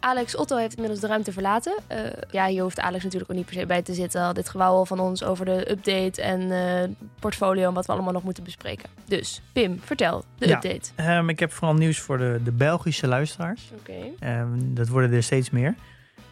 Alex 0.00 0.36
Otto 0.36 0.56
heeft 0.56 0.74
inmiddels 0.74 1.00
de 1.00 1.06
ruimte 1.06 1.32
verlaten. 1.32 1.74
Eh, 1.86 1.98
ja, 2.30 2.46
hier 2.46 2.62
hoeft 2.62 2.80
Alex 2.80 3.04
natuurlijk 3.04 3.30
ook 3.30 3.36
niet 3.36 3.46
per 3.46 3.54
se 3.54 3.66
bij 3.66 3.82
te 3.82 3.94
zitten. 3.94 4.22
Al 4.22 4.32
dit 4.32 4.48
gewauwel 4.48 4.86
van 4.86 5.00
ons 5.00 5.22
over 5.24 5.44
de 5.44 5.70
update 5.70 6.22
en 6.22 6.50
eh, 6.52 6.88
portfolio 7.18 7.68
en 7.68 7.74
wat 7.74 7.86
we 7.86 7.92
allemaal 7.92 8.12
nog 8.12 8.22
moeten 8.22 8.44
bespreken. 8.44 8.88
Dus, 9.04 9.40
Pim, 9.52 9.80
vertel 9.84 10.24
de 10.38 10.48
Ja. 10.48 10.54
update. 10.56 10.90
Ehm, 10.94 11.28
ik 11.28 11.38
heb 11.38 11.52
vooral 11.52 11.74
nieuws 11.74 11.98
voor 12.00 12.18
de, 12.18 12.40
de 12.44 12.52
Belgische 12.52 13.06
luisteraars. 13.06 13.70
Oké. 13.78 13.92
Ehm, 14.18 14.48
dat 14.74 14.88
worden 14.88 15.12
er 15.12 15.22
steeds 15.22 15.50
meer. 15.50 15.74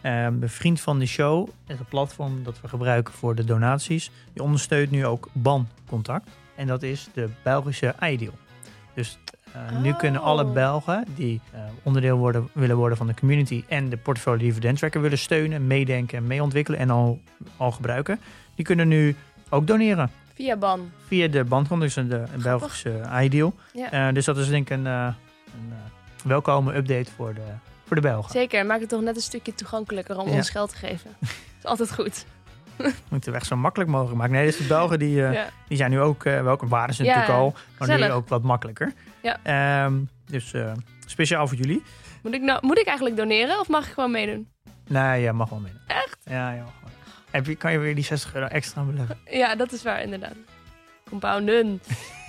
Ehm, 0.01 0.39
de 0.39 0.49
vriend 0.49 0.81
van 0.81 0.99
de 0.99 1.05
show, 1.05 1.47
het 1.65 1.89
platform 1.89 2.43
dat 2.43 2.61
we 2.61 2.67
gebruiken 2.67 3.13
voor 3.13 3.35
de 3.35 3.43
donaties, 3.43 4.11
die 4.33 4.43
ondersteunt 4.43 4.91
nu 4.91 5.05
ook 5.05 5.29
BAN-contact. 5.33 6.29
En 6.55 6.67
dat 6.67 6.83
is 6.83 7.07
de 7.13 7.29
Belgische 7.43 7.95
iDeal. 8.01 8.33
Dus 8.93 9.17
eh, 9.69 9.77
nu 9.81 9.91
Oh. 9.91 9.97
kunnen 9.97 10.21
alle 10.21 10.45
Belgen 10.45 11.05
die 11.15 11.41
eh, 11.51 11.59
onderdeel 11.83 12.17
worden, 12.17 12.49
willen 12.53 12.75
worden 12.75 12.97
van 12.97 13.07
de 13.07 13.13
community 13.13 13.63
en 13.67 13.89
de 13.89 13.97
portfolio 13.97 14.39
dividend 14.39 14.77
tracker 14.77 15.01
willen 15.01 15.17
steunen, 15.17 15.67
meedenken 15.67 16.17
en 16.17 16.27
meeontwikkelen 16.27 16.79
en 16.79 16.89
al, 16.89 17.19
al 17.57 17.71
gebruiken, 17.71 18.19
die 18.55 18.65
kunnen 18.65 18.87
nu 18.87 19.15
ook 19.49 19.67
doneren 19.67 20.11
Via 20.33 20.55
Ban. 20.57 20.91
via 21.07 21.27
de 21.27 21.43
bandkant, 21.43 21.81
dus 21.81 21.93
de, 21.93 22.01
een 22.33 22.41
Belgische 22.41 23.01
iDeal. 23.21 23.53
Ja. 23.73 23.91
Eh, 24.07 24.13
dus 24.13 24.25
dat 24.25 24.37
is 24.37 24.47
denk 24.47 24.69
ik 24.69 24.77
een, 24.77 24.85
een 24.85 25.13
welkome 26.23 26.75
update 26.75 27.11
voor 27.15 27.33
de, 27.33 27.41
voor 27.87 27.95
de 27.95 28.01
Belgen. 28.01 28.31
Zeker, 28.31 28.65
maak 28.65 28.79
het 28.79 28.89
toch 28.89 29.01
net 29.01 29.15
een 29.15 29.21
stukje 29.21 29.53
toegankelijker 29.55 30.17
om 30.19 30.27
Ja. 30.29 30.35
ons 30.35 30.49
geld 30.49 30.69
te 30.69 30.75
geven. 30.75 31.11
Dat 31.19 31.29
is 31.63 31.65
altijd 31.65 31.93
goed. 31.93 32.25
Moeten 33.09 33.31
we 33.31 33.37
echt 33.37 33.47
zo 33.47 33.55
makkelijk 33.55 33.89
mogelijk 33.89 34.17
maken. 34.17 34.33
Nee, 34.33 34.45
dus 34.45 34.57
de 34.57 34.63
Belgen 34.63 34.99
die, 34.99 35.15
Ja. 35.15 35.49
die 35.67 35.77
zijn 35.77 35.91
nu 35.91 35.99
ook, 35.99 36.25
eh 36.25 36.41
welke 36.41 36.67
waren 36.67 36.93
ze 36.93 37.03
Ja, 37.03 37.15
natuurlijk 37.15 37.39
al, 37.39 37.53
maar 37.87 37.99
nu 37.99 38.11
ook 38.11 38.29
wat 38.29 38.43
makkelijker. 38.43 38.93
Ja. 39.25 39.39
Ehm, 39.43 39.93
dus 40.25 40.53
eh, 40.53 40.71
speciaal 41.05 41.47
voor 41.47 41.57
jullie. 41.57 41.83
Moet 42.23 42.33
ik, 42.33 42.41
nou, 42.41 42.65
moet 42.65 42.77
ik 42.77 42.85
eigenlijk 42.85 43.17
doneren 43.17 43.59
of 43.59 43.67
mag 43.67 43.87
ik 43.87 43.93
gewoon 43.93 44.11
meedoen? 44.11 44.47
Nee, 44.87 45.21
ja, 45.21 45.31
mag 45.31 45.49
wel 45.49 45.59
mee. 45.59 45.71
Echt? 45.87 46.17
Ja, 46.25 46.51
ja, 46.51 46.61
mag 46.63 46.73
wel. 46.81 46.91
Heb 47.31 47.45
je, 47.45 47.55
kan 47.55 47.71
je 47.71 47.77
weer 47.77 47.95
die 47.95 48.03
60 48.03 48.35
euro 48.35 48.47
extra 48.47 48.81
beleggen? 48.83 49.17
Ja, 49.29 49.55
dat 49.55 49.71
is 49.71 49.83
waar, 49.83 50.01
inderdaad. 50.01 50.35
Compounden. 51.09 51.81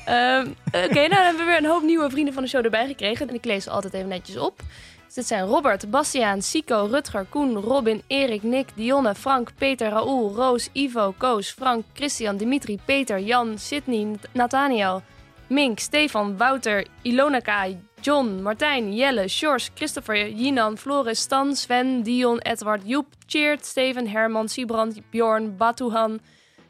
Ehm, 0.07 0.47
Oké, 0.67 0.95
nou 0.95 1.09
dan 1.09 1.23
hebben 1.25 1.45
we 1.45 1.45
weer 1.45 1.57
een 1.57 1.65
hoop 1.71 1.83
nieuwe 1.83 2.11
vrienden 2.11 2.35
van 2.35 2.43
de 2.43 2.49
show 2.49 2.65
erbij 2.65 2.87
gekregen. 2.87 3.29
En 3.29 3.35
ik 3.35 3.45
lees 3.45 3.65
ze 3.65 3.71
altijd 3.71 3.95
even 3.95 4.09
netjes 4.09 4.37
op. 4.37 4.63
Dus 5.05 5.15
dit 5.15 5.27
zijn 5.27 5.45
Robert, 5.45 5.91
Bastiaan, 5.91 6.43
Sico, 6.43 6.89
Rutger, 6.91 7.25
Koen, 7.25 7.55
Robin, 7.55 8.03
Erik, 8.07 8.43
Nick, 8.43 8.69
Dionne, 8.75 9.15
Frank, 9.15 9.51
Peter, 9.59 9.89
Raoul, 9.89 10.35
Roos, 10.35 10.69
Ivo, 10.73 11.15
Koos, 11.17 11.51
Frank, 11.51 11.85
Christian, 11.93 12.37
Dimitri, 12.37 12.79
Peter, 12.85 13.21
Jan, 13.21 13.59
Sidney, 13.59 14.17
Nathaniel, 14.33 15.03
Mink, 15.49 15.81
Stefan, 15.81 16.37
Wouter, 16.37 16.85
Ilona 17.05 17.41
K, 17.43 17.79
John, 18.03 18.43
Martijn, 18.43 18.93
Jelle, 18.93 19.29
Sjors, 19.29 19.71
Christopher, 19.77 20.15
Jinan, 20.15 20.77
Floris, 20.77 21.21
Stan, 21.21 21.55
Sven, 21.55 22.03
Dion, 22.03 22.41
Edward, 22.45 22.83
Joep, 22.85 23.07
Cheert, 23.29 23.65
Steven, 23.65 24.07
Herman, 24.07 24.49
Sibrand, 24.49 25.03
Bjorn, 25.11 25.57
Batuhan, 25.57 26.21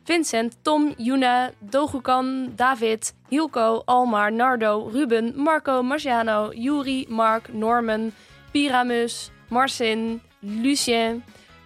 Vincent, 0.07 0.57
Tom, 0.63 0.95
Juna, 0.99 1.53
Dogukan, 1.65 2.55
David, 2.55 3.13
Hilco, 3.31 3.83
Almar, 3.89 4.31
Nardo, 4.31 4.89
Ruben, 4.91 5.33
Marco, 5.37 5.83
Marciano, 5.83 6.53
Juri, 6.55 7.07
Mark, 7.09 7.53
Norman, 7.53 8.13
Pyramus, 8.55 9.31
Marcin, 9.51 10.21
Lucien, 10.43 11.23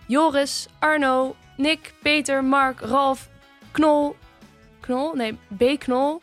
Joris, 0.08 0.68
Arno, 0.80 1.36
Nick, 1.58 1.92
Peter, 2.02 2.40
Mark, 2.40 2.80
Ralf, 2.82 3.28
Knol, 3.74 4.14
Knol, 4.82 5.16
nee, 5.16 5.36
B. 5.56 5.76
Knol, 5.76 6.20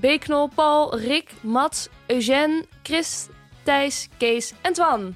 B. 0.00 0.06
Knol, 0.20 0.48
Paul, 0.54 0.98
Rick, 0.98 1.30
Mats, 1.40 1.88
Eugène, 2.06 2.64
Chris, 2.82 3.28
Thijs, 3.62 4.08
Kees 4.16 4.52
en 4.60 4.72
Twan. 4.72 5.14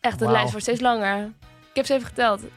Echt, 0.00 0.18
de 0.18 0.30
lijst 0.30 0.50
wordt 0.50 0.62
steeds 0.62 0.80
langer. 0.80 1.24
Ik 1.70 1.76
heb 1.76 1.86
ze 1.86 1.94
even 1.94 2.06
geteld. 2.06 2.40
Het 2.40 2.50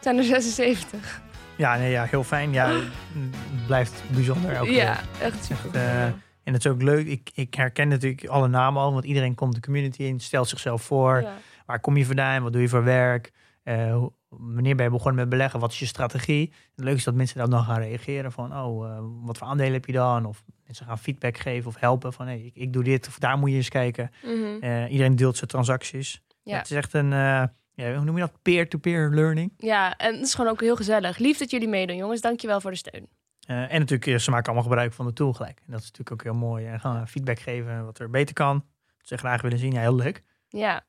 zijn 0.00 0.16
er 0.18 0.24
76. 0.24 1.20
Ja, 1.56 1.76
nee, 1.76 1.90
ja, 1.90 2.04
heel 2.04 2.24
fijn. 2.24 2.52
Ja, 2.52 2.66
het 2.70 3.66
blijft 3.66 4.02
bijzonder 4.12 4.52
elke 4.54 4.70
Ja, 4.72 4.94
keer. 4.94 5.26
echt 5.26 5.44
super. 5.44 5.80
Eh, 5.80 6.04
en 6.44 6.52
het 6.52 6.64
is 6.64 6.70
ook 6.70 6.82
leuk. 6.82 7.06
Ik, 7.06 7.30
ik 7.34 7.54
herken 7.54 7.88
natuurlijk 7.88 8.26
alle 8.26 8.48
namen 8.48 8.82
al, 8.82 8.92
want 8.92 9.04
iedereen 9.04 9.34
komt 9.34 9.54
de 9.54 9.60
community 9.60 10.02
in, 10.02 10.20
stelt 10.20 10.48
zichzelf 10.48 10.82
voor. 10.82 11.20
Ja. 11.20 11.32
Waar 11.66 11.80
kom 11.80 11.96
je 11.96 12.06
vandaan? 12.06 12.42
Wat 12.42 12.52
doe 12.52 12.62
je 12.62 12.68
voor 12.68 12.84
werk? 12.84 13.30
Eh, 13.62 13.94
hoe- 13.94 14.12
wanneer 14.28 14.76
ben 14.76 14.84
je 14.84 14.90
begonnen 14.90 15.20
met 15.20 15.28
beleggen? 15.28 15.60
Wat 15.60 15.72
is 15.72 15.78
je 15.78 15.86
strategie? 15.86 16.52
Het 16.74 16.84
leuke 16.84 16.98
is 16.98 17.04
dat 17.04 17.14
mensen 17.14 17.38
daar 17.38 17.48
dan 17.48 17.64
gaan 17.64 17.80
reageren 17.80 18.32
van, 18.32 18.56
oh, 18.56 18.90
eh, 18.90 18.98
wat 19.02 19.38
voor 19.38 19.46
aandelen 19.46 19.72
heb 19.72 19.84
je 19.86 19.92
dan? 19.92 20.24
Of 20.26 20.42
mensen 20.64 20.86
gaan 20.86 20.98
feedback 20.98 21.36
geven 21.38 21.68
of 21.68 21.76
helpen 21.80 22.12
van, 22.12 22.26
hey, 22.26 22.40
ik, 22.40 22.54
ik 22.54 22.72
doe 22.72 22.82
dit 22.84 23.06
of 23.08 23.18
daar 23.18 23.38
moet 23.38 23.50
je 23.50 23.56
eens 23.56 23.68
kijken. 23.68 24.10
Mhm. 24.22 24.60
Eh, 24.60 24.90
iedereen 24.90 25.16
deelt 25.16 25.36
zijn 25.36 25.50
transacties. 25.50 26.22
Ja. 26.42 26.56
Het 26.56 26.70
is 26.70 26.76
echt 26.76 26.92
een, 26.94 27.12
eh, 27.12 27.42
ja, 27.74 27.94
hoe 27.94 28.04
noem 28.04 28.14
je 28.16 28.20
dat? 28.20 28.42
Peer-to-peer 28.42 29.10
learning. 29.10 29.52
ja, 29.56 29.96
en 29.96 30.14
het 30.14 30.22
is 30.26 30.34
gewoon 30.34 30.50
ook 30.50 30.60
heel 30.60 30.76
gezellig. 30.76 31.18
Lief 31.18 31.38
dat 31.38 31.50
jullie 31.50 31.68
meedoen, 31.68 31.96
jongens. 31.96 32.20
Dankjewel 32.20 32.60
voor 32.60 32.70
de 32.70 32.76
steun. 32.76 33.08
Eh, 33.46 33.72
en 33.72 33.78
natuurlijk, 33.80 34.06
eh, 34.06 34.18
ze 34.18 34.30
maken 34.30 34.46
allemaal 34.46 34.68
gebruik 34.68 34.92
van 34.92 35.06
de 35.06 35.12
tool 35.12 35.32
gelijk. 35.32 35.58
En 35.66 35.72
dat 35.72 35.80
is 35.80 35.86
natuurlijk 35.90 36.12
ook 36.12 36.22
heel 36.22 36.34
mooi. 36.40 36.66
En 36.66 36.80
gaan 36.80 37.08
feedback 37.08 37.38
geven 37.38 37.84
wat 37.84 37.98
er 37.98 38.10
beter 38.10 38.34
kan. 38.34 38.54
Wat 38.96 39.06
ze 39.08 39.16
graag 39.16 39.42
willen 39.42 39.58
zien. 39.58 39.72
Ja, 39.72 39.80
heel 39.80 39.94
leuk. 39.94 40.22
Ja. 40.48 40.84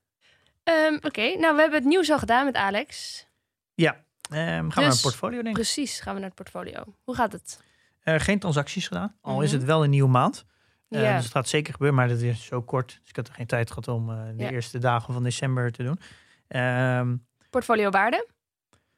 Ehm, 0.64 0.96
Oké, 1.02 1.22
nou, 1.38 1.56
we 1.56 1.62
hebben 1.62 1.80
het 1.80 1.88
nieuws 1.88 2.10
al 2.10 2.20
gedaan 2.20 2.46
met 2.46 2.56
Alex. 2.56 3.26
Ja, 3.74 4.02
Ehm, 4.30 4.40
gaan 4.40 4.62
we 4.62 4.68
Dus- 4.70 4.76
naar 4.76 4.86
een 4.92 5.00
portfolio 5.02 5.36
denk 5.36 5.48
ik. 5.48 5.54
Precies, 5.64 6.00
gaan 6.00 6.14
we 6.14 6.20
naar 6.20 6.30
het 6.30 6.38
portfolio. 6.38 6.96
Hoe 7.04 7.16
gaat 7.16 7.32
het? 7.32 7.62
Eh, 8.04 8.20
geen 8.20 8.40
transacties 8.40 8.88
gedaan. 8.88 9.16
Al 9.22 9.42
is 9.42 9.48
Mhm. 9.50 9.58
het 9.58 9.68
wel 9.68 9.84
een 9.84 9.90
nieuwe 9.90 10.10
maand. 10.10 10.46
Eh, 10.90 11.04
ja. 11.04 11.16
Dus 11.16 11.24
het 11.24 11.34
gaat 11.34 11.48
zeker 11.48 11.74
gebeuren, 11.74 11.98
maar 11.98 12.08
dat 12.08 12.20
is 12.20 12.46
zo 12.46 12.62
kort. 12.62 12.88
Dus 13.02 13.10
ik 13.10 13.16
had 13.16 13.28
er 13.28 13.34
geen 13.34 13.46
tijd 13.46 13.68
gehad 13.70 13.88
om 13.88 14.10
eh, 14.12 14.18
de 14.36 14.52
eerste 14.52 14.78
dagen 14.78 15.14
van 15.14 15.24
december 15.24 15.72
te 15.72 15.84
doen. 15.84 16.00
Ehm, 16.48 17.16
Portfolio 17.50 17.90
waarde? 17.90 18.28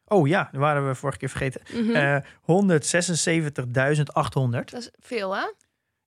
oh 0.08 0.28
ja, 0.28 0.50
dat 0.52 0.62
waren 0.62 0.88
we 0.88 0.96
vorige 0.96 1.18
keer 1.20 1.30
vergeten. 1.30 1.62
Eh 1.94 2.18
176.800. 2.42 4.72
dat 4.72 4.82
is 4.82 4.90
veel, 5.00 5.36
hè? 5.36 5.52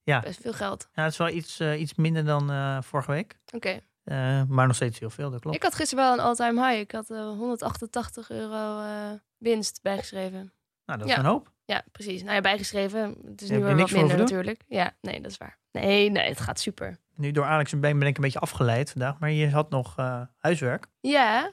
Ja. 0.03 0.19
Best 0.19 0.41
veel 0.41 0.53
geld. 0.53 0.87
Ja, 0.93 1.03
het 1.03 1.11
is 1.11 1.17
wel 1.17 1.29
iets, 1.29 1.59
eh, 1.59 1.79
iets 1.79 1.95
minder 1.95 2.25
dan 2.25 2.51
eh, 2.51 2.77
vorige 2.81 3.11
week. 3.11 3.37
Oké. 3.53 3.79
Eh, 4.09 4.43
maar 4.47 4.67
nog 4.67 4.75
steeds 4.75 4.99
heel 4.99 5.09
veel, 5.09 5.29
dat 5.31 5.41
klopt. 5.41 5.55
Ik 5.55 5.63
had 5.63 5.75
gisteren 5.75 6.03
wel 6.03 6.13
een 6.13 6.19
all-time 6.19 6.67
high. 6.67 6.79
Ik 6.79 6.91
had 6.91 7.09
eh, 7.09 7.17
188 7.19 8.29
euro 8.29 8.79
eh, 8.81 9.11
winst 9.37 9.79
bijgeschreven. 9.81 10.53
Nou, 10.85 10.99
dat 10.99 11.07
is 11.07 11.13
Ja. 11.13 11.19
een 11.19 11.25
hoop. 11.25 11.51
Ja, 11.65 11.83
precies. 11.91 12.21
Nou 12.23 12.35
ja, 12.35 12.41
bijgeschreven. 12.41 13.15
Het 13.25 13.41
is 13.41 13.49
nu 13.49 13.63
weer 13.63 13.75
wat 13.75 13.91
minder 13.91 14.17
natuurlijk. 14.17 14.63
Ja, 14.67 14.93
nee, 15.01 15.21
dat 15.21 15.31
is 15.31 15.37
waar. 15.37 15.57
Nee, 15.71 16.09
nee, 16.09 16.27
het 16.29 16.39
gaat 16.39 16.59
super. 16.59 16.97
Nu 17.15 17.31
door 17.31 17.45
Alex 17.45 17.71
en 17.71 17.79
Ben 17.79 17.99
ben 17.99 18.07
ik 18.07 18.15
een 18.17 18.23
beetje 18.23 18.39
afgeleid 18.39 18.91
vandaag. 18.91 19.19
Maar 19.19 19.31
je 19.31 19.49
had 19.49 19.69
nog 19.69 19.95
huiswerk. 20.37 20.85
Ja, 20.99 21.51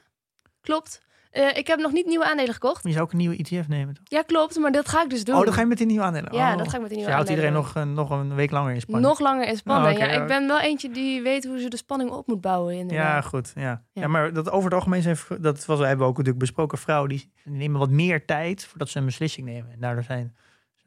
klopt. 0.61 1.01
Eh, 1.31 1.57
ik 1.57 1.67
heb 1.67 1.79
nog 1.79 1.91
niet 1.91 2.05
nieuwe 2.05 2.25
aandelen 2.25 2.53
gekocht. 2.53 2.83
Je 2.83 2.91
zou 2.91 3.03
ook 3.03 3.11
een 3.11 3.17
nieuwe 3.17 3.35
ETF 3.35 3.67
nemen, 3.67 3.93
toch? 3.93 4.03
Ja, 4.07 4.21
klopt, 4.21 4.57
maar 4.59 4.71
dat 4.71 4.89
ga 4.89 5.03
ik 5.03 5.09
dus 5.09 5.23
doen. 5.23 5.35
Oh, 5.35 5.43
dan 5.43 5.53
ga 5.53 5.59
je 5.61 5.65
met 5.67 5.77
die 5.77 5.87
nieuwe 5.87 6.03
aandelen. 6.03 6.33
Ja, 6.33 6.51
Oh. 6.51 6.57
dat 6.57 6.67
ga 6.69 6.75
ik 6.75 6.81
met 6.81 6.89
die 6.89 6.97
Dus 6.97 6.97
nieuwe 6.97 7.09
je 7.09 7.15
houdt 7.15 7.29
iedereen 7.29 7.55
aandelen 7.55 7.73
nog, 7.95 8.07
eh, 8.09 8.17
nog 8.19 8.19
een 8.19 8.35
week 8.35 8.51
langer 8.51 8.73
in 8.73 8.81
spanning. 8.81 9.07
Nog 9.07 9.19
langer 9.19 9.47
in 9.47 9.57
spanning. 9.57 9.93
Oh, 9.93 9.99
ja, 10.05 10.11
ja. 10.11 10.21
ik 10.21 10.27
ben 10.27 10.47
wel 10.47 10.59
eentje 10.59 10.89
die 10.91 11.21
weet 11.21 11.45
hoe 11.45 11.59
ze 11.59 11.69
de 11.69 11.77
spanning 11.77 12.09
op 12.11 12.27
moet 12.27 12.41
bouwen. 12.41 12.73
Ja, 12.73 12.79
Inderdaad. 12.79 13.25
goed. 13.25 13.51
Ja. 13.55 13.61
Ja. 13.61 13.83
Ja. 13.93 14.07
maar 14.07 14.33
dat 14.33 14.49
over 14.49 14.63
het 14.65 14.73
algemeen 14.73 15.01
zijn, 15.01 15.17
dat 15.39 15.65
was, 15.65 15.79
hebben 15.79 15.97
we 15.97 16.03
ook 16.03 16.09
natuurlijk 16.17 16.37
besproken, 16.39 16.77
vrouwen 16.77 17.09
die 17.09 17.31
nemen 17.43 17.79
wat 17.79 17.89
meer 17.89 18.25
tijd 18.25 18.65
voordat 18.65 18.89
ze 18.89 18.97
een 18.99 19.05
beslissing 19.05 19.47
nemen. 19.47 19.71
En 19.71 19.79
daardoor 19.79 20.03
zijn 20.03 20.35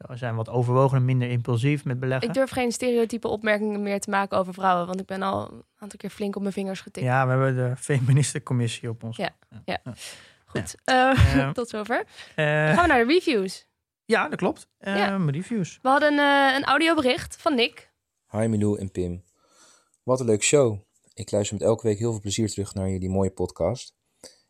zijn 0.09 0.35
wat 0.35 0.49
overwogen 0.49 0.97
en 0.97 1.05
minder 1.05 1.29
impulsief 1.29 1.85
met 1.85 1.99
beleggen. 1.99 2.27
Ik 2.27 2.33
durf 2.33 2.49
geen 2.49 2.71
stereotype 2.71 3.27
opmerkingen 3.27 3.83
meer 3.83 3.99
te 3.99 4.09
maken 4.09 4.37
over 4.37 4.53
vrouwen, 4.53 4.87
want 4.87 4.99
ik 4.99 5.05
ben 5.05 5.21
al 5.21 5.51
een 5.51 5.63
aantal 5.79 5.97
keer 5.97 6.09
flink 6.09 6.35
op 6.35 6.41
mijn 6.41 6.53
vingers 6.53 6.81
getikt. 6.81 7.05
Ja, 7.05 7.23
we 7.25 7.31
hebben 7.31 7.55
de 7.55 7.75
feministencommissie 7.77 8.89
op 8.89 9.03
ons. 9.03 9.17
Ja. 9.17 9.29
Ja. 9.65 9.79
Goed, 10.51 10.75
eh, 10.83 11.35
Eh, 11.37 11.49
tot 11.51 11.69
zover. 11.69 12.03
eh, 12.35 12.45
Gaan 12.45 12.81
we 12.81 12.87
naar 12.87 13.05
de 13.05 13.13
reviews. 13.13 13.65
ja, 14.05 14.29
dat 14.29 14.39
klopt. 14.39 14.67
Eh, 14.77 14.95
Ja. 14.95 15.17
Reviews. 15.25 15.79
We 15.81 15.89
hadden 15.89 16.19
eh, 16.19 16.55
een 16.55 16.63
audiobericht 16.63 17.35
van 17.39 17.55
Nick. 17.55 17.91
Hi 18.29 18.47
Milou 18.47 18.79
en 18.79 18.91
Pim. 18.91 19.23
Wat 20.03 20.19
een 20.19 20.25
leuke 20.25 20.43
show. 20.43 20.77
Ik 21.13 21.31
luister 21.31 21.57
met 21.57 21.67
elke 21.67 21.87
week 21.87 21.97
heel 21.99 22.11
veel 22.11 22.21
plezier 22.21 22.49
terug 22.49 22.73
naar 22.73 22.89
jullie 22.89 23.09
mooie 23.09 23.29
podcast. 23.29 23.93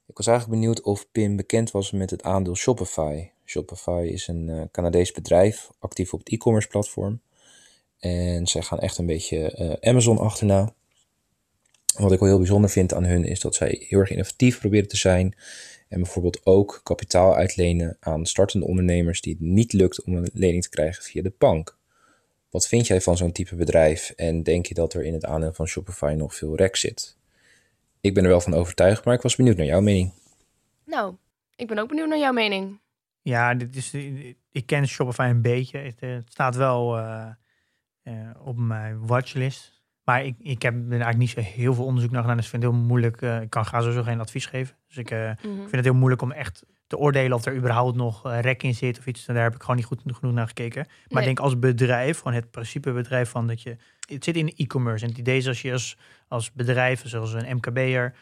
Ik 0.08 0.18
was 0.18 0.28
eigenlijk 0.28 0.60
benieuwd 0.60 0.82
of 0.82 1.12
Pim 1.12 1.36
bekend 1.36 1.72
was 1.72 1.92
met 1.92 2.10
het 2.10 2.24
aandeel 2.24 2.56
Shopify. 2.56 3.30
Shopify 3.46 4.08
is 4.12 4.28
een 4.28 4.50
eh, 4.50 4.62
Canadees 4.72 5.12
bedrijf, 5.12 5.70
actief 5.80 6.14
op 6.14 6.20
het 6.20 6.30
e-commerce 6.30 6.68
platform. 6.68 7.22
En 8.00 8.48
zij 8.48 8.62
gaan 8.62 8.80
echt 8.80 8.98
een 8.98 9.06
beetje 9.06 9.52
eh, 9.52 9.90
Amazon 9.90 10.18
achterna. 10.18 10.74
Wat 11.98 12.12
ik 12.12 12.20
wel 12.20 12.28
heel 12.28 12.38
bijzonder 12.38 12.70
vind 12.70 12.94
aan 12.94 13.04
hun 13.04 13.24
is 13.24 13.40
dat 13.40 13.56
zij 13.56 13.86
heel 13.88 14.00
erg 14.00 14.10
innovatief 14.10 14.60
proberen 14.60 14.88
te 14.88 14.98
zijn. 14.98 15.36
En 15.88 16.02
bijvoorbeeld 16.02 16.46
ook 16.46 16.82
kapitaal 16.84 17.36
uitlenen 17.36 17.98
aan 18.00 18.26
startende 18.26 18.66
ondernemers 18.66 19.22
die 19.22 19.34
het 19.34 19.42
niet 19.42 19.74
lukt 19.74 20.04
om 20.04 20.16
een 20.16 20.30
lening 20.34 20.64
te 20.64 20.70
krijgen 20.70 21.04
via 21.04 21.22
de 21.22 21.34
bank. 21.38 21.78
Wat 22.50 22.68
vind 22.68 22.88
jij 22.88 23.02
van 23.02 23.18
zo'n 23.18 23.32
type 23.32 23.56
bedrijf 23.56 24.10
en 24.10 24.44
denk 24.44 24.66
je 24.66 24.74
dat 24.74 24.94
er 24.94 25.04
in 25.04 25.14
het 25.14 25.26
aandeel 25.26 25.54
van 25.54 25.68
Shopify 25.68 26.14
nog 26.18 26.36
veel 26.36 26.56
rek 26.56 26.76
zit? 26.76 27.18
Ik 28.02 28.14
ben 28.14 28.24
er 28.24 28.30
wel 28.30 28.42
van 28.42 28.54
overtuigd, 28.54 29.06
maar 29.06 29.14
ik 29.14 29.22
was 29.22 29.36
benieuwd 29.36 29.58
naar 29.58 29.66
jouw 29.66 29.82
mening. 29.82 30.12
Nou, 30.86 31.16
ik 31.56 31.68
ben 31.68 31.78
ook 31.78 31.88
benieuwd 31.88 32.08
naar 32.08 32.20
jouw 32.20 32.32
mening. 32.32 32.80
Ja, 33.22 33.54
dit 33.54 33.76
is, 33.76 33.94
ik 34.52 34.66
ken 34.66 34.88
Shopify 34.88 35.28
een 35.30 35.42
beetje. 35.42 35.78
Het, 35.78 36.00
eh, 36.00 36.14
het 36.14 36.32
staat 36.32 36.56
wel 36.56 36.98
eh, 36.98 37.30
eh, 38.04 38.30
op 38.46 38.58
mijn 38.58 39.08
watchlist. 39.08 39.81
Maar 40.04 40.26
ik, 40.26 40.36
ik 40.40 40.62
heb 40.62 40.74
er 40.74 40.90
eigenlijk 40.90 41.18
niet 41.18 41.30
zo 41.30 41.40
heel 41.40 41.74
veel 41.74 41.86
onderzoek 41.86 42.12
naar 42.12 42.22
gedaan. 42.22 42.36
Dus 42.38 42.46
ik 42.46 42.52
vind 42.52 42.64
het 42.64 42.72
heel 42.72 42.82
moeilijk. 42.82 43.22
eh, 43.22 43.42
ik 43.42 43.50
kan 43.50 43.66
ga 43.66 43.80
sowieso 43.80 44.04
geen 44.04 44.20
advies 44.20 44.46
geven. 44.46 44.76
Dus 44.88 44.98
ik 44.98 45.12
eh, 45.12 45.20
Mhm. 45.20 45.56
vind 45.60 45.72
het 45.72 45.84
heel 45.84 45.94
moeilijk 45.94 46.22
om 46.22 46.32
echt 46.32 46.66
te 46.88 46.98
oordelen 46.98 47.38
of 47.38 47.46
er 47.46 47.56
überhaupt 47.56 47.96
nog 47.96 48.26
eh, 48.26 48.40
rek 48.40 48.64
in 48.64 48.76
zit 48.76 49.00
of 49.00 49.06
iets. 49.06 49.26
Daar 49.26 49.36
heb 49.44 49.56
ik 49.56 49.62
gewoon 49.62 49.76
niet 49.76 49.86
goed 49.86 50.02
genoeg 50.06 50.34
naar 50.34 50.48
gekeken. 50.48 50.84
Maar 50.88 50.98
Nee. 51.08 51.20
ik 51.20 51.26
denk 51.26 51.40
als 51.40 51.60
bedrijf, 51.60 52.18
gewoon 52.18 52.34
het 52.34 52.52
principe 52.52 52.92
bedrijf 52.92 53.30
van 53.30 53.48
dat 53.48 53.62
je... 53.62 53.76
Het 54.10 54.24
zit 54.24 54.36
in 54.36 54.54
e-commerce. 54.56 55.04
En 55.04 55.10
het 55.10 55.20
idee 55.20 55.38
is 55.38 55.48
als 55.48 55.62
je 55.62 55.72
als, 55.72 55.98
als 56.28 56.52
bedrijf, 56.52 57.02
zoals 57.06 57.34
een 57.34 57.56
MKB'er, 57.56 58.14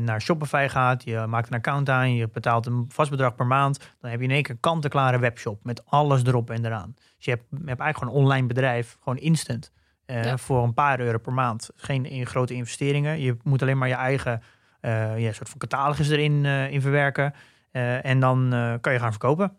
naar 0.00 0.20
Shopify 0.22 0.66
gaat. 0.70 1.04
Je 1.04 1.24
maakt 1.28 1.48
een 1.50 1.56
account 1.56 1.88
aan, 1.88 2.14
je 2.14 2.28
betaalt 2.28 2.66
een 2.66 2.84
vast 2.88 3.10
bedrag 3.10 3.34
per 3.34 3.46
maand. 3.46 3.78
Dan 4.00 4.10
heb 4.10 4.20
je 4.20 4.26
in 4.26 4.32
één 4.32 4.42
keer 4.42 4.54
een 4.54 4.60
kant-en-klare 4.60 5.18
webshop 5.18 5.64
met 5.64 5.82
alles 5.86 6.22
erop 6.24 6.50
en 6.50 6.64
eraan. 6.64 6.92
Dus 7.16 7.24
je 7.24 7.30
hebt, 7.30 7.44
je 7.50 7.56
hebt 7.56 7.66
eigenlijk 7.80 7.98
gewoon 7.98 8.14
een 8.14 8.20
online 8.20 8.46
bedrijf, 8.46 8.96
gewoon 9.02 9.18
instant. 9.18 9.72
Eh, 10.10 10.24
Ja. 10.24 10.36
Voor 10.38 10.62
een 10.62 10.74
paar 10.74 11.00
euro 11.00 11.18
per 11.18 11.32
maand. 11.32 11.70
Geen 11.76 12.04
in- 12.06 12.26
grote 12.26 12.54
investeringen. 12.54 13.20
Je 13.20 13.36
moet 13.42 13.62
alleen 13.62 13.78
maar 13.78 13.88
je 13.88 13.94
eigen 13.94 14.42
ja, 15.16 15.32
soort 15.32 15.48
van 15.48 15.58
catalogus 15.58 16.08
erin 16.10 16.44
eh, 16.44 16.70
in 16.70 16.80
verwerken. 16.80 17.34
En 18.02 18.20
dan 18.20 18.48
kan 18.80 18.92
je 18.92 18.98
gaan 18.98 19.10
verkopen. 19.10 19.56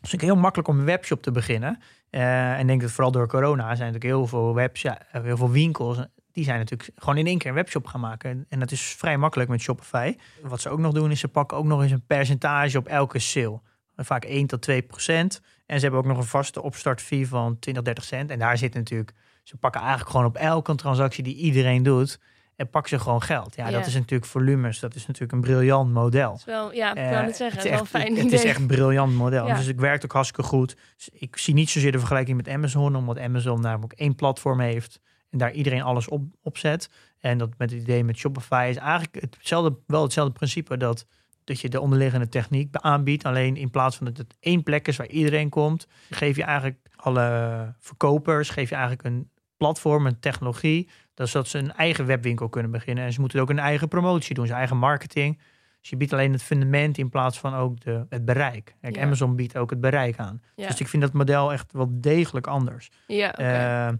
Dus 0.00 0.10
het 0.12 0.20
is 0.22 0.26
heel 0.28 0.36
makkelijk 0.36 0.68
om 0.68 0.78
een 0.78 0.84
webshop 0.84 1.22
te 1.22 1.30
beginnen. 1.30 1.78
En 2.10 2.60
ik 2.60 2.66
denk 2.66 2.80
dat 2.80 2.90
vooral 2.90 3.12
door 3.12 3.28
corona 3.28 3.62
zijn 3.74 3.92
natuurlijk 3.92 4.04
heel 4.04 4.26
veel 4.26 4.54
webs, 4.54 4.82
ja, 4.82 4.98
heel 5.10 5.36
veel 5.36 5.50
winkels. 5.50 5.98
Die 6.32 6.44
zijn 6.44 6.58
natuurlijk 6.58 6.90
gewoon 6.96 7.16
in 7.16 7.26
één 7.26 7.38
keer 7.38 7.48
een 7.48 7.54
webshop 7.56 7.86
gaan 7.86 8.00
maken. 8.00 8.30
En- 8.30 8.46
En 8.48 8.58
dat 8.60 8.70
is 8.70 8.80
vrij 8.82 9.16
makkelijk 9.16 9.50
met 9.50 9.60
Shopify. 9.60 10.16
Wat 10.42 10.60
ze 10.60 10.68
ook 10.68 10.78
nog 10.78 10.92
doen, 10.92 11.10
is 11.10 11.20
ze 11.20 11.28
pakken 11.28 11.56
ook 11.56 11.64
nog 11.64 11.82
eens 11.82 11.90
een 11.92 12.06
percentage 12.06 12.78
op 12.78 12.86
elke 12.86 13.18
sale. 13.18 13.60
Vaak 13.96 14.24
1 14.24 14.46
tot 14.46 14.62
2 14.62 14.82
procent. 14.82 15.40
En 15.66 15.76
ze 15.76 15.82
hebben 15.82 16.00
ook 16.00 16.06
nog 16.06 16.16
een 16.18 16.24
vaste 16.24 16.62
opstartfee 16.62 17.28
van 17.28 17.58
20, 17.58 17.82
30 17.82 18.04
cent. 18.04 18.30
En 18.30 18.38
daar 18.38 18.58
zit 18.58 18.74
natuurlijk, 18.74 19.12
ze 19.44 19.56
pakken 19.56 19.80
eigenlijk 19.80 20.10
gewoon 20.10 20.26
op 20.26 20.36
elke 20.36 20.74
transactie 20.74 21.22
die 21.24 21.36
iedereen 21.36 21.82
doet. 21.82 22.18
en 22.56 22.70
pak 22.70 22.88
ze 22.88 22.98
gewoon 22.98 23.22
geld. 23.22 23.56
Ja, 23.56 23.68
Ja. 23.68 23.78
dat 23.78 23.86
is 23.86 23.94
natuurlijk 23.94 24.30
volumes. 24.30 24.80
Dat 24.80 24.94
is 24.94 25.06
natuurlijk 25.06 25.32
een 25.32 25.40
briljant 25.40 25.92
model. 25.92 26.30
Dat 26.30 26.38
is 26.38 26.44
wel, 26.44 26.72
ja, 26.72 26.90
ik 26.90 26.96
Eh, 26.96 27.10
wou 27.10 27.24
het 27.24 27.36
zeggen. 27.36 27.56
het 27.56 27.64
is 27.64 27.70
wel 27.70 27.80
echt- 27.80 27.88
fijn 27.90 28.14
Het 28.16 28.24
idee. 28.24 28.38
is 28.38 28.44
echt 28.44 28.58
een 28.58 28.66
briljant 28.66 29.14
model. 29.14 29.46
Ja. 29.46 29.56
Dus 29.56 29.66
het 29.66 29.80
werkt 29.80 30.04
ook 30.04 30.12
hartstikke 30.12 30.42
goed. 30.48 30.76
Dus 30.96 31.08
ik 31.12 31.36
zie 31.36 31.54
niet 31.54 31.70
zozeer 31.70 31.92
de 31.92 31.98
vergelijking 31.98 32.36
met 32.36 32.48
Amazon, 32.48 32.96
omdat 32.96 33.18
Amazon 33.18 33.60
namelijk 33.60 33.92
één 33.92 34.14
platform 34.14 34.60
heeft 34.60 35.00
en 35.30 35.38
daar 35.38 35.52
iedereen 35.52 35.82
alles 35.82 36.08
op, 36.08 36.22
op 36.42 36.58
zet. 36.58 36.90
En 37.20 37.38
dat 37.38 37.50
met 37.58 37.70
het 37.70 37.80
idee 37.80 38.04
met 38.04 38.16
Shopify 38.16 38.66
is 38.70 38.76
eigenlijk 38.76 39.20
hetzelfde, 39.20 39.78
wel 39.86 40.02
hetzelfde 40.02 40.32
principe 40.32 40.76
dat, 40.76 41.06
dat 41.44 41.60
je 41.60 41.68
de 41.68 41.80
onderliggende 41.80 42.28
techniek 42.28 42.76
aanbiedt. 42.76 43.24
Alleen 43.24 43.56
in 43.56 43.70
plaats 43.70 43.96
van 43.96 44.06
dat 44.06 44.16
het 44.16 44.36
één 44.40 44.62
plek 44.62 44.88
is 44.88 44.96
waar 44.96 45.08
iedereen 45.08 45.48
komt, 45.48 45.86
geef 46.10 46.36
je 46.36 46.44
eigenlijk 46.44 46.78
alle 46.96 47.74
verkopers, 47.78 48.50
geef 48.50 48.68
je 48.68 48.74
eigenlijk 48.74 49.04
een 49.04 49.28
platform, 49.64 50.06
een 50.06 50.20
technologie, 50.20 50.88
dat 51.14 51.28
zodat 51.28 51.48
ze 51.48 51.58
een 51.58 51.72
eigen 51.72 52.06
webwinkel 52.06 52.48
kunnen 52.48 52.70
beginnen. 52.70 53.04
En 53.04 53.12
ze 53.12 53.20
moeten 53.20 53.40
ook 53.40 53.50
een 53.50 53.58
eigen 53.58 53.88
promotie 53.88 54.34
doen, 54.34 54.46
zijn 54.46 54.58
eigen 54.58 54.76
marketing. 54.76 55.38
Dus 55.80 55.90
je 55.90 55.96
biedt 55.96 56.12
alleen 56.12 56.32
het 56.32 56.42
fundament 56.42 56.98
in 56.98 57.08
plaats 57.08 57.38
van 57.38 57.54
ook 57.54 57.80
de, 57.80 58.06
het 58.08 58.24
bereik. 58.24 58.74
Kijk, 58.80 58.96
Ja. 58.96 59.02
Amazon 59.02 59.36
biedt 59.36 59.56
ook 59.56 59.70
het 59.70 59.80
bereik 59.80 60.18
aan. 60.18 60.42
Ja, 60.54 60.66
Dus 60.66 60.80
ik 60.80 60.88
vind 60.88 61.02
dat 61.02 61.12
model 61.12 61.52
echt 61.52 61.72
wel 61.72 61.88
degelijk 61.90 62.46
anders. 62.46 62.90
ja. 63.06 63.34
Eh, 63.36 63.94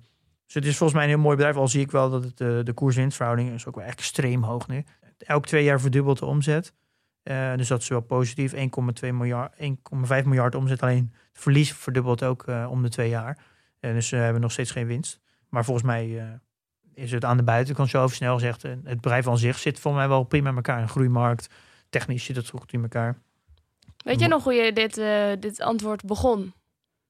dus 0.44 0.54
het 0.54 0.64
is 0.64 0.76
volgens 0.76 0.92
mij 0.98 1.02
een 1.08 1.14
heel 1.14 1.24
mooi 1.24 1.36
bedrijf. 1.36 1.56
Al 1.56 1.68
zie 1.68 1.80
ik 1.80 1.90
wel 1.90 2.10
dat 2.10 2.24
het, 2.24 2.40
eh, 2.40 2.58
de 2.62 2.72
koers-winstverhouding 2.72 3.52
is 3.52 3.66
ook 3.66 3.74
wel 3.74 3.84
extreem 3.84 4.42
hoog 4.42 4.68
nu. 4.68 4.84
Elk 5.18 5.46
twee 5.46 5.64
jaar 5.64 5.80
verdubbelt 5.80 6.18
de 6.18 6.26
omzet. 6.26 6.74
Eh, 7.22 7.54
dus 7.56 7.68
dat 7.68 7.80
is 7.80 7.88
wel 7.88 8.00
positief. 8.00 8.52
1,2 8.52 9.12
miljard, 9.12 9.52
1,5 9.58 10.24
miljard 10.24 10.54
omzet. 10.54 10.82
Alleen 10.82 11.12
het 11.32 11.42
verlies 11.42 11.72
verdubbelt 11.72 12.22
ook 12.22 12.44
om 12.68 12.82
de 12.82 12.88
twee 12.88 13.08
jaar. 13.08 13.38
Eh, 13.84 13.92
dus 13.92 14.08
ze 14.08 14.16
hebben 14.16 14.42
nog 14.42 14.52
steeds 14.52 14.70
geen 14.70 14.86
winst. 14.86 15.20
Maar 15.54 15.64
volgens 15.64 15.86
mij 15.86 16.18
eh, 16.20 16.26
is 16.94 17.12
het 17.12 17.24
aan 17.24 17.36
de 17.36 17.42
buitenkant 17.42 17.90
zo 17.90 18.02
over 18.02 18.16
snel 18.16 18.34
gezegd. 18.34 18.64
eh, 18.64 18.70
het 18.84 19.00
bedrijf 19.00 19.28
aan 19.28 19.38
zich 19.38 19.58
zit 19.58 19.80
volgens 19.80 20.02
mij 20.02 20.12
wel 20.12 20.24
prima 20.24 20.48
in 20.50 20.56
elkaar. 20.56 20.82
Een 20.82 20.88
groeimarkt. 20.88 21.48
Technisch 21.90 22.24
zit 22.24 22.36
het 22.36 22.48
goed 22.48 22.72
in 22.72 22.82
elkaar. 22.82 23.18
Weet 23.96 24.20
je 24.20 24.28
nog 24.28 24.44
hoe 24.44 24.52
je 24.54 24.72
dit, 24.72 24.98
eh, 24.98 25.32
dit 25.40 25.60
antwoord 25.60 26.04
begon? 26.04 26.52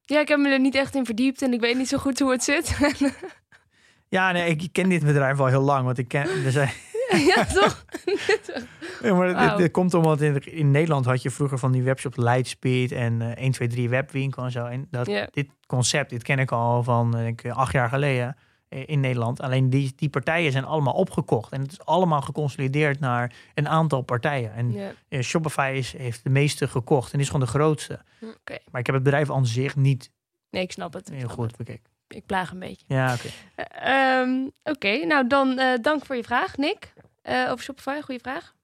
Ja, 0.02 0.20
ik 0.20 0.28
heb 0.28 0.38
me 0.38 0.48
er 0.48 0.60
niet 0.60 0.74
echt 0.74 0.94
in 0.94 1.04
verdiept 1.04 1.42
en 1.42 1.52
ik 1.52 1.60
weet 1.60 1.76
niet 1.76 1.88
zo 1.88 1.98
goed 1.98 2.18
hoe 2.18 2.30
het 2.30 2.44
zit. 2.44 2.76
Ja, 4.08 4.32
nee, 4.32 4.50
ik 4.56 4.68
ken 4.72 4.88
dit 4.88 5.04
bedrijf 5.04 5.40
al 5.40 5.46
heel 5.46 5.62
lang. 5.62 5.84
Want 5.84 5.98
ik 5.98 6.08
ken. 6.08 6.44
Er 6.44 6.52
zijn, 6.52 6.70
ja, 7.34 7.44
toch? 7.44 7.84
Ja, 9.02 9.14
maar 9.14 9.48
dit, 9.48 9.56
dit 9.56 9.70
komt 9.70 9.94
omdat 9.94 10.20
in, 10.20 10.44
in 10.44 10.70
Nederland 10.70 11.04
had 11.04 11.22
je 11.22 11.30
vroeger 11.30 11.58
van 11.58 11.72
die 11.72 11.82
webshops 11.82 12.16
Lightspeed 12.16 12.92
en 12.92 13.22
eh 13.22 13.44
1, 13.44 13.52
2, 13.52 13.68
3 13.68 13.88
webwinkel 13.88 14.44
en 14.44 14.50
zo. 14.50 14.64
En 14.64 14.86
dat, 14.90 15.06
dit 15.30 15.48
concept, 15.66 16.10
dit 16.10 16.22
ken 16.22 16.38
ik 16.38 16.52
al 16.52 16.82
van 16.82 17.16
eh, 17.16 17.22
denk 17.22 17.42
ik, 17.42 17.52
acht 17.52 17.72
jaar 17.72 17.88
geleden 17.88 18.36
eh, 18.68 18.82
in 18.86 19.00
Nederland. 19.00 19.40
Alleen 19.40 19.70
die, 19.70 19.92
die 19.96 20.08
partijen 20.08 20.52
zijn 20.52 20.64
allemaal 20.64 20.94
opgekocht. 20.94 21.52
En 21.52 21.60
het 21.60 21.72
is 21.72 21.84
allemaal 21.84 22.20
geconsolideerd 22.22 23.00
naar 23.00 23.32
een 23.54 23.68
aantal 23.68 24.02
partijen. 24.02 24.54
En 24.54 24.74
eh, 25.08 25.20
Shopify 25.20 25.72
is, 25.76 25.92
heeft 25.96 26.22
de 26.22 26.30
meeste 26.30 26.68
gekocht 26.68 27.12
en 27.12 27.20
is 27.20 27.26
gewoon 27.26 27.46
de 27.46 27.52
grootste. 27.52 28.00
Maar 28.70 28.80
ik 28.80 28.86
heb 28.86 28.94
het 28.94 29.04
bedrijf 29.04 29.30
aan 29.30 29.46
zich 29.46 29.76
niet 29.76 30.10
Nee, 30.54 30.62
ik 30.62 30.72
snap 30.72 30.92
het. 30.92 31.08
ik 31.08 31.12
heel 31.12 31.22
snap 31.22 31.38
goed 31.38 31.56
bekeken. 31.56 31.90
Ik 32.08 32.26
plaag 32.26 32.50
een 32.50 32.58
beetje. 32.58 32.84
Ja, 32.88 33.14
oké. 33.14 33.28
Eh, 33.54 34.20
ehm, 34.20 34.48
Oké, 34.64 35.04
nou 35.06 35.26
dan 35.26 35.58
eh, 35.58 35.78
dank 35.82 36.06
voor 36.06 36.16
je 36.16 36.24
vraag, 36.24 36.56
Nick. 36.56 36.92
Eh, 37.24 37.50
over 37.50 37.64
Shopify, 37.64 38.00
goede 38.00 38.20
vraag. 38.20 38.54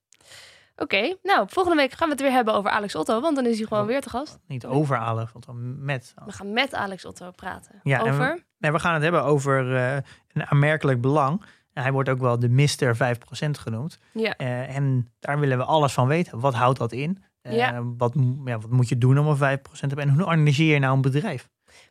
Oké, 0.77 1.17
nou, 1.23 1.47
volgende 1.51 1.79
week 1.79 1.93
gaan 1.93 2.09
we 2.09 2.15
het 2.15 2.23
weer 2.23 2.33
hebben 2.33 2.55
over 2.55 2.71
Alex 2.71 2.95
Otto, 2.95 3.21
want 3.21 3.37
dan 3.37 3.47
is 3.47 3.59
hij 3.59 3.67
gewoon 3.67 3.87
weer 3.87 4.01
te 4.01 4.09
gast. 4.09 4.39
Niet 4.47 4.67
overhalen, 4.67 5.29
want 5.33 5.47
dan 5.47 5.85
met. 5.85 6.15
We 6.25 6.33
gaan 6.33 6.53
met 6.53 6.75
Alex 6.75 7.05
Otto 7.05 7.31
praten. 7.31 7.81
Ja, 7.83 7.99
en 7.99 8.13
over? 8.13 8.45
Nee, 8.59 8.73
we 8.73 8.79
gaan 8.79 8.95
het 8.95 9.03
hebben 9.03 9.23
over 9.25 9.77
eh, 9.77 9.97
een 10.33 10.47
aanmerkelijk 10.47 11.01
belang. 11.01 11.45
En 11.73 11.83
hij 11.83 11.93
wordt 11.93 12.09
ook 12.09 12.19
wel 12.19 12.39
de 12.39 12.49
Mister 12.49 12.97
5% 12.97 12.99
genoemd. 13.51 13.99
Ja. 14.13 14.37
Eh, 14.37 14.77
en 14.77 15.13
daar 15.19 15.41
willen 15.41 15.59
we 15.59 15.65
alles 15.65 15.93
van 15.93 16.07
weten. 16.07 16.41
Wat 16.41 16.55
houdt 16.55 16.79
dat 16.79 16.93
in? 16.93 17.23
Ja. 17.43 17.83
wat, 17.97 18.15
ja, 18.45 18.59
wat 18.59 18.71
moet 18.71 18.89
je 18.89 18.99
doen 18.99 19.19
om 19.19 19.27
een 19.27 19.37
5% 19.37 19.71
te 19.71 19.87
hebben? 19.87 20.09
En 20.09 20.15
hoe 20.15 20.25
organiseer 20.25 20.73
je 20.75 20.79
nou 20.79 20.95
een 20.95 21.01
bedrijf? 21.01 21.49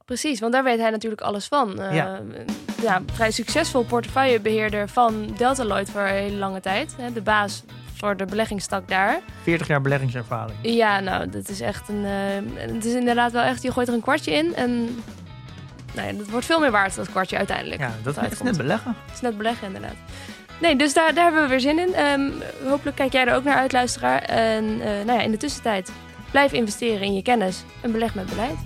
Precies, 0.09 0.39
want 0.39 0.53
daar 0.53 0.63
weet 0.63 0.79
hij 0.79 0.89
natuurlijk 0.89 1.21
alles 1.21 1.45
van. 1.45 1.79
Eh, 1.81 1.95
Ja. 1.95 2.19
ja. 2.81 3.01
vrij 3.13 3.31
succesvol 3.31 3.83
portefeuillebeheerder 3.83 4.87
van 4.89 5.33
Delta 5.37 5.63
Lloyd 5.63 5.89
voor 5.89 6.01
een 6.01 6.07
hele 6.07 6.35
lange 6.35 6.59
tijd. 6.59 6.93
Hè, 6.97 7.13
de 7.13 7.21
baas 7.21 7.63
voor 7.95 8.17
de 8.17 8.25
beleggingstak 8.25 8.87
daar. 8.87 9.19
40 9.43 9.67
jaar 9.67 9.81
beleggingservaring. 9.81 10.57
Ja, 10.61 10.99
nou, 10.99 11.29
dat 11.29 11.49
is 11.49 11.61
echt 11.61 11.89
een. 11.89 12.05
eh, 12.05 12.67
het 12.75 12.85
is 12.85 12.93
inderdaad 12.93 13.31
wel 13.31 13.41
echt, 13.43 13.61
je 13.61 13.71
gooit 13.71 13.87
er 13.87 13.93
een 13.93 14.01
kwartje 14.01 14.31
in 14.31 14.55
en. 14.55 14.71
Nou 15.93 16.07
ja, 16.07 16.13
dat 16.17 16.29
wordt 16.29 16.45
veel 16.45 16.59
meer 16.59 16.71
waard, 16.71 16.95
dat 16.95 17.09
kwartje 17.09 17.37
uiteindelijk. 17.37 17.81
Ja, 17.81 17.91
dat 18.03 18.17
is 18.31 18.41
net 18.41 18.57
beleggen. 18.57 18.95
Het 19.05 19.15
is 19.15 19.21
net 19.21 19.37
beleggen, 19.37 19.67
inderdaad. 19.67 19.95
Nee, 20.61 20.75
dus 20.75 20.93
daar, 20.93 21.13
daar 21.13 21.23
hebben 21.23 21.41
we 21.43 21.47
weer 21.49 21.59
zin 21.59 21.79
in. 21.79 21.93
Ehm, 21.93 22.29
hopelijk 22.67 22.95
kijk 22.95 23.11
jij 23.11 23.25
er 23.27 23.35
ook 23.35 23.43
naar 23.43 23.55
uit, 23.57 23.71
luisteraar. 23.71 24.21
En 24.21 24.63
eh, 24.81 24.87
nou 25.05 25.11
ja, 25.11 25.21
in 25.21 25.31
de 25.31 25.37
tussentijd, 25.37 25.91
blijf 26.31 26.51
investeren 26.51 27.01
in 27.01 27.13
je 27.13 27.21
kennis 27.21 27.63
en 27.81 27.91
beleg 27.91 28.15
met 28.15 28.25
beleid. 28.25 28.57